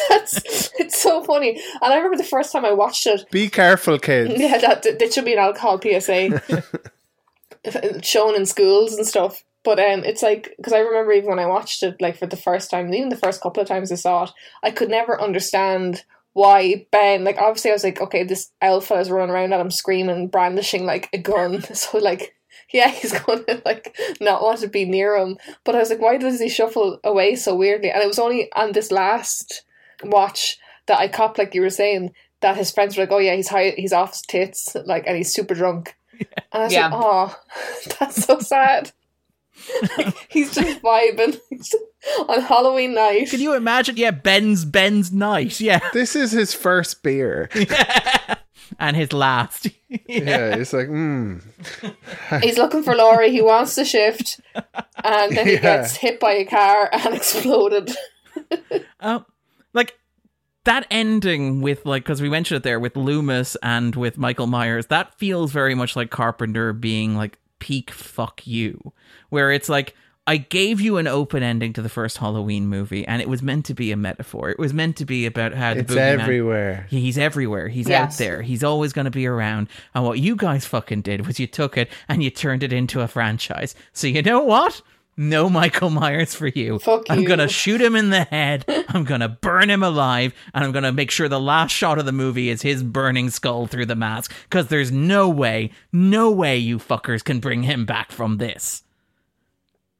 [0.10, 1.62] that's it's so funny.
[1.82, 3.30] And I remember the first time I watched it.
[3.32, 4.34] Be careful, kids.
[4.40, 6.42] Yeah, that that should be an alcohol PSA
[8.02, 9.44] shown in schools and stuff.
[9.64, 12.38] But um, it's like because I remember even when I watched it, like for the
[12.38, 14.30] first time, even the first couple of times I saw it,
[14.62, 16.04] I could never understand
[16.36, 17.24] why Ben.
[17.24, 20.86] Like obviously, I was like, okay, this alpha is running around at him screaming, brandishing
[20.86, 21.62] like a gun.
[21.74, 22.36] So like,
[22.74, 25.38] yeah, he's going to like not want to be near him.
[25.64, 27.90] But I was like, why does he shuffle away so weirdly?
[27.90, 29.64] And it was only on this last
[30.03, 30.57] watch
[30.88, 33.48] that I copped, like you were saying, that his friends were like, "Oh yeah, he's
[33.48, 36.90] high, he's off his tits, like, and he's super drunk." And I was Yeah.
[36.90, 37.40] like, "Oh,
[37.98, 38.91] that's so sad."
[39.98, 41.40] Like, he's just vibing
[42.27, 43.30] on Halloween night.
[43.30, 43.98] Can you imagine?
[43.98, 45.60] Yeah, Ben's Ben's night.
[45.60, 47.49] Yeah, This is his first beer.
[48.80, 49.68] and his last.
[49.90, 51.41] Yeah, it's like, mm.
[52.41, 53.32] He's looking for Laurie.
[53.32, 54.40] He wants to shift,
[55.03, 55.61] and then he Yeah.
[55.61, 57.95] gets hit by a car and exploded.
[58.99, 59.26] Um,
[59.73, 59.98] like
[60.65, 64.88] that ending with like because we mentioned it there with Loomis and with Michael Myers.
[64.88, 68.94] That feels very much like Carpenter being like peak fuck you,
[69.30, 69.95] where it's like.
[70.28, 73.66] I gave you an open ending to the first Halloween movie, and it was meant
[73.68, 74.50] to be a metaphor.
[74.50, 76.88] It was meant to be about how the it's boogeyman- everywhere.
[76.90, 77.68] He's everywhere.
[77.68, 78.42] He's out there.
[78.42, 79.68] He's always going to be around.
[79.94, 83.02] And what you guys fucking did was you took it and you turned it into
[83.02, 83.76] a franchise.
[83.94, 84.82] So you know what?
[85.16, 86.80] No Michael Myers for you.
[86.80, 87.28] Fuck I'm you.
[87.28, 88.66] going to shoot him in the head.
[88.90, 90.34] I'm going to burn him alive.
[90.54, 93.30] And I'm going to make sure the last shot of the movie is his burning
[93.30, 94.34] skull through the mask.
[94.50, 98.82] Because there's no way, no way you fuckers can bring him back from this.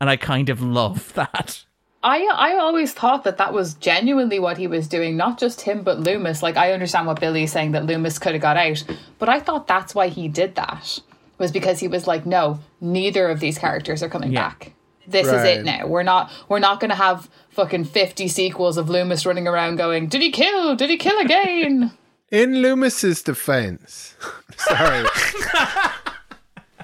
[0.02, 1.64] And I kind of love that.
[2.04, 5.82] I I always thought that that was genuinely what he was doing, not just him
[5.82, 6.44] but Loomis.
[6.44, 8.84] Like I understand what Billy's saying that Loomis could have got out,
[9.18, 11.00] but I thought that's why he did that
[11.38, 14.50] was because he was like, no, neither of these characters are coming Yeah.
[14.50, 14.74] back.
[15.08, 15.86] This is it now.
[15.88, 20.08] We're not we're not going to have fucking 50 sequels of Loomis running around going,
[20.08, 20.76] "Did he kill?
[20.76, 21.92] Did he kill again?"
[22.32, 24.16] In Loomis's defense,
[24.58, 25.06] sorry.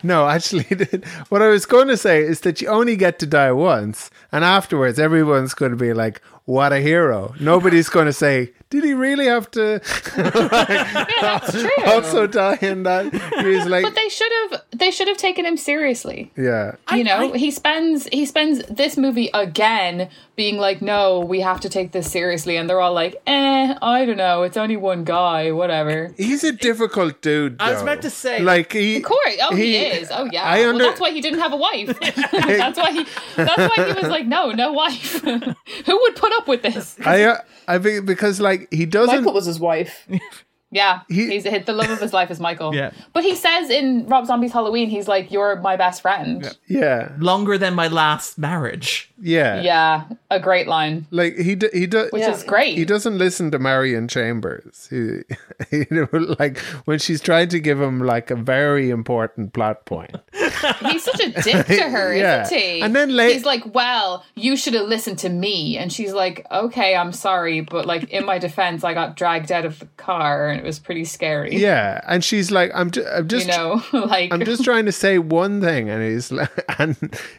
[0.04, 0.66] No, actually,
[1.30, 4.44] what I was going to say is that you only get to die once, and
[4.44, 8.94] afterwards, everyone's going to be like, "What a hero!" Nobody's going to say, "Did he
[8.94, 9.80] really have to
[11.22, 11.70] That's true.
[11.86, 13.06] also die in that?"
[13.46, 16.32] He's like, but they should have they should have taken him seriously.
[16.36, 21.60] "Yeah, you know he spends he spends this movie again being like no we have
[21.60, 25.04] to take this seriously and they're all like eh i don't know it's only one
[25.04, 27.84] guy whatever he's a difficult dude." I was though.
[27.84, 30.90] about to say- like he, of course oh he, is oh yeah I under- well
[30.90, 32.00] that's why he didn't have a wife
[32.32, 36.48] that's why he that's why he was like no no wife who would put up
[36.48, 37.38] with this I, uh,
[37.68, 39.16] I think because like he doesn't.
[39.18, 40.08] Michael was his wife.
[40.74, 42.92] yeah He- he's hit the love of his life is michael Yeah.
[43.12, 47.58] but he says in rob zombie's halloween he's like you're my best friend yeah, Longer
[47.58, 49.12] than my last marriage.
[49.20, 52.10] yeah, yeah a great line Like he, d- he does.
[52.14, 52.32] which Yeah.
[52.34, 54.88] is great he doesn't listen to Marion Chambers.
[54.90, 55.24] He,
[55.78, 56.08] you know,
[56.40, 56.58] like
[56.88, 60.16] when she's trying to give him like a very important plot point.
[60.90, 62.44] He's such a dick to her, Yeah.
[62.44, 62.82] isn't he?
[62.82, 66.96] And then he's like, "Well, you should have listened to me." And she's like, "Okay,
[66.96, 70.60] I'm sorry, but like in my defense, I got dragged out of the car, and
[70.60, 74.34] it was pretty scary." Yeah, and she's like, I'm, ju- I'm just, you know, like
[74.34, 76.96] I'm just trying to say one thing, and he's like, and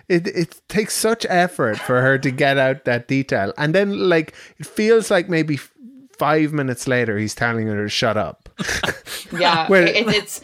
[0.08, 4.34] it it takes such effort for her to get out that detail, and then like
[4.58, 5.58] it feels like maybe
[6.18, 8.48] five minutes later he's telling her to shut up.
[9.32, 10.40] yeah, it, it's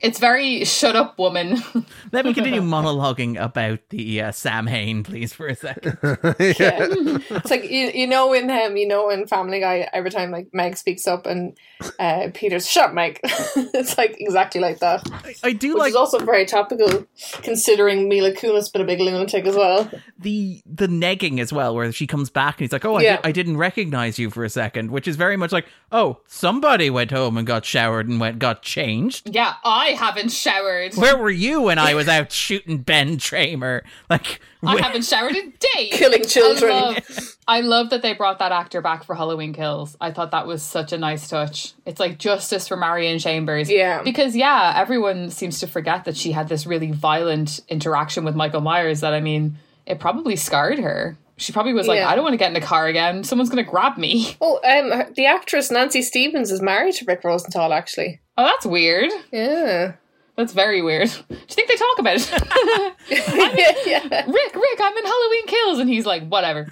[0.00, 1.58] it's very shut up, woman.
[2.12, 5.98] Let me continue monologuing about the uh, Samhain, please, for a second.
[6.40, 6.86] Yeah.
[6.90, 10.48] it's like you, you know in him, you know in Family Guy, every time like
[10.52, 11.56] Meg speaks up and
[11.98, 13.20] uh, Peter's shut up, Meg.
[13.24, 17.06] it's like exactly like that, which I do like is also very topical,
[17.42, 19.90] considering Mila Kunis been a big lunatic as well.
[20.18, 23.16] the the negging as well, where she comes back and he's like, "Oh, I, Yeah.
[23.16, 26.90] di- I didn't recognize you for a second, which is very much like, "Oh, somebody
[26.90, 30.94] went home and got showered and went got changed." yeah, I haven't showered.
[30.94, 33.82] Where were you when I was out shooting Ben Tramer?
[34.08, 35.92] Like, I wh- haven't showered in days.
[35.92, 36.72] Killing children.
[36.72, 39.96] I love, I love that they brought that actor back for Halloween Kills.
[40.00, 41.72] I thought that was such a nice touch.
[41.86, 43.70] It's like justice for Marion Chambers.
[43.70, 44.02] Yeah.
[44.02, 48.60] Because, yeah, everyone seems to forget that she had this really violent interaction with Michael
[48.60, 49.56] Myers that, I mean,
[49.86, 51.16] it probably scarred her.
[51.36, 52.08] She probably was like, Yeah.
[52.10, 53.24] I don't want to get in a car again.
[53.24, 54.36] Someone's going to grab me.
[54.42, 57.72] Oh, um, the actress Nancy Stephens is married to Rick Rosenthal.
[57.72, 59.10] Actually, Oh, that's weird.
[59.30, 59.92] yeah,
[60.34, 61.10] That's very weird.
[61.28, 62.26] Do you think they talk about it?
[63.86, 65.78] yeah, Rick, Rick, I'm in Halloween Kills.
[65.78, 66.70] And he's like, whatever.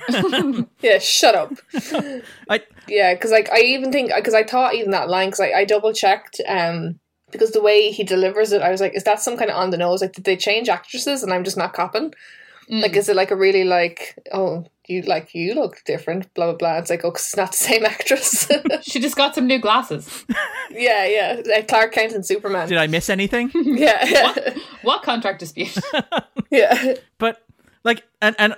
[0.81, 0.99] yeah.
[0.99, 1.53] Shut up.
[2.49, 5.53] I, Yeah, because like I even think because I thought even that line because I,
[5.53, 7.01] I double checked um
[7.31, 9.69] because the way he delivers it, I was like, is that some kind of on
[9.69, 10.01] the nose?
[10.01, 12.15] Like, did they change actresses and I'm just not copping?
[12.71, 12.97] Like, mm.
[12.97, 16.79] is it like a really like, oh, you like you look different, blah blah blah.
[16.79, 18.49] It's like, oh, 'cause it's not the same actress.
[18.83, 20.25] She just got some new glasses.
[20.71, 22.69] yeah, yeah, like Clark Kent and Superman.
[22.69, 23.51] Did I miss anything?
[23.55, 25.77] yeah, yeah, What contract dispute?
[26.51, 26.95] yeah.
[27.19, 27.43] but
[27.85, 28.57] like and and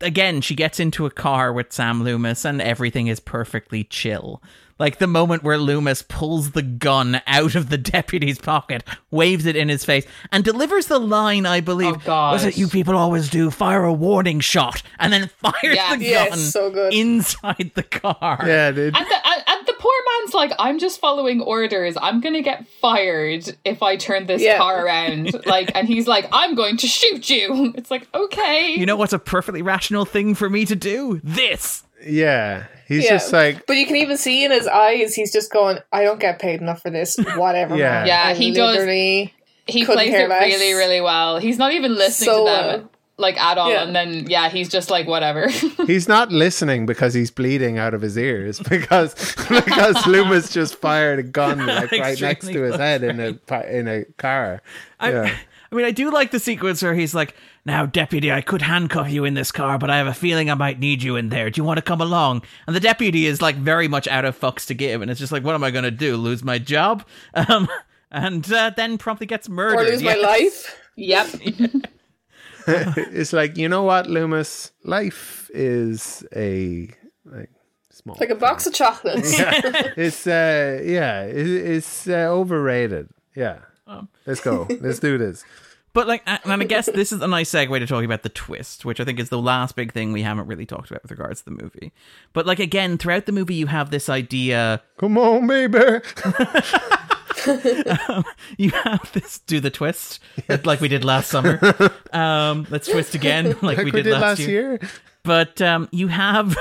[0.00, 4.42] again she gets into a car with Sam Loomis and everything is perfectly chill.
[4.80, 9.54] Like the moment where Loomis pulls the gun out of the deputy's pocket, waves it
[9.54, 12.32] in his face, and delivers the line, I believe, Oh, God.
[12.32, 15.96] was it you people always do, fire a warning shot, and then fires Yeah.
[15.96, 16.94] the Yeah, gun it's so good.
[16.94, 18.42] inside the car.
[18.46, 18.96] Yeah, dude.
[18.96, 21.98] And the, and, and the poor man's like, I'm just following orders.
[22.00, 24.56] I'm gonna get fired if I turn this Yeah.
[24.56, 25.36] car around.
[25.46, 27.74] Like, and he's like, I'm going to shoot you.
[27.76, 28.76] It's like, okay.
[28.78, 31.20] You know what's a perfectly rational thing for me to do?
[31.22, 31.82] This.
[32.06, 33.10] Yeah, he's Yeah.
[33.10, 36.20] just like, But you can even see in his eyes, he's just going, I don't
[36.20, 37.16] get paid enough for this.
[37.36, 37.76] Whatever.
[37.76, 37.90] Yeah.
[37.90, 38.06] man.
[38.06, 39.34] Yeah, I he does- literally-
[39.66, 40.42] he plays it less.
[40.42, 41.38] really, really well.
[41.38, 42.90] He's not even listening So to them well.
[43.18, 43.70] like at all.
[43.70, 43.84] Yeah.
[43.84, 45.46] And then yeah, he's just like whatever.
[45.86, 49.14] he's not listening because he's bleeding out of his ears because
[49.48, 53.38] because Loomis just fired a gun like right next to his head in a
[53.78, 54.60] in a car.
[54.98, 55.36] I, Yeah.
[55.70, 59.10] I mean, I do like the sequence where he's like, "Now, deputy, I could handcuff
[59.10, 61.50] you in this car, but I have a feeling I might need you in there.
[61.50, 64.38] Do you want to come along?" And the deputy is like very much out of
[64.38, 66.16] fucks to give, and it's just like, "What am I going to do?
[66.16, 67.04] Lose my job?"
[67.34, 67.68] Um,
[68.10, 69.86] and uh, then promptly gets murdered.
[69.86, 70.76] or lose my life.
[70.96, 71.28] yep.
[72.66, 76.90] it's like you know what, Loomis, life is a
[77.24, 77.50] like
[77.90, 79.32] small Like a box of chocolates.
[79.96, 83.08] It's uh yeah, it, it's uh, overrated.
[83.34, 83.60] Yeah,
[84.26, 84.66] let's go.
[84.80, 85.44] Let's do this.
[85.92, 88.84] But like, and I guess this is a nice segue to talking about the twist,
[88.84, 91.40] which I think is the last big thing we haven't really talked about with regards
[91.40, 91.92] to the movie.
[92.32, 95.78] But like again, throughout the movie, you have this idea Come on, baby.
[98.58, 100.20] you have this do the twist
[100.64, 101.58] like we did last summer.
[102.12, 104.48] Um, let's twist again like, Like we did, last, year.
[104.48, 104.80] year.
[105.22, 106.56] But um, you have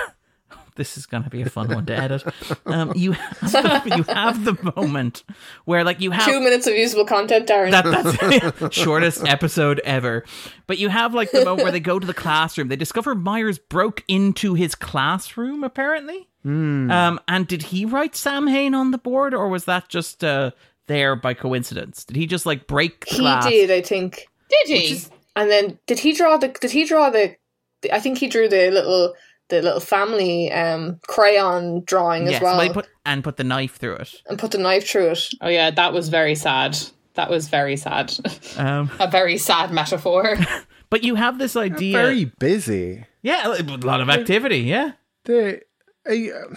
[0.80, 2.24] this is going to be a fun one to edit.
[2.66, 5.24] Um, you have the, you have the moment
[5.66, 7.72] where like you have Two minutes of usable content, Darren.
[7.72, 8.74] that, that's it.
[8.74, 10.24] shortest episode ever.
[10.66, 12.70] But you have like the moment where they go to the classroom.
[12.70, 16.28] They discover Myers broke into his classroom, apparently.
[16.46, 20.52] Um, and did he write Samhain on the board, or was that just uh,
[20.88, 22.06] there by coincidence?
[22.06, 23.46] Did he just like break the he class?
[23.46, 24.30] did, I think.
[24.66, 25.02] Did he?
[25.36, 26.48] And then did he draw the?
[26.48, 27.36] Did he draw the?
[27.82, 29.14] the I think he drew the little
[29.50, 33.96] the little family um crayon drawing Yes, as well, put and put the knife through
[33.96, 34.22] it.
[34.28, 35.28] and put the knife through it.
[35.42, 36.78] oh yeah, that was very sad.
[37.16, 38.14] That was very sad.
[38.58, 40.38] Um, a very sad metaphor.
[40.90, 41.98] but you have this idea.
[41.98, 43.06] Very busy.
[43.22, 44.60] yeah, a lot of activity.
[44.60, 44.92] Yeah.
[45.26, 45.62] They,
[46.08, 46.56] I, uh,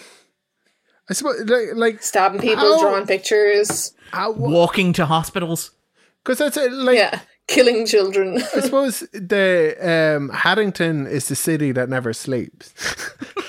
[1.11, 3.93] I suppose like like Stabbing people, How- drawing pictures.
[4.15, 5.71] Walking to hospitals.
[6.23, 8.39] because that's uh, like Yeah, killing children.
[8.55, 9.77] I suppose the
[10.17, 12.73] um, Haddington is the city that never sleeps.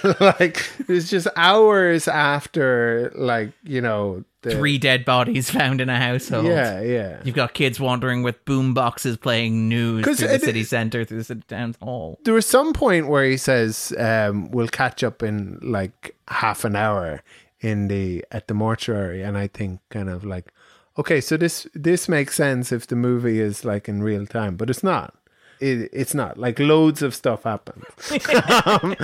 [0.20, 5.98] like it's just hours after, like you know, the, Three dead bodies found in a
[5.98, 6.46] household.
[6.48, 7.22] Yeah, yeah.
[7.24, 11.06] You've got kids wandering with boom boxes playing news 'Cause through the it- city centre,
[11.06, 12.20] through the city town hall.
[12.26, 16.76] There was some point where he says, um, "We'll catch up in like half an
[16.76, 17.22] hour
[17.62, 20.52] in the at the mortuary," and I think kind of like,
[20.98, 24.70] okay, so this this makes sense if the movie is like in real time, but
[24.70, 25.16] it's not.
[25.60, 27.86] It, it's not like loads of stuff happens.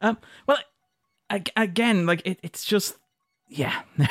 [0.00, 0.58] Um, well,
[1.30, 2.96] ag- again, like it, it's just,
[3.48, 3.82] yeah.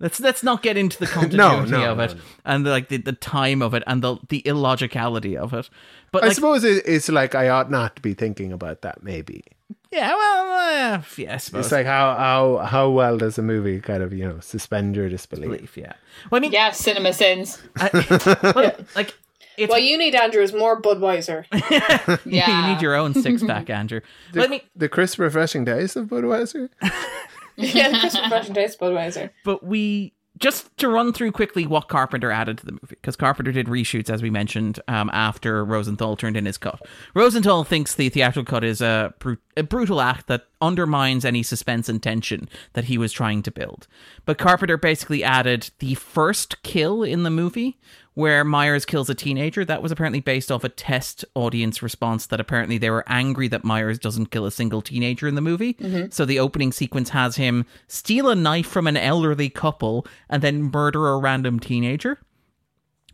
[0.00, 2.20] let's let's not get into the continuity no, of no, it no.
[2.44, 5.68] and like the, the time of it and the the illogicality of it.
[6.12, 9.02] But I like, suppose it, it's like I ought not to be thinking about that.
[9.02, 9.44] Maybe
[9.92, 10.52] yeah, well,
[10.98, 11.66] uh, yeah, I suppose.
[11.66, 15.08] it's like how how how well does a movie kind of you know suspend your
[15.08, 15.50] disbelief?
[15.50, 15.92] belief, yeah.
[16.30, 17.60] Well, I mean, yeah, cinema sins.
[17.76, 19.14] I- well, like
[19.56, 21.44] it's what you need, Andrew, is more Budweiser.
[22.24, 22.66] Yeah.
[22.68, 24.00] you need your own six pack, Andrew.
[24.32, 24.62] The, Let me.
[24.74, 26.68] the crisp, refreshing taste of Budweiser.
[27.56, 29.30] yeah, the Chris Refreshing Taste Budweiser.
[29.44, 33.52] but we just to run through quickly what Carpenter added to the movie because Carpenter
[33.52, 36.80] did reshoots as we mentioned um, after Rosenthal turned in his cut.
[37.14, 41.88] Rosenthal thinks the theatrical cut is a, brut- a brutal act that undermines any suspense
[41.88, 43.86] and tension that he was trying to build.
[44.24, 47.78] But Carpenter basically added the first kill in the movie
[48.14, 49.64] where Myers kills a teenager.
[49.64, 53.64] That was apparently based off a test audience response that apparently they were angry that
[53.64, 55.74] Myers doesn't kill a single teenager in the movie.
[55.74, 56.10] Mm-hmm.
[56.10, 60.70] So the opening sequence has him steal a knife from an elderly couple and then
[60.72, 62.18] murder a random teenager.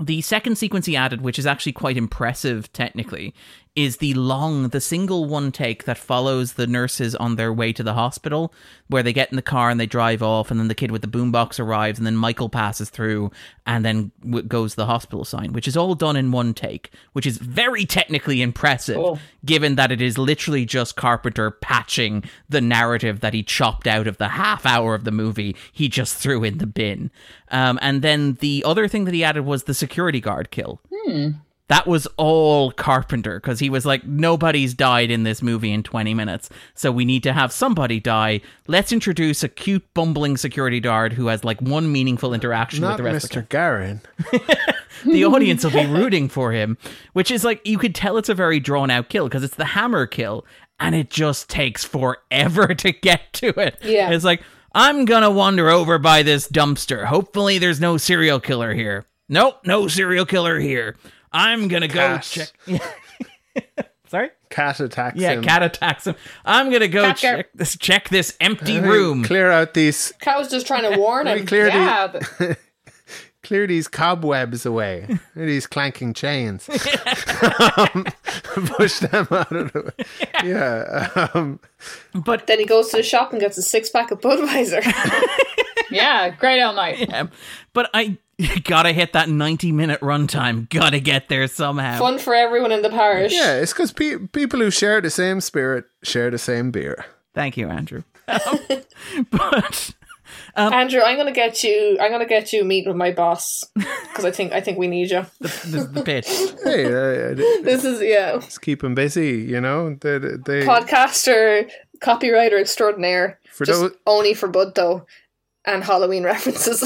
[0.00, 3.34] the second sequence he added, which is actually quite impressive technically,
[3.76, 7.82] is the long, the single one take that follows the nurses on their way to
[7.82, 8.52] the hospital,
[8.88, 11.02] where they get in the car and they drive off, and then the kid with
[11.02, 13.30] the boombox arrives, and then Michael passes through,
[13.66, 16.90] and then w- goes to the hospital sign, which is all done in one take,
[17.12, 19.18] which is very technically impressive, Cool.
[19.44, 24.16] given that it is literally just Carpenter patching the narrative that he chopped out of
[24.16, 27.10] the half hour of the movie he just threw in the bin.
[27.50, 30.80] Um, and then the other thing that he added was the security guard kill.
[31.68, 36.14] That was all Carpenter because he was like, nobody's died in this movie in 20
[36.14, 38.40] minutes, so we need to have somebody die.
[38.68, 43.02] Let's introduce a cute, bumbling security guard who has like one meaningful interaction with the
[43.02, 43.48] rest of the Mr.
[43.48, 44.00] Garin.
[45.04, 46.78] the audience will be rooting for him,
[47.14, 49.64] which is like you could tell it's a very drawn out kill because it's the
[49.64, 50.46] hammer kill
[50.78, 53.78] and it just takes forever to get to it.
[53.82, 54.10] Yeah.
[54.10, 54.42] It's like,
[54.74, 57.06] I'm gonna wander over by this dumpster.
[57.06, 59.06] Hopefully there's no serial killer here.
[59.28, 60.96] Nope, no serial killer here.
[61.36, 62.22] I'm gonna go Cat.
[62.22, 62.50] check.
[64.08, 64.30] Sorry?
[64.50, 65.22] Cat attacks him.
[65.22, 65.42] Yeah, him.
[65.42, 66.14] cat attacks him.
[66.44, 69.24] I'm gonna go Cat check this check this empty Hey, room.
[69.24, 71.44] Clear out these Cat was just trying to warn him.
[71.46, 72.06] clear, Yeah,
[72.38, 72.56] these,
[73.42, 75.08] clear these cobwebs away.
[75.34, 76.68] these clanking chains.
[76.68, 78.06] um,
[78.76, 80.06] push them out of the way.
[80.44, 81.28] Yeah.
[81.34, 81.58] Um,
[82.14, 84.82] But Then he goes to the shop and gets a six pack of Budweiser.
[85.90, 87.12] yeah, great all night.
[87.12, 87.30] um,
[87.72, 88.18] but I
[88.64, 90.68] gotta hit that 90 minute runtime.
[90.68, 91.98] Gotta get there somehow.
[91.98, 93.32] Fun for everyone in the parish.
[93.32, 97.04] yeah, it's because pe- people who share the same spirit share the same beer.
[97.34, 98.02] Thank you, Andrew.
[100.56, 101.98] Um, but Andrew, I'm gonna get you.
[102.00, 104.88] I'm gonna get you a meet with my boss because I think I think we
[104.88, 105.24] need you.
[105.40, 106.26] this is the pitch.
[106.64, 109.94] Hey, uh, This is yeah, let's keep them busy, you know?
[110.00, 111.70] They, they, podcaster,
[112.02, 113.38] copywriter extraordinaire.
[113.52, 115.06] For just those- only for Bud though,
[115.64, 116.82] and Halloween references.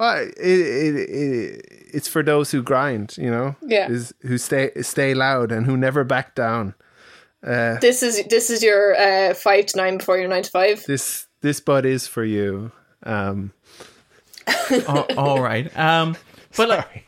[0.00, 3.54] Uh, it, it, it, it's for those who grind, you know?
[3.62, 3.88] Yeah.
[3.90, 6.74] Is, who stay stay loud and who never back down.
[7.42, 10.82] this is this is your uh, five to nine before your nine to five.
[10.86, 12.72] This this bud is for you.
[13.02, 13.52] Um,
[14.88, 15.74] Oh, all right.
[15.76, 16.16] Um,
[16.56, 17.06] but like, sorry.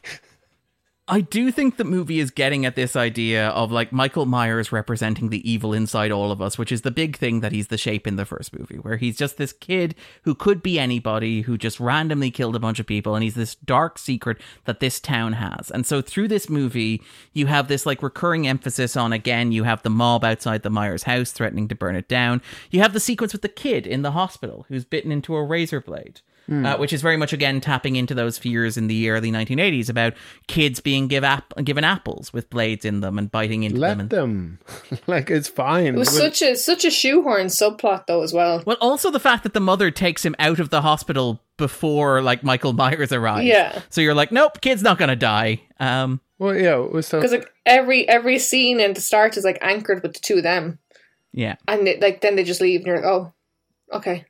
[1.12, 5.28] I do think the movie is getting at this idea of like Michael Myers representing
[5.28, 8.06] the evil inside all of us, which is the big thing that he's the shape
[8.06, 11.78] in the first movie, where he's just this kid who could be anybody who just
[11.78, 15.70] randomly killed a bunch of people, and he's this dark secret that this town has.
[15.70, 17.02] And so through this movie,
[17.34, 21.02] you have this like recurring emphasis on again, you have the mob outside the Myers
[21.02, 22.40] house threatening to burn it down.
[22.70, 25.82] You have the sequence with the kid in the hospital who's bitten into a razor
[25.82, 26.22] blade.
[26.50, 30.12] Uh, which is very much again tapping into those fears in the early 1980s about
[30.48, 33.80] kids being give app- given apples with blades in them and biting into them.
[33.80, 34.58] Let And- them.
[35.06, 35.86] like, it's fine.
[35.94, 38.62] It was such a such a shoehorn subplot though as well.
[38.66, 42.42] well, also the fact that the mother takes him out of the hospital before like
[42.42, 43.46] Michael Myers arrives.
[43.46, 43.80] Yeah.
[43.88, 45.60] So you're like, nope, kid's not gonna die.
[45.80, 47.18] Um, well, yeah, it was so.
[47.18, 50.42] Because like every every scene in the start is like anchored with the two of
[50.42, 50.78] them,
[51.32, 51.54] yeah.
[51.68, 53.32] and it, like then they just leave, and you're like, oh,
[53.92, 54.26] okay.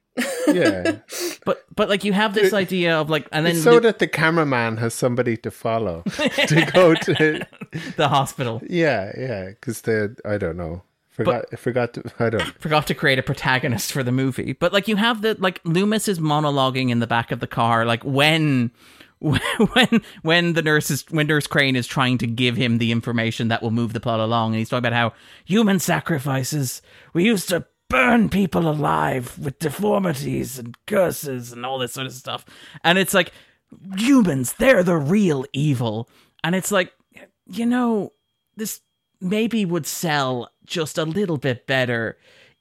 [0.49, 0.99] Yeah.
[1.45, 3.99] But but like you have this idea of like, and then It's so the, that
[3.99, 7.45] the cameraman has somebody to follow to go to.
[7.97, 10.83] the hospital Yeah, yeah, because the I don't know.
[11.09, 11.95] Forgot, forgot.
[11.95, 12.43] To, I don't.
[12.61, 14.53] forgot to create a protagonist for the movie.
[14.53, 17.85] But like you have the like Loomis is monologuing in the back of the car,
[17.85, 18.71] like when
[19.19, 23.49] when when the nurse is when Nurse Crane is trying to give him the information
[23.49, 25.13] that will move the plot along, and he's talking about how
[25.45, 26.83] human sacrifices
[27.13, 32.13] we used to burn people alive with deformities and curses and all this sort of
[32.13, 32.45] stuff,
[32.83, 33.33] and it's like
[33.97, 36.09] humans, they're the real evil,
[36.43, 36.93] and it's like
[37.47, 38.11] you know
[38.57, 38.81] this
[39.21, 42.17] maybe would sell just a little bit better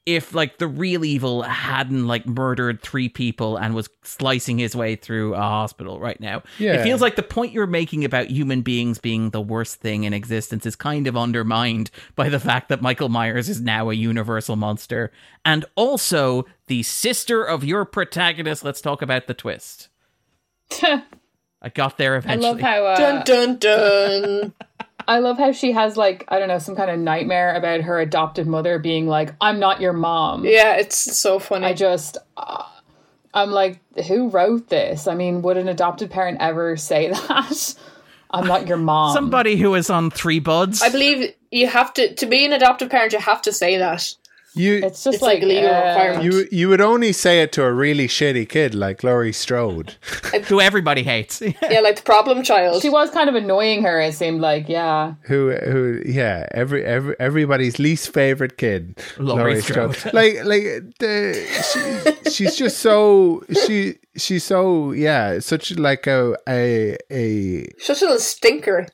[0.05, 4.95] if like the real evil hadn't like murdered three people and was slicing his way
[4.95, 6.41] through a hospital right now.
[6.79, 10.13] It feels like the point you're making about human beings being the worst thing in
[10.13, 14.55] existence is kind of undermined by the fact that Michael Myers is now a universal
[14.55, 15.11] monster
[15.45, 18.63] and also the sister of your protagonist.
[18.63, 19.89] Let's talk about the twist.
[20.81, 22.49] I got there I eventually.
[22.53, 24.53] love how uh, Dun dun dun.
[25.11, 27.99] I love how she has like I don't know some kind of nightmare about her
[27.99, 30.45] adopted mother being like I'm not your mom.
[30.45, 31.65] yeah, it's so funny.
[31.65, 32.63] I just uh,
[33.33, 35.07] I'm like who wrote this?
[35.07, 37.75] I mean, would an adopted parent ever say that?
[38.31, 39.13] I'm not your mom.
[39.13, 40.81] Somebody who is on three buds.
[40.81, 43.11] I believe you have to to be an adoptive parent.
[43.11, 44.15] You have to say that.
[44.53, 46.23] You It's just It's like like, a legal uh, requirement.
[46.23, 49.95] you you would only say it to a really shitty kid like Laurie Strode.
[50.47, 51.41] who everybody hates.
[51.71, 52.81] Yeah, like the problem child.
[52.81, 53.99] She was kind of annoying her.
[54.01, 55.13] It seemed like, yeah.
[55.21, 59.97] who who yeah every, every everybody's least favorite kid Laurie Strode.
[60.13, 60.65] like like
[60.99, 68.01] the she, she's just so she she's so yeah, such like a a a Such
[68.01, 68.87] a little stinker.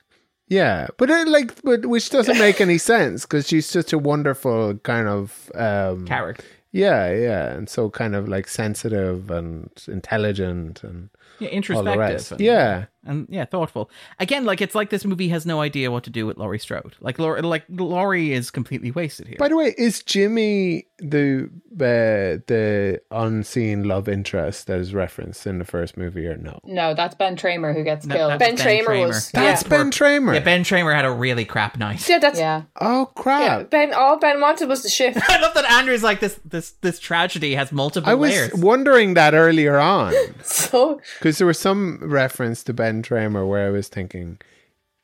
[0.48, 4.74] Yeah, but it, like but which doesn't make any sense because she's such a wonderful
[4.78, 6.44] kind of um Character.
[6.72, 11.08] Yeah, yeah, and so kind of like sensitive and intelligent and
[11.38, 12.32] Yeah, introspective.
[12.32, 13.90] and- Yeah, and yeah, thoughtful.
[14.20, 16.94] Again, like it's like this movie has no idea what to do with Laurie Strode.
[17.00, 19.36] Like Laurie, like Laurie is completely wasted here.
[19.38, 25.58] By the way, is Jimmy the uh, the unseen love interest that is referenced in
[25.58, 26.60] the first movie or no?
[26.64, 28.30] No, that's Ben Tramer who gets No, killed.
[28.32, 29.68] that's Ben Tramer was- That's Yeah.
[29.68, 30.34] Ben Tramer.
[30.34, 32.08] yeah, Ben Tramer had a really crap night.
[32.08, 32.62] Yeah, that's yeah.
[32.80, 33.22] oh yeah.
[33.22, 33.70] crap!
[33.70, 33.92] Ben.
[33.94, 35.18] All Ben wanted was the shift.
[35.30, 36.38] I love that Andrew's like this.
[36.44, 38.54] This this tragedy has multiple I was layers.
[38.54, 40.12] wondering that earlier on
[40.42, 44.38] so because there was some reference to Ben Tramer where I was thinking,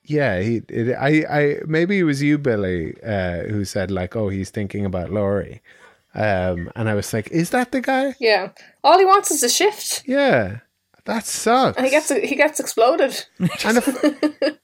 [0.03, 0.63] yeah, he.
[0.69, 4.85] It, I I maybe it was you, Billy, uh, who said like, oh, he's thinking
[4.85, 5.63] about Laurie,
[6.15, 8.15] um, and I was like, is that the guy?
[8.21, 8.51] yeah,
[8.83, 10.59] all he wants is a shift, Yeah,
[11.07, 11.77] that sucks.
[11.79, 13.25] and he gets he gets exploded.
[13.39, 14.57] and if, and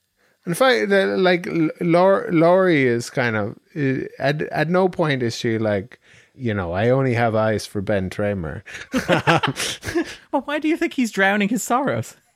[0.47, 1.47] if I the, like
[1.81, 5.99] Laurie, Laurie is kind of uh, at at no point is she like
[6.35, 8.63] you know I only have eyes for Ben Tramer.
[10.33, 12.17] well, why do you think he's drowning his sorrows?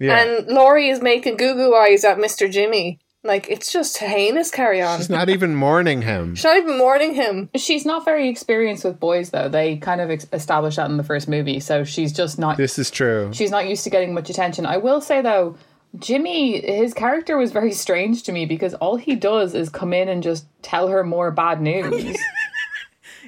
[0.00, 2.98] Yeah, And Laurie is making goo goo eyes at Mister Jimmy.
[3.22, 4.50] Like it's just heinous.
[4.50, 4.98] Carry on.
[4.98, 6.34] she's not even mourning him.
[6.34, 7.50] She's not even mourning him.
[7.54, 9.48] She's not very experienced with boys, though.
[9.50, 12.56] They kind of ex- established that in the first movie, so she's just not.
[12.56, 13.30] This is true.
[13.34, 14.64] she's not used to getting much attention.
[14.64, 15.56] I will say though,
[15.98, 20.08] Jimmy, his character was very strange to me because all he does is come in
[20.08, 22.16] and just tell her more bad news.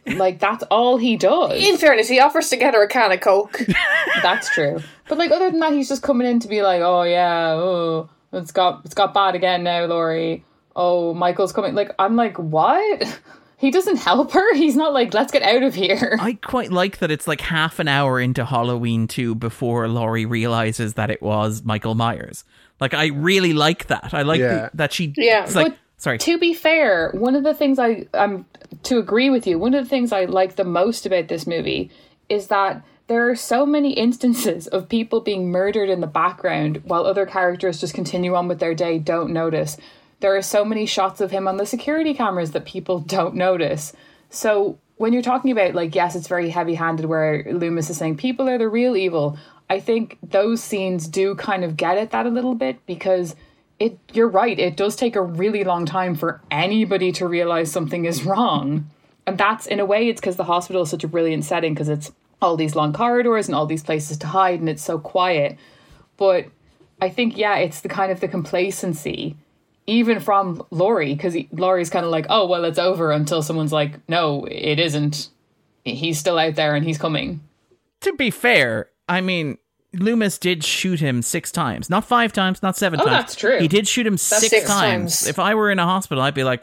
[0.07, 1.63] like that's all he does.
[1.63, 3.61] In fairness, he offers to get her a can of coke.
[4.23, 4.81] That's true.
[5.09, 8.11] But like other than that, he's just coming in to be like, oh yeah, oh
[8.33, 10.45] it's got it's got bad again now, Laurie.
[10.75, 11.75] Oh, Michael's coming.
[11.75, 13.21] Like I'm like, what?
[13.63, 14.55] He doesn't help her.
[14.57, 16.17] He's not like, let's get out of here.
[16.21, 20.95] I quite like that it's like half an hour into Halloween 2 before Laurie realizes
[20.95, 22.43] that it was Michael Myers.
[22.81, 24.13] Like, I really like that.
[24.15, 24.55] I like Yeah.
[24.55, 25.15] the, that she.
[25.17, 25.49] Yeah.
[25.55, 26.19] Like, sorry.
[26.19, 28.47] To be fair, one of the things I I'm
[28.85, 29.59] to agree with you.
[29.59, 31.91] One of the things I like the most about this movie
[32.29, 37.05] is that there are so many instances of people being murdered in the background while
[37.05, 39.77] other characters just continue on with their day, don't notice.
[40.21, 43.93] There are so many shots of him on the security cameras that people don't notice.
[44.31, 48.49] So when you're talking about like yes, it's very heavy-handed where Loomis is saying people
[48.49, 49.37] are the real evil.
[49.69, 53.35] I think those scenes do kind of get at that a little bit because
[53.83, 58.05] it you're right it does take a really long time for anybody to realize something
[58.05, 58.89] is wrong.
[59.27, 61.89] And that's in a way it's because the hospital is such a brilliant setting because
[61.89, 65.59] it's all these long corridors and all these places to hide and it's so quiet.
[66.17, 66.47] But
[67.01, 69.37] i think yeah it's the kind of the complacency
[69.89, 73.99] even from Laurie because Laurie's kind of like oh well it's over until someone's like
[74.09, 75.29] no it isn't.
[75.85, 77.41] He's still out there and he's coming.
[78.03, 79.59] To be fair, I mean,
[79.95, 81.91] Loomis did shoot him six times.
[81.91, 83.17] Not five times, not seven Oh, times.
[83.17, 83.59] that's true.
[83.59, 85.21] He did shoot him six, six times.
[85.21, 85.27] times.
[85.29, 86.63] If I were in a hospital, I'd be like,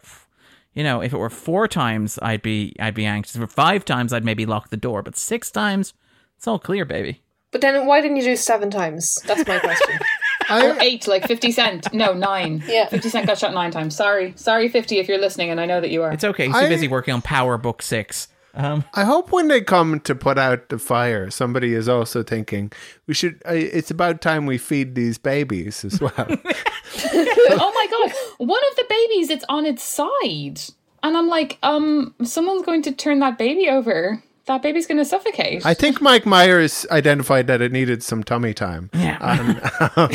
[0.74, 3.36] you know, if it were four times, I'd be I'd be anxious.
[3.36, 5.04] If it were five times, I'd maybe lock the door.
[5.04, 5.94] But six times,
[6.38, 7.22] it's all clear, baby.
[7.52, 9.16] But then why didn't you do seven times?
[9.26, 10.00] That's my question.
[10.52, 12.88] or eight like 50 cent no nine Yeah.
[12.88, 15.80] 50 cent got shot nine times sorry sorry 50 if you're listening and I know
[15.80, 16.48] that you are It's okay.
[16.48, 18.28] He's too I- busy working on Power Book Six.
[18.56, 22.72] Um, I hope when they come to put out the fire, somebody is also thinking
[23.08, 23.42] we should.
[23.46, 26.12] Uh, it's about time we feed these babies as well.
[26.18, 30.60] oh my god one of the babies it's on its side
[31.04, 35.06] and i'm like um someone's going to turn that baby over that baby's going to
[35.06, 38.90] suffocate I think Mike Myers identified that it needed some tummy time.
[38.94, 39.18] yeah.
[39.22, 39.50] Um,
[39.96, 40.10] um,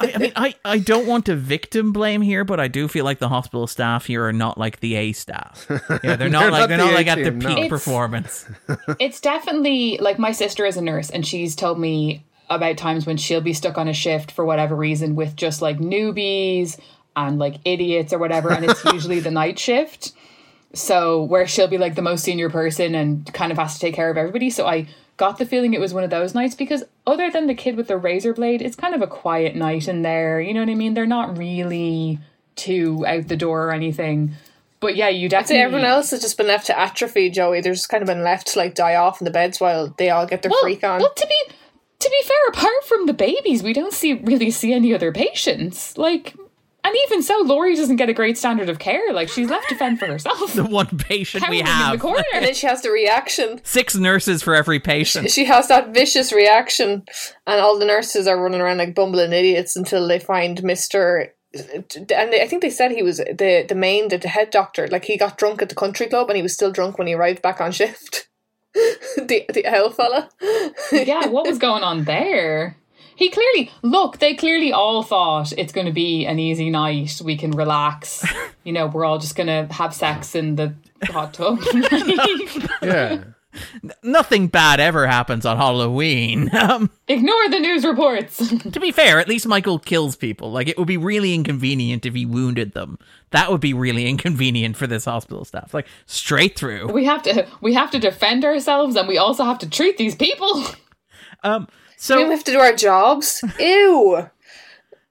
[0.00, 3.04] I, I mean, I, I don't want to victim blame here, but I do feel
[3.04, 5.66] like the hospital staff here are not like the A staff.
[6.04, 7.54] Yeah, they're not They're like not they're the not A like at their team, no.
[7.54, 8.46] peak performance.
[8.98, 13.16] it's definitely like my sister is a nurse and she's told me about times when
[13.16, 16.78] she'll be stuck on a shift for whatever reason with just like newbies
[17.16, 20.12] and like idiots or whatever and it's usually the night shift
[20.74, 23.94] so where she'll be like the most senior person and kind of has to take
[23.94, 24.86] care of everybody so i
[25.16, 27.88] got the feeling it was one of those nights because other than the kid with
[27.88, 30.74] the razor blade it's kind of a quiet night in there you know what i
[30.74, 32.18] mean they're not really
[32.54, 34.34] too out the door or anything
[34.80, 37.60] but yeah you definitely everyone else has just been left to atrophy, Joey.
[37.60, 40.10] They're just kind of been left to like die off in the beds while they
[40.10, 41.00] all get their well, freak on.
[41.00, 41.54] Well, to be
[42.00, 45.98] to be fair, apart from the babies, we don't see really see any other patients.
[45.98, 46.34] Like,
[46.84, 49.12] and even so, Laurie doesn't get a great standard of care.
[49.12, 50.54] Like, she's left to fend for herself.
[50.58, 52.00] The one patient we Cowering in the have.
[52.00, 52.24] corner.
[52.34, 53.60] and then she has the reaction.
[53.64, 55.30] Six nurses for every patient.
[55.30, 57.04] She has that vicious reaction,
[57.46, 61.34] and all the nurses are running around like bumbling idiots until they find Mister.
[61.54, 64.86] And they, I think they said he was the the main the, the head doctor.
[64.88, 67.14] Like he got drunk at the country club, and he was still drunk when he
[67.14, 68.28] arrived back on shift.
[68.74, 70.28] the the owl fella.
[70.92, 72.76] yeah, what was going on there?
[73.18, 74.18] He clearly look.
[74.18, 77.20] They clearly all thought it's going to be an easy night.
[77.24, 78.24] We can relax.
[78.64, 80.74] You know, we're all just going to have sex in the
[81.04, 81.58] hot tub.
[82.82, 83.24] Yeah.
[84.02, 86.50] Nothing bad ever happens on Halloween.
[86.58, 88.36] Um, Ignore the news reports.
[88.58, 90.52] to be fair, at least Michael kills people.
[90.52, 92.98] Like, it would be really inconvenient if he wounded them.
[93.30, 95.72] That would be really inconvenient for this hospital staff.
[95.72, 96.92] Like, straight through.
[96.92, 97.46] we have to.
[97.62, 100.64] We have to defend ourselves, and we also have to treat these people.
[101.42, 101.68] Um,
[102.08, 103.42] we have to do our jobs.
[103.58, 104.28] Ew.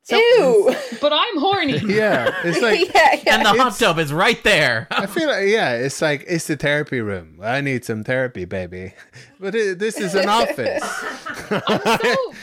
[0.10, 0.76] Ew.
[1.02, 1.78] But I'm horny.
[1.80, 2.34] Yeah.
[2.44, 3.36] It's like yeah, yeah.
[3.36, 4.88] and the hot it's- tub is right there.
[4.92, 7.40] I feel like yeah, it's like it's the therapy room.
[7.44, 8.94] I need some therapy, baby.
[9.40, 10.84] But it, this is an office.
[11.50, 11.60] so,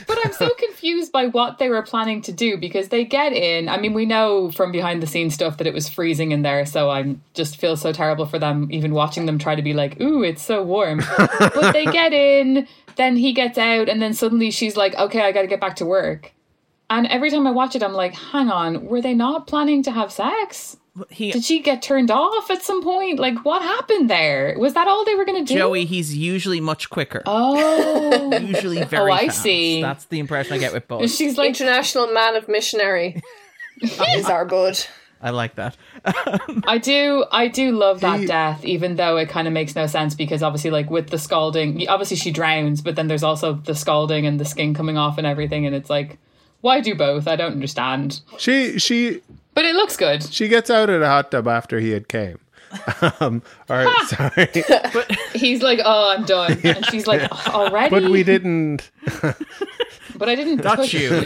[0.07, 3.67] but I'm so confused by what they were planning to do because they get in.
[3.67, 6.65] I mean, we know from behind the scenes stuff that it was freezing in there,
[6.65, 9.99] so I just feel so terrible for them, even watching them try to be like,
[9.99, 12.67] "Ooh, it's so warm." but they get in,
[12.97, 15.75] then he gets out, and then suddenly she's like, "Okay, I got to get back
[15.77, 16.31] to work."
[16.89, 19.91] And every time I watch it, I'm like, "Hang on, were they not planning to
[19.91, 20.77] have sex?"
[21.09, 23.19] He, Did she get turned off at some point?
[23.19, 24.55] Like, what happened there?
[24.57, 25.59] Was that all they were going to do?
[25.59, 27.21] Joey, he's usually much quicker.
[27.25, 28.31] Oh.
[28.41, 29.41] usually very Oh, I fast.
[29.41, 29.81] see.
[29.81, 31.11] That's the impression I get with both.
[31.11, 33.21] She's like, International Man of Missionary
[33.81, 34.79] He's our bud.
[35.25, 35.75] I like that.
[36.67, 39.87] I do, I do love that He- death, even though it kind of makes no
[39.87, 43.73] sense because obviously, like with the scalding, obviously she drowns, but then there's also the
[43.75, 46.19] scalding and the skin coming off and everything, and it's like,
[46.61, 47.27] why do both?
[47.27, 48.21] I don't understand.
[48.37, 49.21] She she
[49.55, 50.23] But it looks good.
[50.23, 52.37] she gets out of the hot tub after he had came.
[53.21, 54.49] Um, or sorry,
[55.33, 57.89] He's like, oh, I'm done, and she's like, "Oh, already.
[57.89, 58.89] but we didn't.
[60.17, 61.09] But I didn't Got push- you.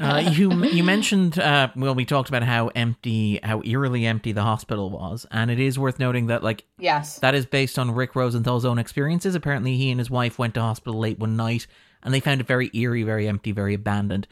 [0.00, 4.42] uh, you you mentioned uh, well, we talked about how empty, how eerily empty the
[4.42, 7.18] hospital was, and it is worth noting that like Yes.
[7.20, 9.34] that is based on Rick Rosenthal's own experiences.
[9.34, 11.66] Apparently, he and his wife went to hospital late one night,
[12.02, 14.26] and they found it very eerie, very empty, very abandoned.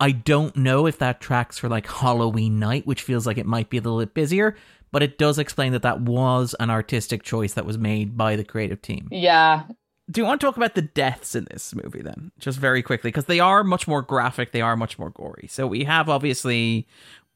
[0.00, 3.70] I don't know if that tracks for like Halloween night, which feels like it might
[3.70, 4.56] be a little bit busier,
[4.90, 8.42] but it does explain that that was an artistic choice that was made by the
[8.44, 9.06] creative team.
[9.12, 9.62] Yeah.
[10.10, 12.32] Do you want to talk about the deaths in this movie then?
[12.38, 15.46] Just very quickly, because they are much more graphic, they are much more gory.
[15.48, 16.86] So we have obviously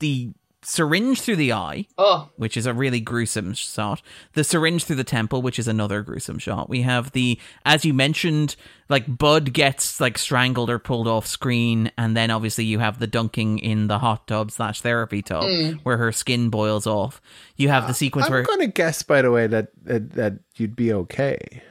[0.01, 0.33] the
[0.67, 4.03] syringe through the eye, Oh, which is a really gruesome shot.
[4.33, 6.69] The syringe through the temple, which is another gruesome shot.
[6.69, 8.57] We have the, as you mentioned,
[8.89, 13.07] like Bud gets like strangled or pulled off screen, and then obviously you have the
[13.07, 15.73] dunking in the hot tub slash therapy tub hmm.
[15.85, 17.23] where her skin boils off.
[17.57, 20.11] You have the uh, sequence where I'm going to guess, by the way, that, that
[20.15, 21.63] that you'd be okay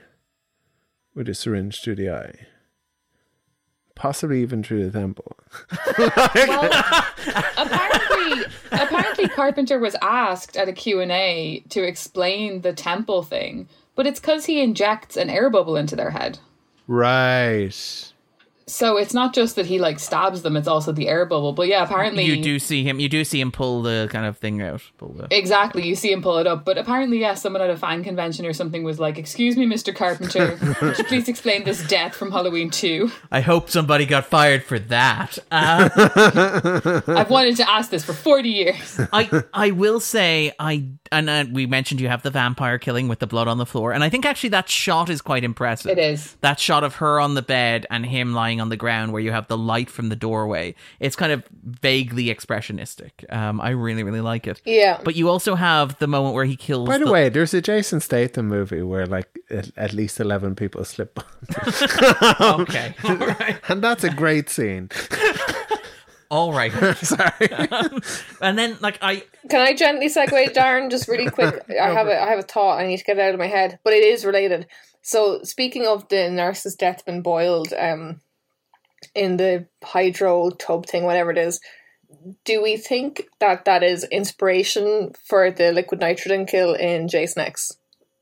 [1.15, 2.45] with a syringe through the eye,
[3.95, 5.37] possibly even through the temple.
[5.97, 6.65] well,
[7.57, 14.19] apparently, apparently Carpenter was asked at a Q&A to explain the temple thing, but it's
[14.19, 16.37] because he injects an air bubble into their head.
[16.87, 18.13] Right.
[18.67, 21.53] So it's not just that he like stabs them; it's also the air bubble.
[21.53, 24.37] But yeah, apparently you do see him, you do see him pull the kind of
[24.39, 24.81] thing out.
[24.97, 25.87] The, exactly.
[25.87, 28.53] You see him pull it up, but apparently, yeah, someone at a fan convention or
[28.53, 32.71] something was like, "Excuse me, Mister Carpenter, could you please explain this death from Halloween
[32.71, 33.11] 2?
[33.31, 35.37] I hope somebody got fired for that.
[35.55, 41.29] Uh, I've wanted to ask this for forty years." I I will say I and
[41.29, 44.03] uh, we mentioned you have the vampire killing with the blood on the floor, and
[44.03, 45.91] I think actually that shot is quite impressive.
[45.91, 46.35] It is.
[46.41, 49.31] that shot of her on the bed and him lying on the ground, where you
[49.31, 50.75] have the light from the doorway.
[50.99, 53.31] It's kind of vaguely expressionistic.
[53.33, 54.61] Um, I really really like it.
[54.65, 54.99] Yeah.
[55.03, 56.87] But you also have the moment where he kills.
[56.87, 60.83] By the way, there's a Jason Statham movie where like at, at least eleven people
[60.85, 64.89] slip on, okay, all right, and that's a great scene.
[66.31, 66.71] all right.
[66.97, 67.49] Sorry.
[68.41, 71.63] and then like I Can I gently segue, Darren, just really quick?
[71.69, 73.47] I have a I have a thought I need to get it out of my
[73.47, 74.67] head, but it is related.
[75.01, 78.21] So speaking of the nurse's death been boiled, um,
[79.13, 81.59] in the hydro tub thing, whatever it is,
[82.43, 87.77] do we think that that is inspiration for the liquid nitrogen kill in Jason X,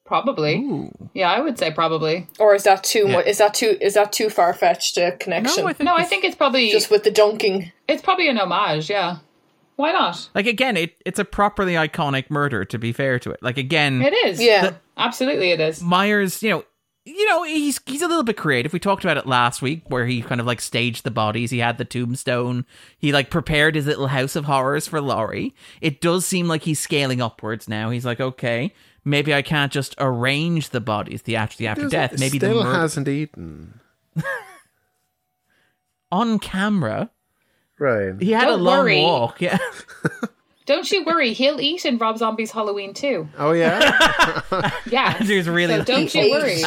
[0.06, 0.90] Probably.
[1.14, 2.28] Yeah, I would say probably.
[2.38, 3.26] or is that too much?
[3.26, 5.64] Is that too is that too far fetched a connection?
[5.64, 7.72] no, I think No, I it's- think it's probably just with the dunking.
[7.88, 8.90] it's probably an homage.
[8.90, 9.18] Yeah,
[9.78, 10.30] why not?
[10.36, 12.66] like again, it it's a properly iconic murder.
[12.66, 14.41] To be fair to it, like again, It is.
[14.41, 14.72] Yeah.
[14.98, 15.82] absolutely, it is.
[15.82, 16.64] Myers, you know,
[17.05, 18.71] you know, he's he's a little bit creative.
[18.73, 21.51] We talked about it last week, where he kind of like staged the bodies.
[21.51, 22.65] He had the tombstone.
[22.97, 25.53] He like prepared his little house of horrors for Laurie.
[25.81, 27.89] It does seem like he's scaling upwards now.
[27.89, 28.73] He's like, okay,
[29.03, 32.17] maybe I can't just arrange the bodies the after the after death.
[32.19, 33.80] Maybe the still murder hasn't eaten.
[36.11, 37.09] on camera.
[37.80, 38.13] Right.
[38.21, 39.01] He had a Don't long worry.
[39.01, 39.41] walk.
[39.41, 39.57] Yeah,
[40.65, 43.27] Don't you worry, he'll eat in Rob Zombie's Halloween too.
[43.38, 44.41] Oh yeah.
[44.85, 46.61] Yeah, Andrew's really So don't you worry.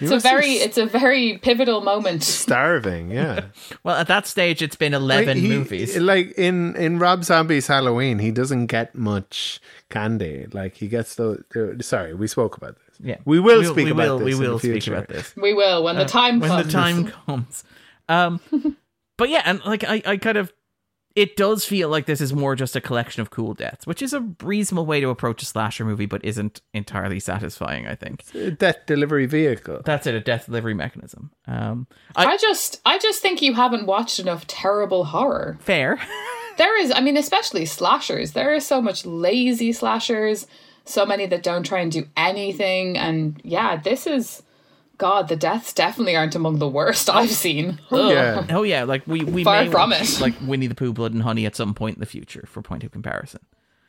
[0.00, 2.24] It's a must be very, it's a very pivotal moment.
[2.24, 3.10] starving.
[3.12, 3.44] Yeah.
[3.84, 5.96] Well, at that stage, it's been 11 He- movies.
[5.96, 10.46] Like in in Rob Zombie's Halloween, he doesn't get much candy.
[10.52, 11.44] Like he gets the.
[11.50, 12.96] the- sorry, we spoke about this.
[13.00, 13.16] Yeah.
[13.24, 14.24] we will speak about this.
[14.26, 14.94] We in will speak future.
[14.94, 15.34] about this.
[15.36, 16.50] We will when the time comes.
[16.50, 16.66] when comes.
[16.66, 17.64] the time comes.
[18.08, 18.76] Um,
[19.18, 20.52] but yeah, and like I, I kind of,
[21.14, 24.12] it does feel like this is more just a collection of cool deaths, which is
[24.14, 27.86] a reasonable way to approach a slasher movie, but isn't entirely satisfying.
[27.86, 28.22] I think
[28.58, 29.82] Death delivery vehicle.
[29.84, 31.30] that's it, a death delivery mechanism.
[31.46, 31.86] Um,
[32.16, 35.58] I, I just, I just think you haven't watched enough terrible horror.
[35.60, 35.98] fair.
[36.58, 38.32] There is, I mean, especially slashers.
[38.32, 40.46] There are so much lazy slashers,
[40.84, 42.98] so many that don't try and do anything.
[42.98, 44.42] And yeah, this is,
[44.98, 47.80] God, the deaths definitely aren't among the worst I've seen.
[47.90, 48.10] Ugh.
[48.10, 48.46] Yeah.
[48.50, 50.20] oh yeah, like we we Far may from watch, it.
[50.20, 52.84] like Winnie the Pooh, Blood and Honey at some point in the future for point
[52.84, 53.40] of comparison.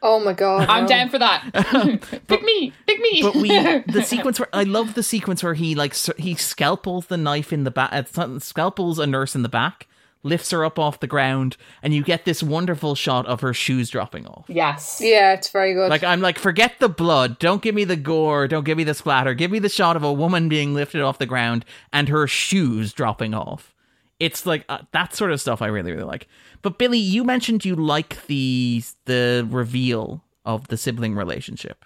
[0.02, 0.68] Oh my god.
[0.68, 0.88] I'm no.
[0.88, 1.44] down for that.
[2.28, 3.22] pick me, pick me.
[3.22, 7.16] But we the sequence where I love the sequence where he like he scalpels the
[7.16, 9.88] knife in the back, uh, scalpels a nurse in the back,
[10.24, 13.90] lifts her up off the ground, and you get this wonderful shot of her shoes
[13.90, 14.46] dropping off.
[14.48, 15.00] yes.
[15.04, 15.90] Yeah, it's very good.
[15.90, 17.38] Like I'm like, forget the blood.
[17.40, 18.48] Don't give me the gore.
[18.48, 19.34] Don't give me the splatter.
[19.34, 22.94] Give me the shot of a woman being lifted off the ground and her shoes
[22.94, 23.76] dropping off.
[24.20, 26.28] It's like uh, that sort of stuff I really really like.
[26.62, 31.84] But Billie, you mentioned you like the the reveal of the sibling relationship.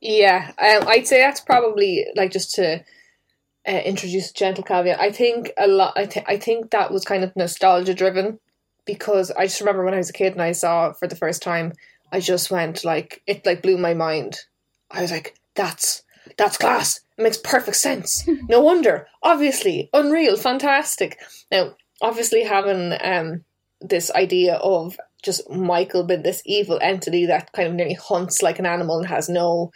[0.00, 2.84] Yeah, um, I'd say that's probably like just to
[3.66, 3.80] uh,
[4.34, 5.00] gentle caveat.
[5.00, 5.94] I think a lot.
[5.96, 8.38] I, th- I think that was kind of nostalgia driven
[8.84, 11.16] because I just remember when I was a kid and I saw it for the
[11.16, 11.72] first time.
[12.10, 14.38] I just went like it like blew my mind.
[14.90, 16.02] I was like, "That's
[16.36, 17.00] that's class.
[17.16, 18.28] It makes perfect sense.
[18.48, 19.06] No wonder.
[19.22, 21.18] Obviously, unreal, fantastic."
[21.50, 23.44] Now, obviously, having um
[23.80, 28.58] this idea of just Michael being this evil entity that kind of nearly hunts like
[28.58, 29.70] an animal and has no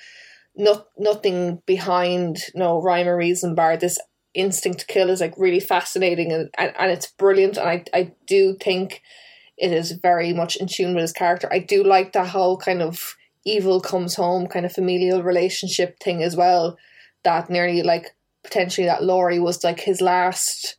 [0.56, 3.98] not nothing behind no rhyme or reason bar this
[4.34, 8.12] instinct to kill is like really fascinating and, and, and it's brilliant and I, I
[8.26, 9.02] do think
[9.56, 12.82] it is very much in tune with his character I do like that whole kind
[12.82, 16.76] of evil comes home kind of familial relationship thing as well
[17.24, 20.76] that nearly like potentially that Laurie was like his last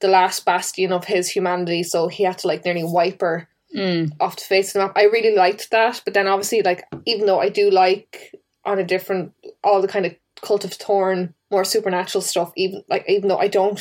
[0.00, 4.12] the last bastion of his humanity so he had to like nearly wipe her Mm.
[4.20, 4.92] off the face of the map.
[4.96, 8.32] I really liked that, but then obviously, like, even though I do like
[8.66, 9.32] on a different,
[9.64, 13.48] all the kind of cult of Thorn, more supernatural stuff, even like, even though I
[13.48, 13.80] don't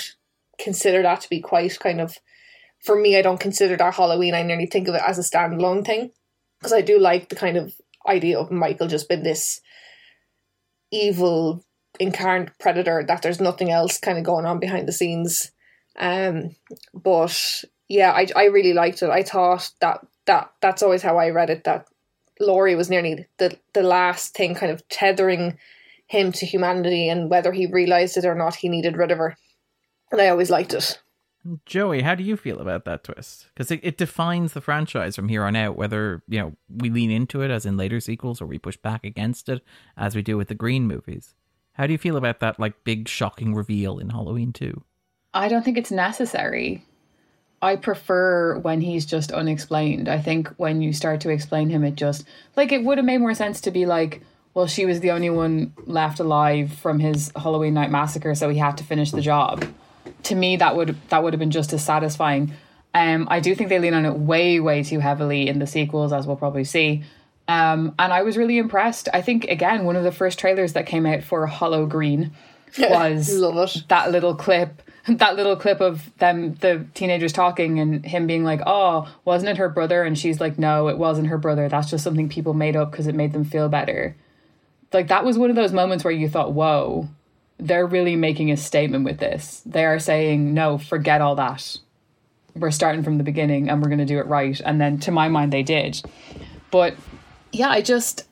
[0.57, 2.17] consider that to be quite kind of,
[2.83, 4.35] for me, I don't consider that Halloween.
[4.35, 6.11] I nearly think of it as a standalone thing
[6.59, 7.73] because I do like the kind of
[8.07, 9.59] idea of Michael just being this
[10.91, 11.65] evil
[11.99, 15.51] incarnate predator that there's nothing else kind of going on behind the scenes.
[15.97, 16.55] Um,
[16.93, 19.09] but yeah, I I really liked it.
[19.09, 21.63] I thought that that that's always how I read it.
[21.63, 21.87] That
[22.39, 25.57] Laurie was nearly the the last thing, kind of tethering
[26.07, 29.35] him to humanity, and whether he realized it or not, he needed rid of her.
[30.11, 30.99] And I always liked it.
[31.65, 33.47] Joey, how do you feel about that twist?
[33.53, 37.11] Because it, it defines the franchise from here on out, whether, you know, we lean
[37.11, 39.63] into it as in later sequels or we push back against it
[39.95, 41.35] as we do with the Green movies.
[41.73, 44.83] How do you feel about that, like, big shocking reveal in Halloween 2?
[45.35, 46.83] I don't think it's necessary.
[47.61, 50.07] I prefer when he's just unexplained.
[50.07, 52.25] I think when you start to explain him, it just
[52.55, 54.21] like it would have made more sense to be like,
[54.53, 58.57] well, she was the only one left alive from his Halloween night massacre, so he
[58.57, 59.65] had to finish the job.
[60.23, 62.53] To me, that would that would have been just as satisfying.
[62.93, 66.13] Um, I do think they lean on it way, way too heavily in the sequels,
[66.13, 67.03] as we'll probably see.
[67.47, 69.09] Um, and I was really impressed.
[69.13, 72.31] I think again, one of the first trailers that came out for Hollow Green
[72.79, 78.43] was that little clip that little clip of them the teenagers talking and him being
[78.43, 80.03] like oh wasn't it her brother?
[80.03, 81.69] And she's like no it wasn't her brother.
[81.69, 84.15] That's just something people made up because it made them feel better.
[84.91, 87.09] Like that was one of those moments where you thought whoa
[87.57, 89.61] they're really making a statement with this.
[89.65, 91.77] They are saying no forget all that.
[92.53, 94.59] We're starting from the beginning and we're going to do it right.
[94.63, 96.01] And then to my mind they did.
[96.71, 96.95] But
[97.51, 98.25] yeah i just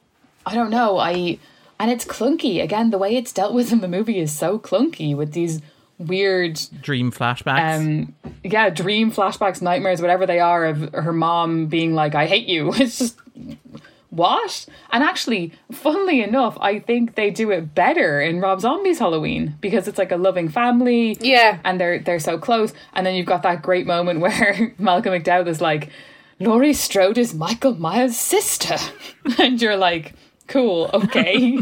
[0.45, 0.97] i don't know.
[0.97, 1.37] I
[1.79, 2.63] and it's clunky.
[2.63, 5.61] Again the way it's dealt with in the movie is so clunky with these
[5.99, 7.77] weird Dream flashbacks?
[7.79, 12.47] um yeah dream flashbacks nightmares whatever they are of her mom being like i hate
[12.47, 12.73] you.
[12.77, 13.19] It's just
[14.09, 14.67] what?
[14.91, 19.87] And actually funnily enough i think they do it better in rob zombie's halloween because
[19.87, 21.59] it's like a loving family Yeah.
[21.63, 22.73] and they're they're so close.
[22.93, 25.89] And then you've got that great moment where malcolm mcdowell is like
[26.39, 28.75] laurie strode is michael myers sister.
[29.39, 30.13] And you're like
[30.47, 31.59] cool okay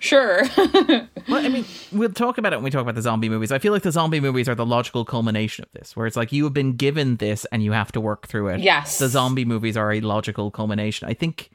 [0.00, 0.42] Sure.
[1.26, 3.50] Well, I mean, we'll talk about it when we talk about the zombie movies.
[3.50, 6.32] I feel like the zombie movies are the logical culmination of this, where it's like
[6.32, 8.60] you have been given this and you have to work through it.
[8.60, 8.98] Yes.
[8.98, 11.08] The zombie movies are a logical culmination.
[11.08, 11.48] I think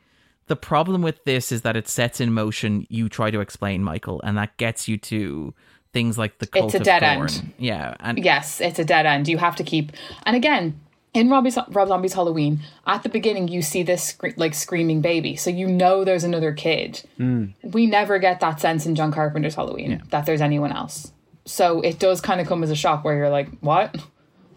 [0.47, 4.21] the problem with this is that it sets in motion you try to explain, Michael,
[4.23, 5.53] and that gets you to
[5.93, 7.29] things like the cult It's a of dead Thorn.
[7.29, 7.53] end.
[7.59, 7.93] Yeah.
[7.99, 9.27] And yes, it's a dead end.
[9.27, 9.91] You have to keep.
[10.23, 10.79] And again,
[11.13, 15.35] in Robbie's, Rob Zombie's Halloween, at the beginning, you see this scre- like screaming baby,
[15.35, 17.01] so you know there's another kid.
[17.17, 17.45] Hmm.
[17.63, 21.11] We never get that sense in John Carpenter's Halloween that there's anyone else.
[21.45, 23.95] So it does kind of come as a shock where you're like, what?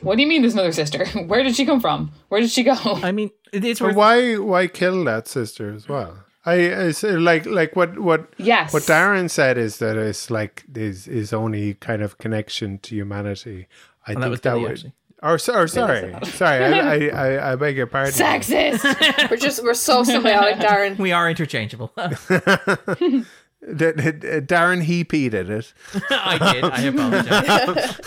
[0.02, 1.06] What do you mean there's another sister?
[1.26, 2.10] Where did she come from?
[2.28, 2.74] Where did she go?
[2.74, 6.18] I mean, it's worth why why kill that sister as well?
[6.44, 8.74] I, I say, like like what what Yes.
[8.74, 13.68] what Darren said is that it's like his his only kind of connection to humanity.
[14.04, 14.72] I that think was that Billie, would.
[14.72, 14.92] actually.
[15.22, 18.12] Or, so- or sorry, sorry, I, I, I, I beg your pardon.
[18.12, 18.82] Sexist.
[19.30, 20.98] We're just we're so symbiotic, Darren.
[20.98, 21.92] we are interchangeable.
[21.96, 25.72] D- d- d- Darren he peed at it.
[26.10, 26.64] I did.
[26.64, 28.00] I apologize.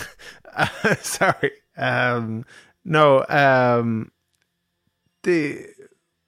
[1.06, 1.52] sorry.
[1.78, 2.44] Um,
[2.84, 3.24] no.
[3.28, 4.12] Um,
[5.22, 5.66] the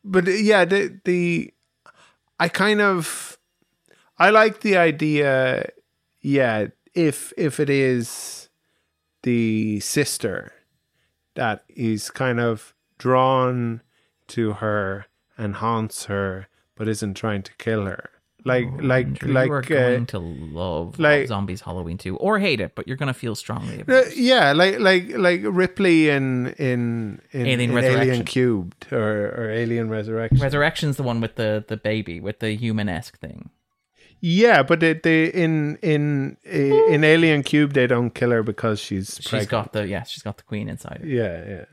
[0.03, 1.53] but uh, yeah, the the
[2.41, 3.39] I kind of
[4.19, 5.69] I like the idea.
[6.23, 8.49] Yeah, if if it is
[9.23, 10.53] the sister
[11.39, 13.81] that is kind of drawn
[14.35, 15.07] to her
[15.37, 18.11] and haunts her, but isn't trying to kill her.
[18.45, 22.61] Like like you like are uh, going to love like- Zombies Halloween 2 or hate
[22.61, 24.17] it, but you're going to feel strongly about Uh, it.
[24.17, 28.09] yeah, like like like Ripley in in, in Alien in Resurrection.
[28.11, 30.39] Alien Cubed or, or Alien Resurrection.
[30.41, 33.51] Resurrection's the one with the, the baby, with the human esque thing.
[34.21, 39.17] Yeah, but they, they in in in Alien Cube they don't kill her because she's
[39.21, 39.51] She's pregnant.
[39.51, 41.07] got the yeah, she's got the queen inside her.
[41.07, 41.65] yeah yeah.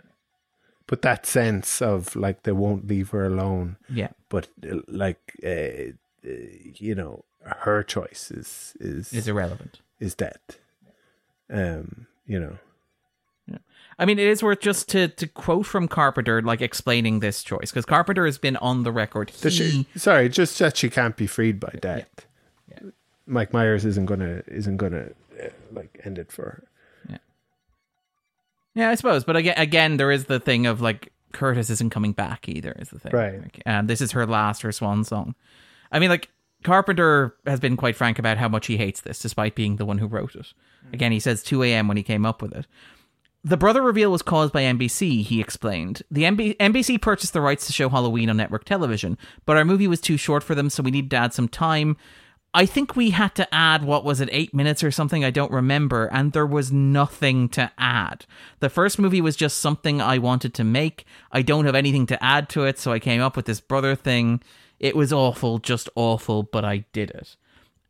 [0.88, 4.10] But that sense of like they won't leave her alone, Yeah.
[4.30, 5.94] but uh, like uh,
[6.24, 9.82] you know her choice is is Is irrelevant.
[10.00, 10.40] is dead.
[11.50, 12.58] Um, you know.
[13.98, 17.72] I mean, it is worth just to, to quote from Carpenter, like explaining this choice,
[17.72, 19.30] because Carpenter has been on the record.
[19.30, 22.10] He, she, sorry, just that she can't be freed by death.
[23.28, 25.10] Mike Myers isn't gonna isn't gonna
[25.42, 27.20] uh, like end it for her.
[28.76, 29.24] yeah, I suppose.
[29.24, 32.74] But again, again, there is the thing of like Curtis isn't coming back either.
[32.80, 33.42] Is the thing, Right.
[33.42, 35.36] Like, and this is her last, her swan song.
[35.92, 36.30] I mean, like
[36.64, 39.98] Carpenter has been quite frank about how much he hates this, despite being the one
[40.00, 40.54] who wrote it.
[40.94, 41.88] Again, he says 2 a.m.
[41.88, 42.68] when he came up with it.
[43.44, 46.02] The brother reveal was caused by NBC, he explained.
[46.10, 49.88] The MB- NBC purchased the rights to show Halloween on network television, but our movie
[49.88, 51.96] was too short for them, so we needed to add some time.
[52.56, 55.26] I think we had to add, what was it, eight minutes or something?
[55.26, 56.06] I don't remember.
[56.06, 58.26] And there was nothing to add.
[58.62, 61.06] The first movie was just something I wanted to make.
[61.34, 63.94] I don't have anything to add to it, so I came up with this brother
[63.94, 64.42] thing.
[64.80, 67.36] It was awful, just awful, but I did it.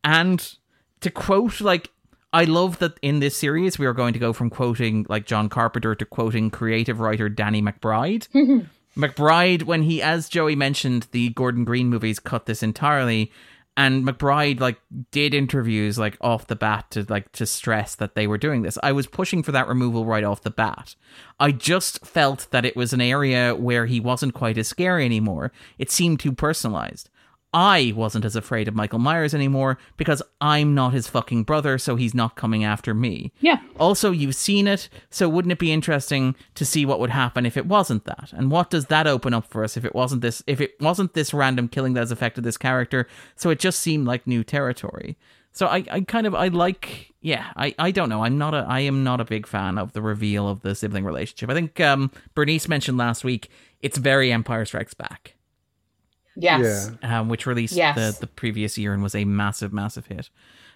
[0.04, 0.56] And
[1.02, 1.92] to quote, like,
[2.34, 5.48] I love that in this series we are going to go from quoting like John
[5.48, 8.28] Carpenter to quoting creative writer Danny McBride.
[8.98, 13.32] McBride, when he, as Joey mentioned, the Gordon Green movies cut this entirely,
[13.78, 14.80] and McBride like
[15.12, 18.78] did interviews like off the bat to like to stress that they were doing this.
[18.82, 20.96] I was pushing for that removal right off the bat.
[21.40, 25.52] I just felt that it was an area where he wasn't quite as scary anymore.
[25.78, 27.10] It seemed too personalized.
[27.56, 31.96] I wasn't as afraid of Michael Myers anymore because I'm not his fucking brother, so
[31.96, 33.32] he's not coming after me.
[33.40, 33.60] Yeah.
[33.80, 37.56] Also, you've seen it, so wouldn't it be interesting to see what would happen if
[37.56, 38.34] it wasn't that?
[38.34, 41.14] And what does that open up for us if it wasn't this if it wasn't
[41.14, 43.08] this random killing that has affected this character?
[43.38, 45.18] So it just seemed like new territory.
[45.54, 48.26] So I, I kind of I like yeah, I, I don't know.
[48.26, 51.06] I'm not a I am not a big fan of the reveal of the sibling
[51.06, 51.50] relationship.
[51.50, 53.50] I think um Bernice mentioned last week
[53.82, 55.36] it's very Empire Strikes Back
[56.36, 56.92] Yes.
[57.04, 57.96] um, which released Yes.
[57.96, 60.30] the, the previous year and was a massive, massive hit.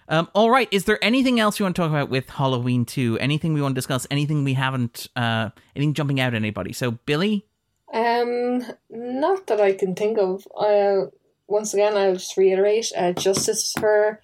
[0.08, 3.18] Um, all right, is there anything else you want to talk about with Halloween 2?
[3.20, 4.06] Anything we want to discuss?
[4.10, 6.72] Anything we haven't, uh, anything jumping out at anybody?
[6.72, 7.46] So, Billie?
[7.92, 10.46] Um, not that I can think of.
[10.56, 11.10] Uh,
[11.46, 14.20] once again, I'll just reiterate: uh, justice for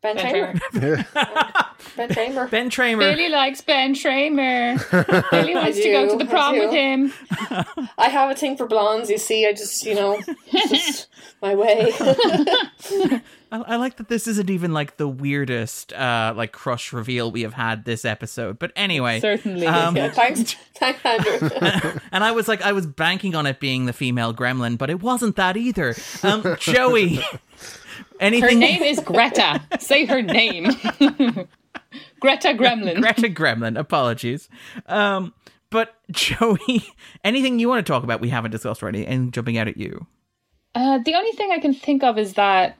[0.00, 0.56] Ben, Ben Tramer.
[1.96, 2.50] Ben Tramer.
[2.50, 2.98] Ben Tramer.
[2.98, 5.30] Billie likes Ben Tramer.
[5.30, 7.12] Billie wants to go to the prom with him.
[7.98, 9.10] I have a thing for blondes.
[9.10, 11.08] You see, I just you know, it's just
[11.42, 11.92] my way.
[13.52, 17.42] I, I like that this isn't even like the weirdest, uh, like crush reveal we
[17.42, 18.58] have had this episode.
[18.58, 19.20] But anyway.
[19.20, 19.66] Certainly.
[19.66, 21.50] Um, yeah, thanks, thanks, Andrew.
[22.10, 25.02] and I was like, I was banking on it being the female gremlin, but it
[25.02, 25.94] wasn't that either.
[26.22, 27.20] Um, Joey.
[28.20, 29.62] Her name is Greta.
[29.78, 30.64] Say her name.
[32.20, 33.00] Greta Gremlin.
[33.00, 33.78] Greta Gremlin.
[33.78, 34.48] Apologies.
[34.86, 35.34] Um,
[35.70, 36.86] but Joey,
[37.24, 40.06] anything you want to talk about we haven't discussed already, and jumping out at you.
[40.74, 42.76] Uh, the only thing I can think of is that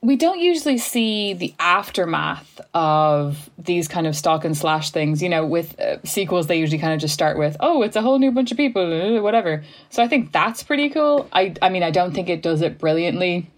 [0.00, 5.22] we don't usually see the aftermath of these kind of stalk and slash things.
[5.22, 8.02] You know, with uh, sequels, they usually kind of just start with, "Oh, it's a
[8.02, 9.62] whole new bunch of people," whatever.
[9.90, 11.28] So I think that's pretty cool.
[11.32, 13.48] I, I mean, I don't think it does it brilliantly.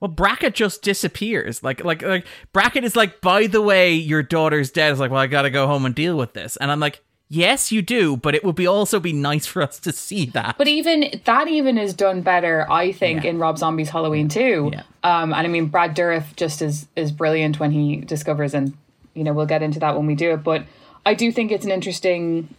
[0.00, 1.62] Well, Brackett just disappears.
[1.62, 4.92] Like, like, like Brackett is like, by the way, your daughter's dead.
[4.92, 6.56] Is like, well, I got to go home and deal with this.
[6.58, 9.78] And I'm like, yes, you do, but it would be also be nice for us
[9.80, 10.56] to see that.
[10.58, 13.30] But even that even is done better, I think, Yeah.
[13.30, 14.70] in Rob Zombie's Halloween 2.
[14.74, 14.82] Yeah.
[15.02, 18.74] Um, and I mean, Brad Dourif just is is brilliant when he discovers, and
[19.14, 20.44] you know, we'll get into that when we do it.
[20.44, 20.64] But
[21.06, 22.54] I do think it's an interesting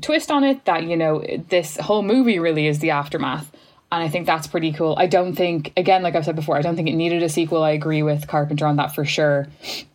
[0.00, 3.52] twist on it that you know this whole movie really is the aftermath.
[3.92, 4.94] And I think that's pretty cool.
[4.98, 7.62] I don't think, again, like I've said before, I don't think it needed a sequel.
[7.62, 9.48] I agree with Carpenter on that for sure.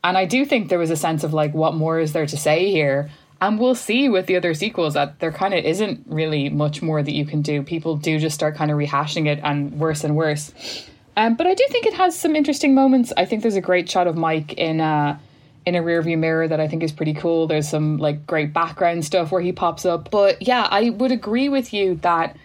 [0.04, 2.38] And I do think there was a sense of like, what more is there to
[2.38, 3.10] say here?
[3.42, 7.02] And we'll see with the other sequels that there kind of isn't really much more
[7.02, 7.64] that you can do.
[7.64, 10.88] People do just start kind of rehashing it and worse and worse.
[11.16, 13.12] Um, but I do think it has some interesting moments.
[13.18, 15.20] I think there's a great shot of Mike in a,
[15.66, 17.48] in a rearview mirror that I think is pretty cool.
[17.48, 20.12] There's some like great background stuff where he pops up.
[20.12, 22.38] But yeah, I would agree with you that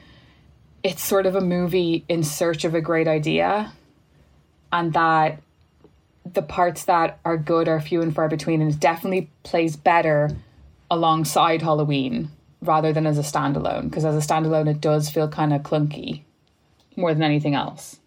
[0.82, 3.72] it's sort of a movie in search of a great idea,
[4.72, 5.40] and that
[6.24, 10.30] the parts that are good are few and far between, and it definitely plays better
[10.90, 12.30] alongside Halloween
[12.60, 13.90] rather than as a standalone.
[13.90, 16.22] Because as a standalone, it does feel kind of clunky
[16.96, 17.98] more than anything else.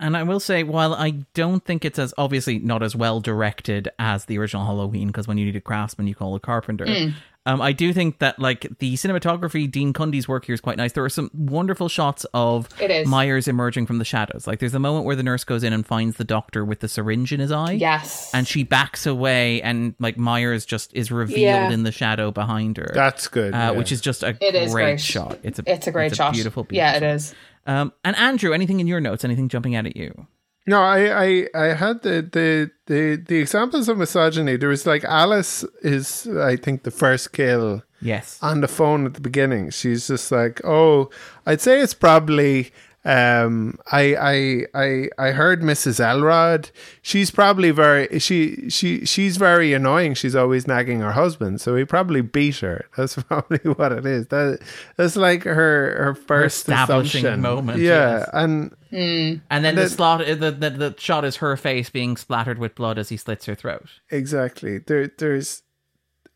[0.00, 3.88] And I will say, while I don't think it's as obviously not as well directed
[3.98, 6.86] as the original Halloween, because when you need a craftsman, you call a carpenter.
[6.86, 7.10] Hmm.
[7.46, 10.92] Um, I do think that like the cinematography, Dean Cundey's work here is quite nice.
[10.92, 13.08] There are some wonderful shots of It is.
[13.08, 14.46] Myers emerging from the shadows.
[14.46, 16.88] Like there's a moment where the nurse goes in and finds the doctor with the
[16.88, 17.72] syringe in his eye.
[17.72, 18.30] Yes.
[18.34, 21.70] And she backs away, and like Myers just is revealed Yeah.
[21.70, 22.90] in the shadow behind her.
[22.92, 23.54] That's good.
[23.54, 23.70] uh, yeah.
[23.70, 25.00] which is just a It is great, great.
[25.00, 25.38] shot.
[25.42, 26.34] It's a it's a great shot.
[26.34, 26.76] beautiful, beautiful.
[26.76, 27.28] Yeah, it is.
[27.28, 27.32] shot.
[27.32, 27.34] is.
[27.68, 29.24] Um, and Andrew, anything in your notes?
[29.24, 30.26] Anything jumping out at you?
[30.66, 34.56] No, I, I, I had the, the, the, the examples of misogyny.
[34.56, 38.38] There was like Alice is, I think, the first kill Yes.
[38.42, 39.70] on the phone at the beginning.
[39.70, 41.08] She's just like, oh,
[41.46, 42.70] I'd say it's probably.
[43.08, 45.98] Um, I, I, I, I heard Mrs.
[45.98, 46.70] Elrod.
[47.00, 50.12] She's probably very, she, she, she's very annoying.
[50.12, 52.84] She's always nagging her husband, so he probably beat her.
[52.98, 54.26] That's probably what it is.
[54.26, 54.58] That,
[54.98, 57.40] that's like her, her first establishing assumption.
[57.40, 58.30] moment, Yeah, yes.
[58.34, 62.58] and And then the then- slot, the, the the shot is her face being splattered
[62.58, 63.86] with blood as he slits her throat.
[64.10, 65.62] exactly there there's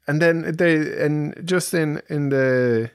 [0.07, 2.91] and then they and just in in the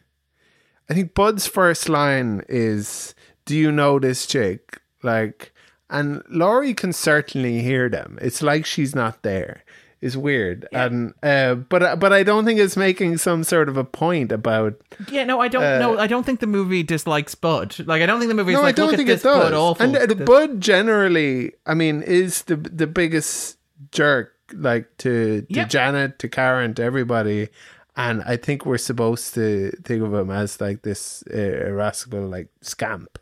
[0.89, 3.14] i think bud's first line is
[3.48, 4.80] do you know this chick?
[5.01, 5.51] Like
[5.90, 8.19] and laurie can certainly hear them.
[8.22, 9.64] It's like she's not there.
[10.00, 10.67] It's weird.
[10.72, 14.76] And uh but but i don't think it's making some sort of a point about
[15.09, 15.64] Yeah, no, I don't.
[15.80, 17.74] no, I don't think the movie dislikes Bud.
[17.88, 19.24] Like, I don't think the movie is Uh, no like, i don't think it this
[19.24, 19.84] Bud awful.
[19.84, 23.58] and uh, bud generally i mean is the the biggest
[23.92, 27.50] jerk like to to janet to karen to everybody
[27.98, 32.48] and i think we're supposed to think of him as like this uh, irascible like
[32.61, 33.19] scamp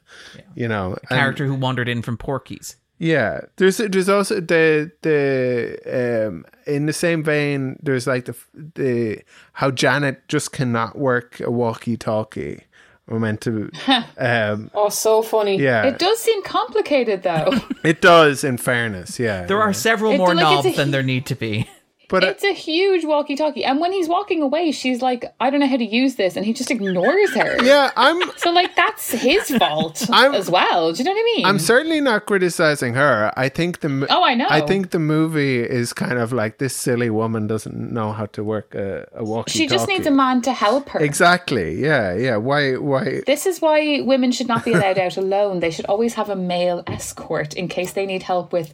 [0.56, 2.76] you know and- character who wandered in from Porky's.
[2.98, 7.78] yeah, there's there's also the the um in the same vein.
[7.84, 8.36] There's like the
[8.76, 9.22] the
[9.54, 12.62] how Janet just cannot work a walkie-talkie.
[13.08, 13.70] We're meant to,
[14.18, 15.58] um, Oh, so funny.
[15.62, 17.54] yeah, It does seem complicated though.
[17.84, 18.44] it does.
[18.44, 19.64] In fairness, yeah, There yeah.
[19.64, 21.70] are several It- more like, knobs than there need to be.
[22.10, 25.68] But it's a huge walkie-talkie, and when he's walking away, she's like, "I don't know
[25.68, 27.64] how to use this," and he just ignores her.
[27.64, 30.92] yeah, I'm So like that's his fault I'm- as well.
[30.94, 31.46] Do you know what I mean?
[31.46, 33.32] I'm certainly not criticizing her.
[33.38, 34.48] I think the Oh, I know.
[34.50, 38.44] I think the movie is kind of like this silly woman doesn't know how to
[38.44, 39.52] work a, a walkie.
[39.52, 41.00] she just needs a man to help her.
[41.00, 41.80] Exactly.
[41.82, 42.14] Yeah.
[42.16, 42.38] Yeah.
[42.38, 42.74] Why?
[42.76, 43.22] Why?
[43.26, 45.60] This is why women should not be allowed out alone.
[45.60, 48.74] They should always have a male escort in case they need help with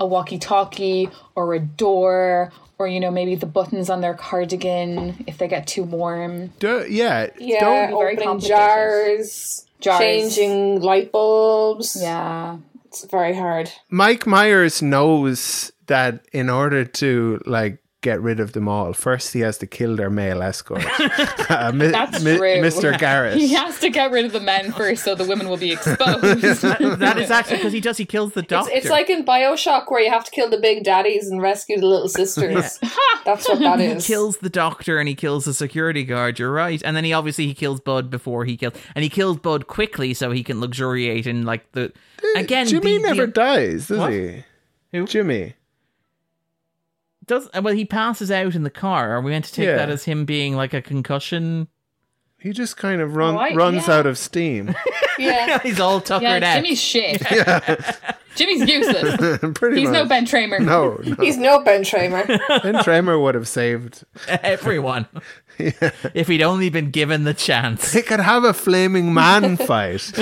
[0.00, 5.38] a walkie-talkie or a door or you know maybe the buttons on their cardigan if
[5.38, 6.48] they get too warm.
[6.58, 7.28] Do, yeah.
[7.38, 9.98] Yeah, Don't opening jars, Jars.
[9.98, 11.98] changing light bulbs.
[12.00, 12.58] Yeah.
[12.86, 13.70] It's very hard.
[13.90, 19.40] Mike Myers knows that in order to like get rid of them all, first he
[19.40, 20.84] has to kill their male escort,
[21.50, 22.46] uh, mi- That's mi- true.
[22.62, 22.96] Mr.
[22.96, 23.36] Garrett.
[23.36, 26.22] He has to get rid of the men first so the women will be exposed.
[26.22, 27.96] that is actually because he does.
[27.96, 28.70] He kills the doctor.
[28.72, 31.86] it's like in Bioshock where you have to kill the big daddies and rescue the
[31.86, 32.78] little sisters.
[33.24, 34.06] That's what that is.
[34.06, 36.38] he kills the doctor and he kills the security guard.
[36.38, 36.80] You're right.
[36.84, 40.14] And then he obviously he kills Bud before he kills, and he kills Bud quickly
[40.14, 41.92] so he can luxuriate in like the
[42.36, 42.66] again.
[42.68, 44.12] Jimmy the- never the- dies, does What?
[44.12, 44.44] he?
[44.92, 45.06] Who?
[45.06, 45.54] Jimmy.
[47.28, 47.74] Does well.
[47.74, 49.12] He passes out in the car.
[49.16, 49.76] Are we meant to take Yeah.
[49.76, 51.68] that as him being like a concussion?
[52.40, 53.94] He just kind of run, Right, runs yeah.
[53.94, 54.74] out of steam.
[55.18, 55.58] yeah.
[55.62, 56.56] He's all tuckered yeah, out.
[56.56, 57.20] Jimmy's shit.
[58.36, 59.38] Jimmy's useless.
[59.54, 59.94] Pretty He's much.
[59.94, 60.60] no Ben Tramer.
[60.60, 61.16] No, no.
[61.16, 62.24] He's no Ben Tramer.
[62.62, 64.04] Ben Tramer would have saved.
[64.28, 65.06] Everyone.
[65.58, 67.90] If he'd only been given the chance.
[67.90, 70.12] They could have a flaming man fight.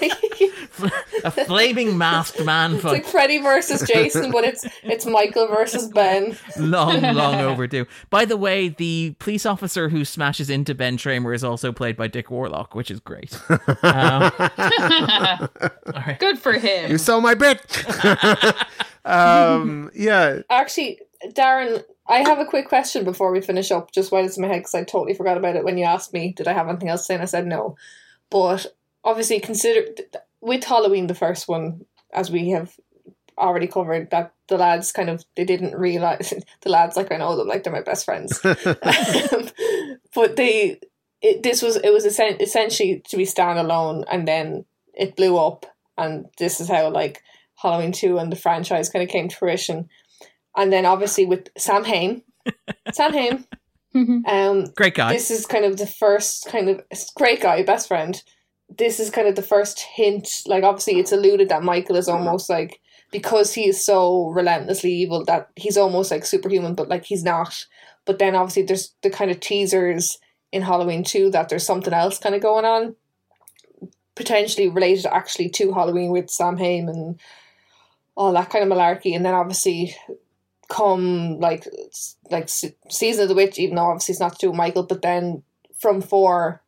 [1.24, 3.04] A flaming masked man It's like.
[3.04, 6.36] Freddy versus Jason, but it's it's Michael versus Ben.
[6.56, 7.86] Long, long overdue.
[8.10, 12.06] By the way, the police officer who smashes into Ben Tramer is also played by
[12.06, 13.36] Dick Warlock, which is great.
[13.82, 14.30] Um,
[16.18, 16.90] Good for him.
[16.90, 17.58] you saw my bit.
[19.04, 24.24] um, yeah, Actually, Darren, I have a quick question before we finish up, just while
[24.24, 26.46] it's in my head, because I totally forgot about it when you asked me, did
[26.48, 27.14] I have anything else to say?
[27.14, 27.76] And I said no.
[28.30, 28.66] But
[29.04, 29.86] obviously, consider
[30.40, 32.74] with Halloween, the first one, as we have
[33.36, 37.36] already covered, that the lads kind of, they didn't realize, the lads, like I know
[37.36, 38.38] them, like they're my best friends.
[38.42, 40.80] but they,
[41.20, 45.66] it, this was, it was essen- essentially to be standalone, and then it blew up,
[45.96, 47.22] and this is how, like,
[47.58, 49.88] Halloween 2 and the franchise kind of came to fruition.
[50.56, 52.22] And then obviously with Sam Hain,
[52.92, 53.44] Sam Hain,
[54.26, 55.12] um, great guy.
[55.12, 56.82] this is kind of the first kind of
[57.16, 58.22] great guy, best friend.
[58.76, 60.28] This is kind of the first hint.
[60.46, 62.80] Like obviously, it's alluded that Michael is almost like
[63.10, 67.66] because he is so relentlessly evil that he's almost like superhuman, but like he's not.
[68.04, 70.18] But then obviously, there's the kind of teasers
[70.52, 72.94] in Halloween two that there's something else kind of going on,
[74.14, 77.20] potentially related actually to Halloween with Sam Hain and
[78.16, 79.14] all that kind of malarkey.
[79.14, 79.94] And then obviously
[80.68, 81.66] come like
[82.30, 85.02] like se- season of the witch even though obviously it's not to do michael but
[85.02, 85.42] then
[85.78, 86.62] from four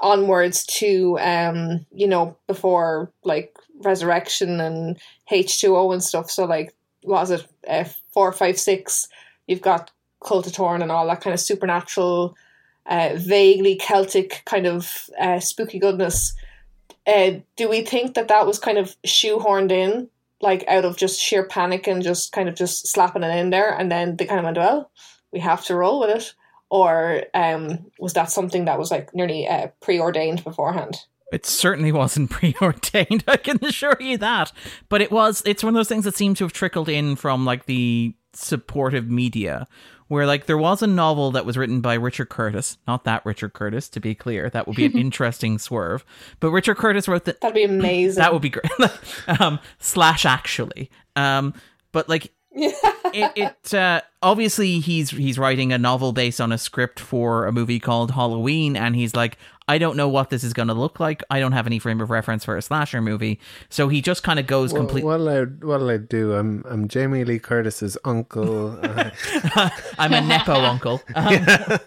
[0.00, 4.98] onwards to um you know before like resurrection and
[5.30, 6.30] h2o and stuff.
[6.30, 7.46] So like was it?
[7.68, 9.08] Uh, four five six
[9.46, 9.90] you've got
[10.24, 12.36] cult of Thorn and all that kind of supernatural
[12.86, 16.34] uh vaguely celtic kind of uh spooky goodness.
[17.06, 20.08] Uh do we think that that was kind of shoehorned in
[20.40, 23.74] like out of just sheer panic and just kind of just slapping it in there
[23.76, 24.90] and then they kind of went well
[25.32, 26.34] we have to roll with it
[26.70, 30.96] or um was that something that was like nearly uh, preordained beforehand
[31.32, 34.52] It certainly wasn't preordained, I can assure you that.
[34.88, 37.44] But it was it's one of those things that seem to have trickled in from
[37.44, 39.66] like the supportive media.
[40.08, 43.54] Where like there was a novel that was written by Richard Curtis, not that Richard
[43.54, 44.50] Curtis, to be clear.
[44.50, 46.04] That would be an interesting swerve.
[46.40, 47.40] But Richard Curtis wrote that.
[47.40, 48.70] that'd be amazing that would be great.
[49.40, 50.90] um, slash actually.
[51.16, 51.54] Um,
[51.90, 57.00] but like it, it uh, obviously he's he's writing a novel based on a script
[57.00, 60.68] for a movie called Halloween, and he's like, I don't know what this is going
[60.68, 61.22] to look like.
[61.30, 64.38] I don't have any frame of reference for a slasher movie, so he just kind
[64.38, 65.04] of goes Well, complete.
[65.04, 66.34] what'll I what'll I do?
[66.34, 68.78] I'm I'm Jamie Lee Curtis's uncle.
[69.98, 71.02] I'm a nepo uncle.
[71.14, 71.78] Um,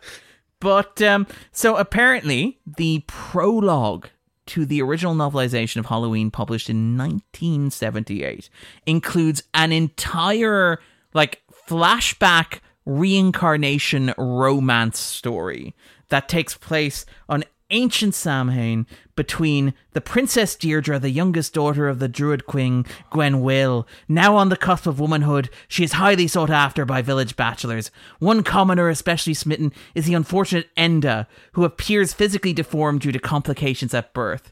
[0.59, 4.07] But um, so apparently, the prologue
[4.47, 8.49] to the original novelization of Halloween, published in 1978,
[8.85, 10.79] includes an entire
[11.13, 15.75] like flashback reincarnation romance story
[16.09, 18.87] that takes place on ancient Samhain
[19.17, 23.85] between the Princess Deirdre, the youngest daughter of the Druid Queen Gwenwyl.
[24.07, 27.91] Now on the cusp of womanhood, she is highly sought after by village bachelors.
[28.19, 33.93] One commoner especially smitten is the unfortunate Enda, who appears physically deformed due to complications
[33.93, 34.49] at birth.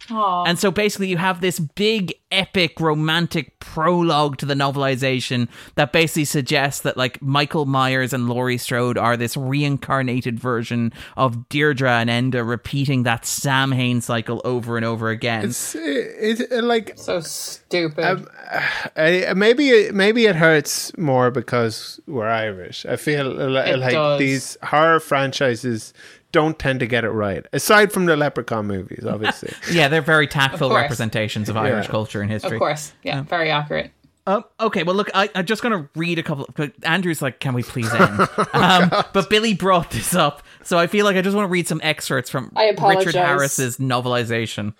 [0.47, 6.25] And so basically, you have this big, epic, romantic prologue to the novelization that basically
[6.25, 12.09] suggests that like Michael Myers and Laurie Strode are this reincarnated version of Deirdre and
[12.09, 15.43] Enda repeating that Sam Samhain cycle over and over again.
[15.45, 18.03] it's it, it like So stupid.
[18.05, 18.27] Um,
[18.95, 22.85] I, maybe it, maybe it hurts more because we're Irish.
[22.85, 24.19] I feel li- It like does.
[24.19, 25.93] these horror franchises
[26.31, 27.45] don't tend to get it right.
[27.53, 29.53] Aside from the Leprechaun movies, obviously.
[29.71, 30.81] yeah, they're very tactful course.
[30.81, 32.57] representations of Irish culture and history.
[32.57, 32.93] of course.
[33.03, 33.91] Yeah, very accurate.
[34.27, 36.49] Um, okay, well, look, I, I'm just going to read a couple.
[36.55, 38.19] But Andrew's like, "Can we please end?"
[38.53, 41.67] um, but Billie brought this up, so I feel like I just want to read
[41.67, 44.73] some excerpts from Richard Harris's novelization.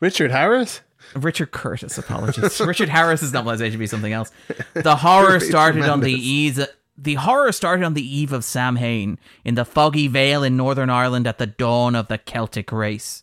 [0.00, 0.80] Richard Harris.
[1.14, 2.60] Richard Curtis, apologies.
[2.60, 4.30] Richard Harris's novelization would be something else.
[4.74, 6.60] The horror started on the ease.
[6.96, 11.26] The horror started on the eve of Samhain in the foggy vale in Northern Ireland
[11.26, 13.22] at the dawn of the Celtic race.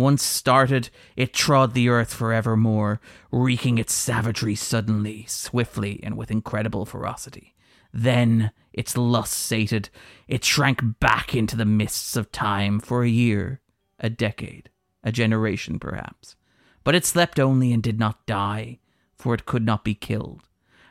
[0.00, 2.98] Once started, it trod the earth forevermore,
[3.30, 7.54] wreaking its savagery suddenly, swiftly, and with incredible ferocity.
[7.92, 9.90] Then, its lust sated,
[10.26, 13.60] it shrank back into the mists of time for a year,
[13.98, 14.70] a decade,
[15.04, 16.34] a generation perhaps.
[16.82, 18.78] But it slept only and did not die,
[19.16, 20.44] for it could not be killed.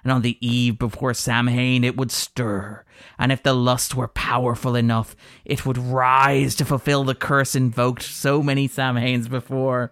[0.09, 2.83] And on the eve before Samhain it would stir,
[3.19, 5.15] and if the lust were powerful enough,
[5.45, 9.91] it would rise to fulfill the curse invoked so many Samhains before.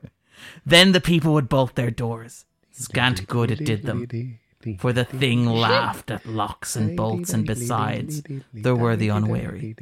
[0.66, 4.08] Then the people would bolt their doors, Scant good it did them.
[4.80, 8.24] For the thing laughed at locks and bolts, and besides,
[8.54, 9.76] there were the unwary.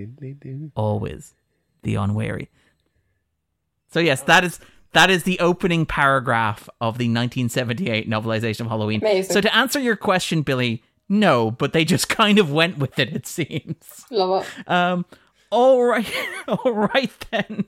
[0.76, 1.34] Always
[1.84, 2.50] the unwary.
[3.88, 4.60] So yes, that is
[4.96, 9.02] that is the opening paragraph of the 1978 novelization of Halloween.
[9.02, 9.32] Amazing.
[9.34, 13.14] So to answer your question, Billie, no, but they just kind of went with it.
[13.14, 14.06] It seems.
[14.10, 14.72] Love it.
[14.72, 15.06] Um,
[15.52, 16.12] all right,
[16.48, 17.66] all right then.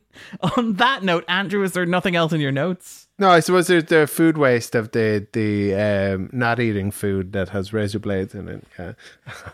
[0.55, 3.07] On that note, Andrew, is there nothing else in your notes?
[3.19, 7.49] No, I suppose there's the food waste of the the um, not eating food that
[7.49, 8.63] has razor blades in it.
[8.79, 8.93] Yeah,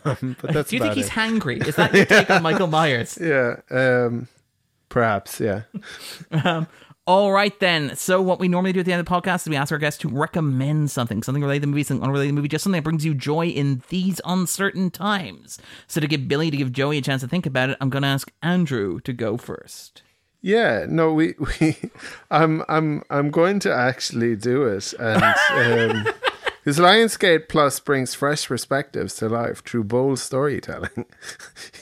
[0.05, 1.11] um, but that's Do you think about he's it.
[1.11, 1.65] hangry?
[1.67, 3.17] Is that your take on Michael Myers?
[3.21, 4.27] yeah, um,
[4.89, 5.39] perhaps.
[5.39, 5.63] Yeah.
[6.31, 6.67] Um,
[7.05, 7.95] all right then.
[7.95, 9.77] So what we normally do at the end of the podcast is we ask our
[9.77, 12.63] guests to recommend something, something related to the movie, something unrelated to the movie, just
[12.63, 15.59] something that brings you joy in these uncertain times.
[15.87, 18.03] So to give Billie to give Joey a chance to think about it, I'm going
[18.03, 20.01] to ask Andrew to go first.
[20.41, 21.77] Yeah, no, we, we
[22.29, 26.13] I'm I'm I'm going to actually do it, and um,
[26.63, 31.05] because Lionsgate Plus brings fresh perspectives to life through bold storytelling.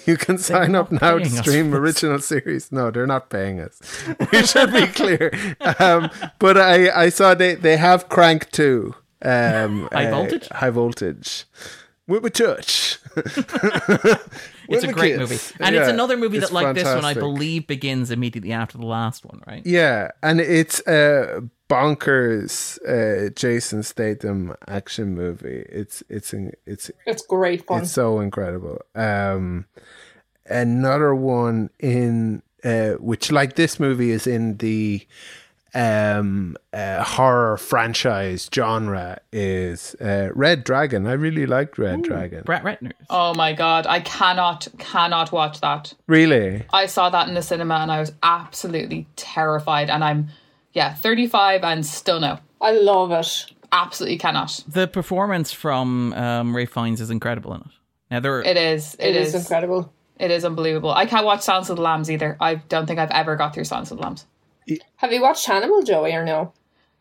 [0.07, 2.71] You can sign up now to stream original series.
[2.71, 3.79] No, they're not paying us.
[4.31, 5.31] We should be clear.
[5.79, 8.95] Um, but I I saw they they have Crank two.
[9.21, 10.47] Um, High uh, voltage?
[10.49, 11.45] high voltage.
[12.11, 12.99] With a touch.
[14.67, 15.37] It's a great movie.
[15.59, 18.85] And it's another movie it's that, like this one, I believe begins immediately after the
[18.85, 19.65] last one, right?
[19.65, 25.65] Yeah, and it's a bonkers uh, Jason Statham action movie.
[25.69, 26.33] It's it's
[26.65, 27.81] it's It's great fun.
[27.83, 28.81] it's so incredible.
[28.95, 29.65] Um,
[30.45, 35.05] another one in uh, which like this movie is in the
[35.73, 41.07] um uh, horror franchise genre is uh, Red Dragon.
[41.07, 42.43] I really liked Red Dragon.
[42.45, 42.91] Brett Ratner.
[43.09, 45.93] Oh my god, I cannot, cannot watch that.
[46.07, 46.63] Really?
[46.73, 49.89] I saw that in the cinema and I was absolutely terrified.
[49.89, 50.27] And I'm,
[50.73, 52.39] yeah, 35 and still no.
[52.59, 53.45] I love it.
[53.71, 54.63] Absolutely cannot.
[54.67, 57.67] The performance from um, Ralph Fiennes is incredible in it.
[58.09, 58.95] Now there, are- It is.
[58.99, 59.93] it is, incredible.
[60.19, 60.91] It is unbelievable.
[60.91, 62.37] I can't watch Silence of the Lambs either.
[62.39, 64.25] I don't think I've ever got through Silence of the Lambs.
[64.97, 66.53] Have you watched Hannibal, Joey, or no?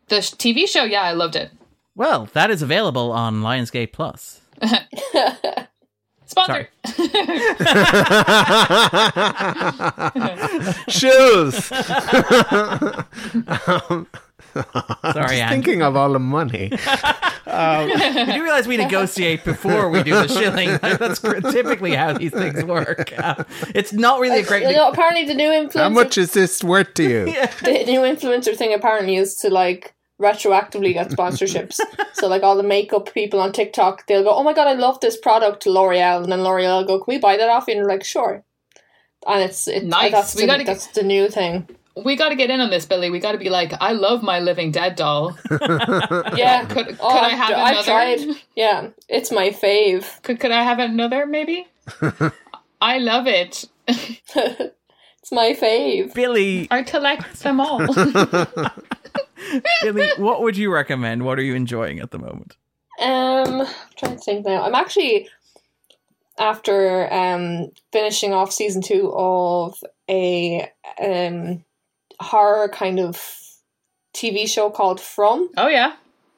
[0.07, 1.51] The TV show, yeah, I loved it.
[1.95, 4.41] well, that is available on Lionsgate Plus.
[6.25, 6.69] Sponsor.
[10.87, 11.71] Shoes.
[15.13, 15.49] Sorry, Andrew.
[15.63, 16.71] Thinking of all the money.
[17.51, 20.69] We do realize we negotiate before we do the shilling.
[20.81, 21.19] That's
[21.53, 23.11] typically how these things work.
[23.17, 23.43] Uh,
[23.75, 24.63] it's not really a great.
[24.63, 27.25] You know, apparently the new influencer, How much is this worth to you?
[27.25, 31.79] the new influencer thing apparently is to like retroactively get sponsorships.
[32.13, 34.99] so like all the makeup people on TikTok, they'll go, "Oh my god, I love
[35.01, 37.79] this product L'Oreal," and then L'Oreal will go, "Can we buy that off you?" And
[37.79, 38.43] you're like, "Sure."
[39.27, 40.11] And it's it, Nice.
[40.11, 41.67] That's We the, gotta get- that's the new thing.
[41.95, 43.09] We got to get in on this, Billie.
[43.09, 45.37] We got to be like, I love my living dead doll.
[45.49, 46.65] Yeah.
[46.65, 47.83] Could, could Oh, I I've, have another?
[47.83, 48.19] Tried.
[48.55, 50.21] Yeah, it's my fave.
[50.23, 51.67] Could, could I have another, maybe?
[52.81, 53.65] I love it.
[53.87, 56.13] It's my fave.
[56.13, 57.79] Billie, I collect them all.
[59.83, 61.25] Billie, what would you recommend?
[61.25, 62.55] What are you enjoying at the moment?
[63.01, 64.63] Um, I'm trying to think now.
[64.63, 65.27] I'm actually
[66.39, 69.75] after um finishing off season two of
[70.09, 71.63] a um
[72.21, 73.21] horror kind of
[74.13, 75.49] TV show called From.
[75.57, 75.93] oh, yeah.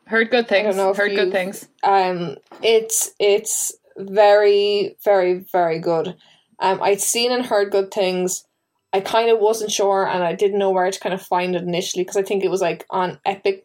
[0.05, 0.65] Heard good things.
[0.65, 1.67] I don't know if Heard good things.
[1.81, 6.15] Um, it's it's very very very good.
[6.59, 8.45] Um, I'd seen and heard good things.
[8.91, 11.63] I kind of wasn't sure, and I didn't know where to kind of find it
[11.63, 13.61] initially because I think it was like on Epix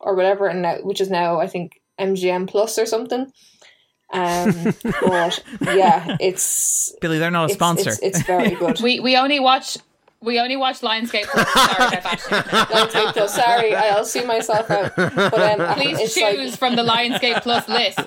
[0.00, 3.32] or whatever, and now, which is now I think MGM Plus or something.
[4.12, 7.90] Um, but yeah, it's Billie, they're not a it's, sponsor.
[7.90, 8.80] It's, it's very good.
[8.80, 9.78] We we only watch
[10.22, 11.24] we only watch Lionsgate.
[11.24, 11.52] Plus.
[11.52, 12.68] Sorry about that.
[12.70, 13.34] Lionsgate Plus.
[13.34, 14.94] Sorry, I'll see myself out.
[14.96, 17.98] But um, Please choose like from the Lionsgate Plus list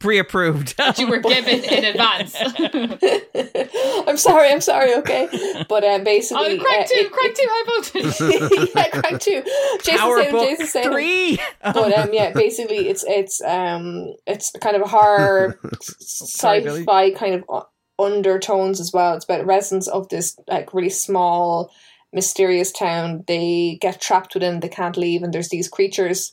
[0.00, 0.76] Pre-approved.
[0.76, 2.36] that you were given in advance.
[4.06, 4.94] I'm sorry, I'm sorry.
[4.96, 5.28] Okay,
[5.68, 8.70] but um, basically, Oh, Crank uh, two, it- Crank two, high voltage.
[8.74, 9.42] yeah, Crank two.
[9.82, 10.92] Jason Power Statham, Jason Statham.
[10.92, 11.38] Three.
[11.62, 16.80] But um, yeah, basically, it's it's um, it's kind of a horror, Sorry, Billie.
[16.80, 17.62] sci-fi kind of u-
[17.98, 19.14] undertones as well.
[19.14, 21.72] It's about residents of this like really small,
[22.12, 23.24] mysterious town.
[23.26, 26.32] They get trapped within, they can't leave, and there's these creatures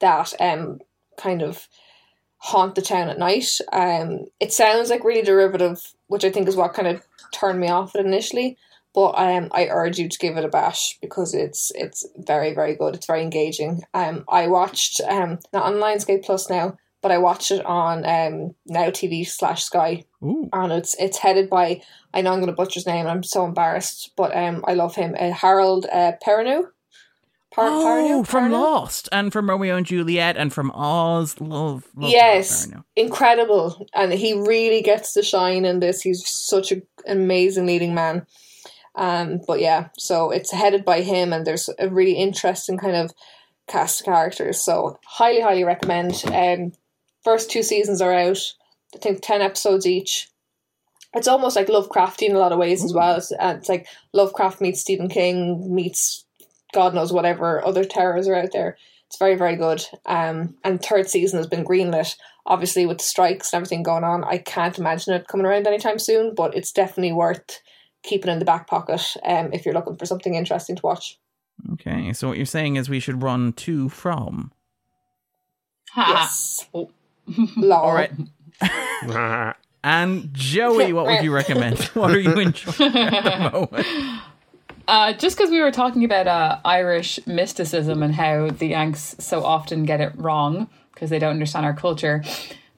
[0.00, 0.80] that um
[1.16, 1.68] kind of
[2.38, 3.58] haunt the town at night.
[3.72, 7.68] Um, it sounds like really derivative, which I think is what kind of turned me
[7.68, 8.56] off it initially.
[8.94, 12.74] But um, I urge you to give it a bash because it's it's very very
[12.74, 12.94] good.
[12.94, 13.82] It's very engaging.
[13.92, 18.54] Um, I watched um not on Lionsgate Plus now, but I watched it on um
[18.66, 20.48] Now TV slash Sky, Ooh.
[20.52, 23.06] and it's it's headed by I know I'm going to butcher his name.
[23.06, 25.14] I'm so embarrassed, but um I love him.
[25.18, 26.68] Uh, Harold uh, Perrineau.
[27.52, 28.52] Par- oh, from?
[28.52, 31.40] Lost and from Romeo and Juliet and from Oz.
[31.40, 36.02] Love, love Yes, incredible, and he really gets to shine in this.
[36.02, 38.26] He's such an amazing leading man.
[38.94, 43.12] Um, but yeah, so it's headed by him, and there's a really interesting kind of
[43.68, 44.60] cast of characters.
[44.62, 46.22] So highly, highly recommend.
[46.26, 46.72] Um,
[47.26, 48.38] first two seasons are out.
[48.94, 50.28] I think ten episodes each.
[51.12, 53.16] It's almost like Lovecrafty in a lot of ways as well.
[53.16, 56.24] It's, uh, it's like Lovecraft meets Stephen King meets
[56.72, 58.76] God knows whatever other terrors are out there.
[59.08, 59.82] It's very, very good.
[60.04, 62.14] Um, and third season has been greenlit.
[62.44, 65.98] Obviously, with the strikes and everything going on, I can't imagine it coming around anytime
[65.98, 66.34] soon.
[66.34, 67.60] But it's definitely worth
[68.02, 71.18] keeping in the back pocket um, if you're looking for something interesting to watch.
[71.72, 74.52] Okay, so what you're saying is we should run to from.
[75.92, 76.04] Ha.
[76.08, 76.68] Yes.
[76.74, 76.90] Oh.
[77.56, 77.72] Lol.
[77.80, 78.12] All right.
[79.84, 81.78] And Joey, what would you recommend?
[81.94, 83.86] What are you enjoying at the moment?
[84.88, 89.44] Uh, just because we were talking about uh, Irish mysticism and how the Yanks so
[89.44, 92.24] often get it wrong because they don't understand our culture,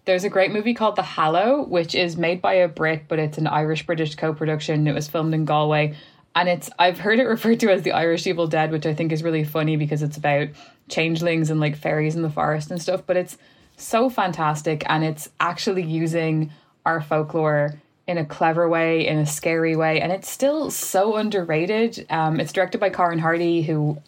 [0.05, 3.39] there's a great movie called The Hallow, which is made by a Brit, but it's
[3.39, 4.86] an Irish British co production.
[4.86, 5.94] It was filmed in Galway.
[6.35, 9.12] And it's I've heard it referred to as the Irish Evil Dead, which I think
[9.12, 10.49] is really funny because it's about
[10.89, 13.02] changelings and like fairies in the forest and stuff.
[13.07, 13.39] But it's
[13.78, 16.50] so fantastic and it's actually using
[16.84, 22.07] our folklore in a clever way, in a scary way, and it's still so underrated.
[22.08, 23.98] Um, it's directed by Corin Hardy, who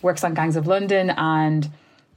[0.00, 1.70] works on Gangs of London, and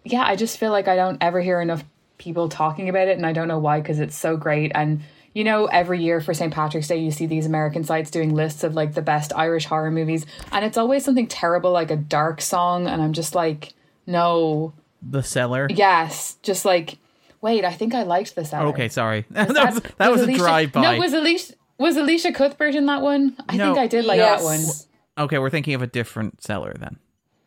[0.05, 1.83] yeah, I just feel like I don't ever hear enough
[2.17, 4.71] people talking about it, and I don't know why because it's so great.
[4.73, 5.01] And
[5.33, 6.53] you know, every year for St.
[6.53, 9.91] Patrick's Day, you see these American sites doing lists of like the best Irish horror
[9.91, 13.73] movies, and it's always something terrible like a dark song, and I'm just like,
[14.07, 15.67] no, The Cellar.
[15.69, 16.97] yes, just like.
[17.41, 18.53] Wait, I think I liked the this.
[18.53, 19.25] Okay, sorry.
[19.29, 20.81] that was, that was, a Elisha- drive by.
[20.81, 23.35] No, was Elisha was Elisha Cuthbert in that one?
[23.47, 23.65] I No.
[23.65, 24.39] think I did like yes.
[24.41, 25.25] that one.
[25.25, 26.97] okay, we're thinking of a different Cellar then.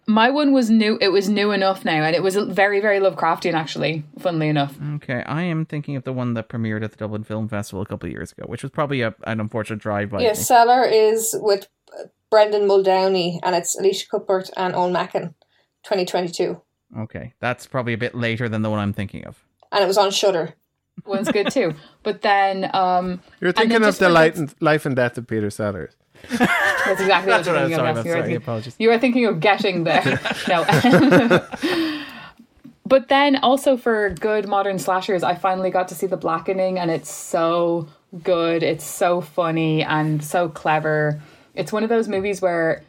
[0.07, 0.99] My one was new.
[1.01, 3.52] It was new enough now, and it was very, very Lovecraftian.
[3.52, 7.25] Actually, funnily enough, Okay, I am thinking of the one that premiered at the Dublin
[7.25, 10.23] Film Festival a couple of years ago, which was probably a, an unfortunate drive by.
[10.23, 11.67] Yeah, Cellar is with
[12.31, 15.35] Brendan Muldowney, and it's Elisha Cuthbert and Eoin Macken,
[15.85, 16.60] 2022.
[16.97, 19.42] Okay, that's probably a bit later than the one I'm thinking of.
[19.73, 20.55] And it was on Shudder.
[21.05, 21.75] one's good too.
[22.02, 25.18] But then, um, You're And then thinking of the for life and, life and death
[25.18, 25.94] of Peter Sellers.
[26.31, 27.84] that's exactly That's what what I you're was thinking sorry of.
[27.84, 27.97] about.
[27.97, 28.76] yes, you were Sorry, thinking- apologies.
[28.78, 30.20] You were thinking of getting there.
[30.49, 30.65] no.
[32.86, 36.91] but then also for good modern slashers, I finally got to see The Blackening, and
[36.91, 37.86] it's so
[38.23, 38.62] good.
[38.62, 41.20] It's so funny and so clever.
[41.55, 42.83] It's one of those movies where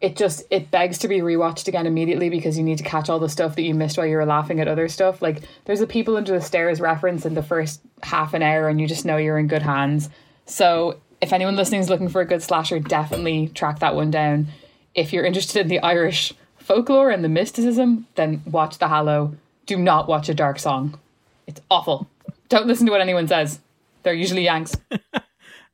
[0.00, 3.18] it just it begs to be rewatched again immediately because you need to catch all
[3.18, 5.20] the stuff that you missed while you were laughing at other stuff.
[5.20, 8.80] Like there's a people under the stairs reference in the first half an hour, and
[8.80, 10.08] you just know you're in good hands.
[10.46, 14.48] So if anyone listening is looking for a good slasher, definitely track that one down.
[14.94, 19.34] If you're interested in the Irish folklore and the mysticism, then watch The Hallow.
[19.66, 20.98] Do not watch a dark song.
[21.46, 22.08] It's awful.
[22.48, 23.58] Don't listen to what anyone says.
[24.02, 24.76] They're usually Yanks.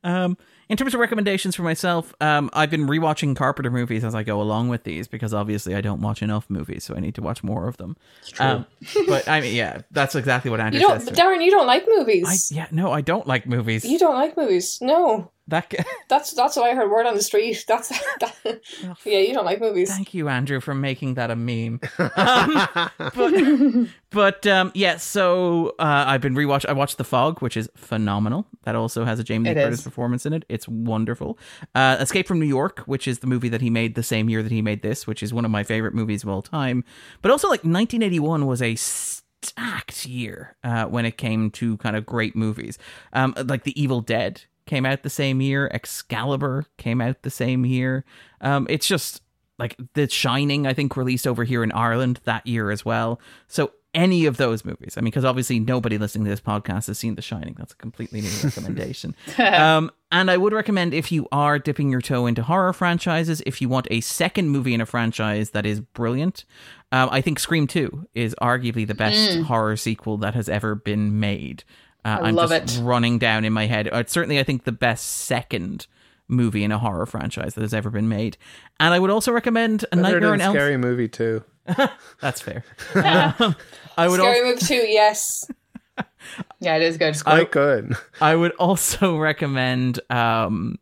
[0.03, 0.37] Um,
[0.69, 4.41] in terms of recommendations for myself, um, I've been rewatching Carpenter movies as I go
[4.41, 7.43] along with these because obviously I don't watch enough movies, so I need to watch
[7.43, 7.95] more of them.
[8.39, 8.65] Um,
[9.07, 11.17] but I mean, yeah, that's exactly what Andrew You don't, says.
[11.17, 12.51] Darren, you don't like I, movies.
[12.51, 13.85] yeah, no, I don't like movies.
[13.85, 14.79] You don't like movies.
[14.81, 15.31] No.
[15.47, 17.65] That g- That's that's what I heard word on the street.
[17.67, 18.61] That's that,
[19.05, 19.89] yeah, you don't like movies.
[19.89, 21.79] Thank you, Andrew, for making that a meme.
[22.17, 22.67] Um,
[23.15, 26.65] but but um, yeah, so uh, I've been rewatch.
[26.67, 28.47] I watched The Fog, which is phenomenal.
[28.63, 30.45] That also has a Jamie Lee Curtis performance in it.
[30.49, 31.37] It's wonderful.
[31.73, 34.41] Uh, Escape from New York, which is the movie that he made the same year
[34.41, 36.83] that he made this, which is one of my favorite movies of all time.
[37.21, 42.05] But also, like 1981 was a stacked year uh, when it came to kind of
[42.05, 42.77] great movies.
[43.13, 45.69] Um, like The Evil Dead came out the same year.
[45.73, 48.03] Excalibur came out the same year.
[48.41, 49.21] Um, it's just
[49.57, 53.19] like The Shining, I think, released over here in Ireland that year as well.
[53.47, 56.99] So any of those movies, I mean, because obviously nobody listening to this podcast has
[56.99, 57.55] seen The Shining.
[57.57, 59.15] That's a completely new recommendation.
[59.39, 63.61] um, and I would recommend if you are dipping your toe into horror franchises, if
[63.61, 66.43] you want a second movie in a franchise that is brilliant,
[66.91, 71.19] um, I think Scream 2 is arguably the best horror sequel that has ever been
[71.19, 71.63] made.
[72.05, 72.81] Uh, I I'm love just it.
[72.83, 73.87] running down in my head.
[73.91, 75.87] Uh, It's certainly, I think, the best second
[76.27, 78.37] movie in a horror franchise that has ever been made.
[78.79, 80.53] And I would also recommend A Nightmare than on Elm.
[80.55, 81.43] Scary Movie too.
[82.21, 82.63] That's fair.
[82.95, 83.55] Um,
[83.97, 84.87] I would Scary also, Movie too.
[84.87, 85.49] Yes.
[86.59, 87.15] Yeah, it is good.
[87.23, 87.93] Quite good.
[88.19, 90.79] I would also recommend um,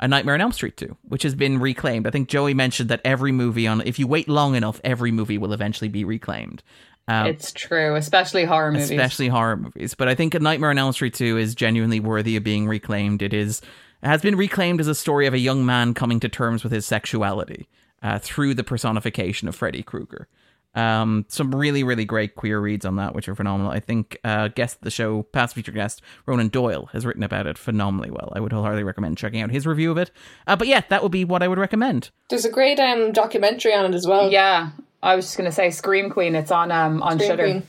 [0.00, 2.06] A Nightmare on Elm Street 2, which has been reclaimed.
[2.06, 5.36] I think Joey mentioned that every movie on if you wait long enough, every movie
[5.36, 6.62] will eventually be reclaimed.
[7.06, 8.90] Um, It's true, especially horror movies.
[8.90, 9.94] especially horror movies.
[9.94, 13.20] But I think A Nightmare on Elm Street 2 is genuinely worthy of being reclaimed.
[13.22, 13.60] It is
[14.02, 16.72] it has been reclaimed as a story of a young man coming to terms with
[16.72, 17.68] his sexuality.
[18.02, 20.28] uh, through the personification of Freddy Krueger.
[20.74, 23.70] Um, some really, really great queer reads on that, which are phenomenal.
[23.72, 27.56] I think uh, guest the show, past feature guest Ronan Doyle, has written about it
[27.56, 28.30] phenomenally well.
[28.36, 30.10] I would wholeheartedly recommend checking out his review of it.
[30.46, 32.10] Uh, but yeah, that would be what I would recommend.
[32.28, 34.30] There's a great um documentary on it as well.
[34.30, 34.70] Yeah,
[35.04, 36.34] I was just gonna say Scream Queen.
[36.34, 37.62] It's on um on Scream Shudder.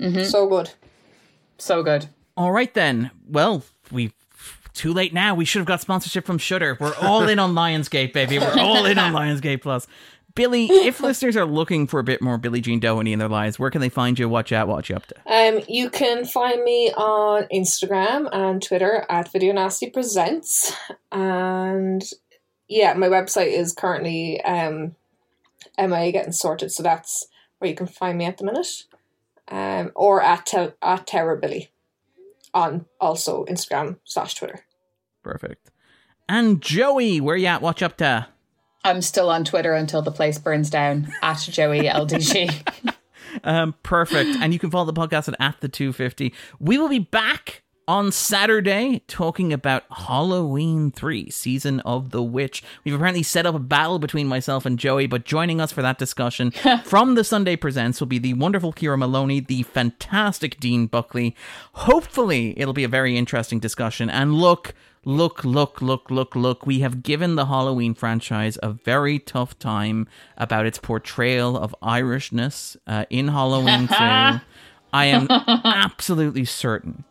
[0.00, 0.24] Queen.
[0.24, 0.70] So good.
[1.58, 2.08] So good.
[2.36, 3.10] All right then.
[3.28, 4.12] Well, we
[4.74, 5.34] too late now.
[5.34, 6.76] We should have got sponsorship from Shudder.
[6.78, 8.38] We're all in on Lionsgate, baby.
[8.38, 9.86] We're all in on Lionsgate Plus.
[10.34, 13.58] Billie, if listeners are looking for a bit more Billie Jean Doheny in their lives,
[13.58, 14.28] where can they find you?
[14.28, 15.14] Watch out, watch you up to?
[15.24, 20.74] Um, you can find me on Instagram and Twitter at Video Nasty Presents,
[21.10, 22.04] and
[22.68, 24.94] yeah, my website is currently um,
[25.78, 27.26] MA getting sorted, so that's
[27.58, 28.84] where you can find me at the minute,
[29.48, 31.40] um, or at te- at Terror
[32.54, 34.60] on also Instagram slash Twitter.
[35.22, 35.70] Perfect.
[36.28, 37.62] And Joey, where you at?
[37.62, 38.26] Watch up to?
[38.84, 42.94] I'm still on Twitter until the place burns down at Joey LDG.
[43.44, 44.30] Um, perfect.
[44.40, 46.32] and you can follow the podcast at, at the 250.
[46.58, 52.62] We will be back on Saturday talking about Halloween 3, Season of the Witch.
[52.82, 55.98] We've apparently set up a battle between myself and Joey, but joining us for that
[55.98, 56.50] discussion
[56.84, 61.36] from the Sunday Presents will be the wonderful Kira Maloney, the fantastic Dean Buckley.
[61.72, 64.10] Hopefully, it'll be a very interesting discussion.
[64.10, 64.74] And look,
[65.04, 66.66] look, look, look, look, look.
[66.66, 72.76] We have given the Halloween franchise a very tough time about its portrayal of Irishness
[72.88, 73.94] uh, in Halloween 2.
[73.94, 74.40] I
[74.92, 77.04] am absolutely certain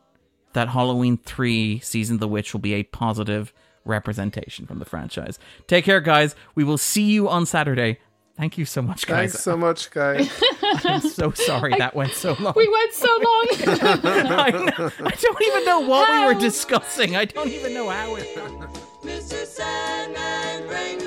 [0.55, 3.53] that Halloween 3 Season of the Witch will be a positive
[3.85, 5.37] representation from the franchise.
[5.67, 6.35] Take care, guys.
[6.55, 7.99] We will see you on Saturday.
[8.37, 9.31] Thank you so much, guys.
[9.31, 10.29] Thanks so much, guys.
[10.63, 12.53] I'm so sorry that went so long.
[12.55, 13.47] we went so long.
[13.85, 17.15] I, know- I don't even know what we were discussing.
[17.15, 18.35] I don't even know how it.
[19.03, 19.45] Mr.
[19.45, 21.04] Sandman.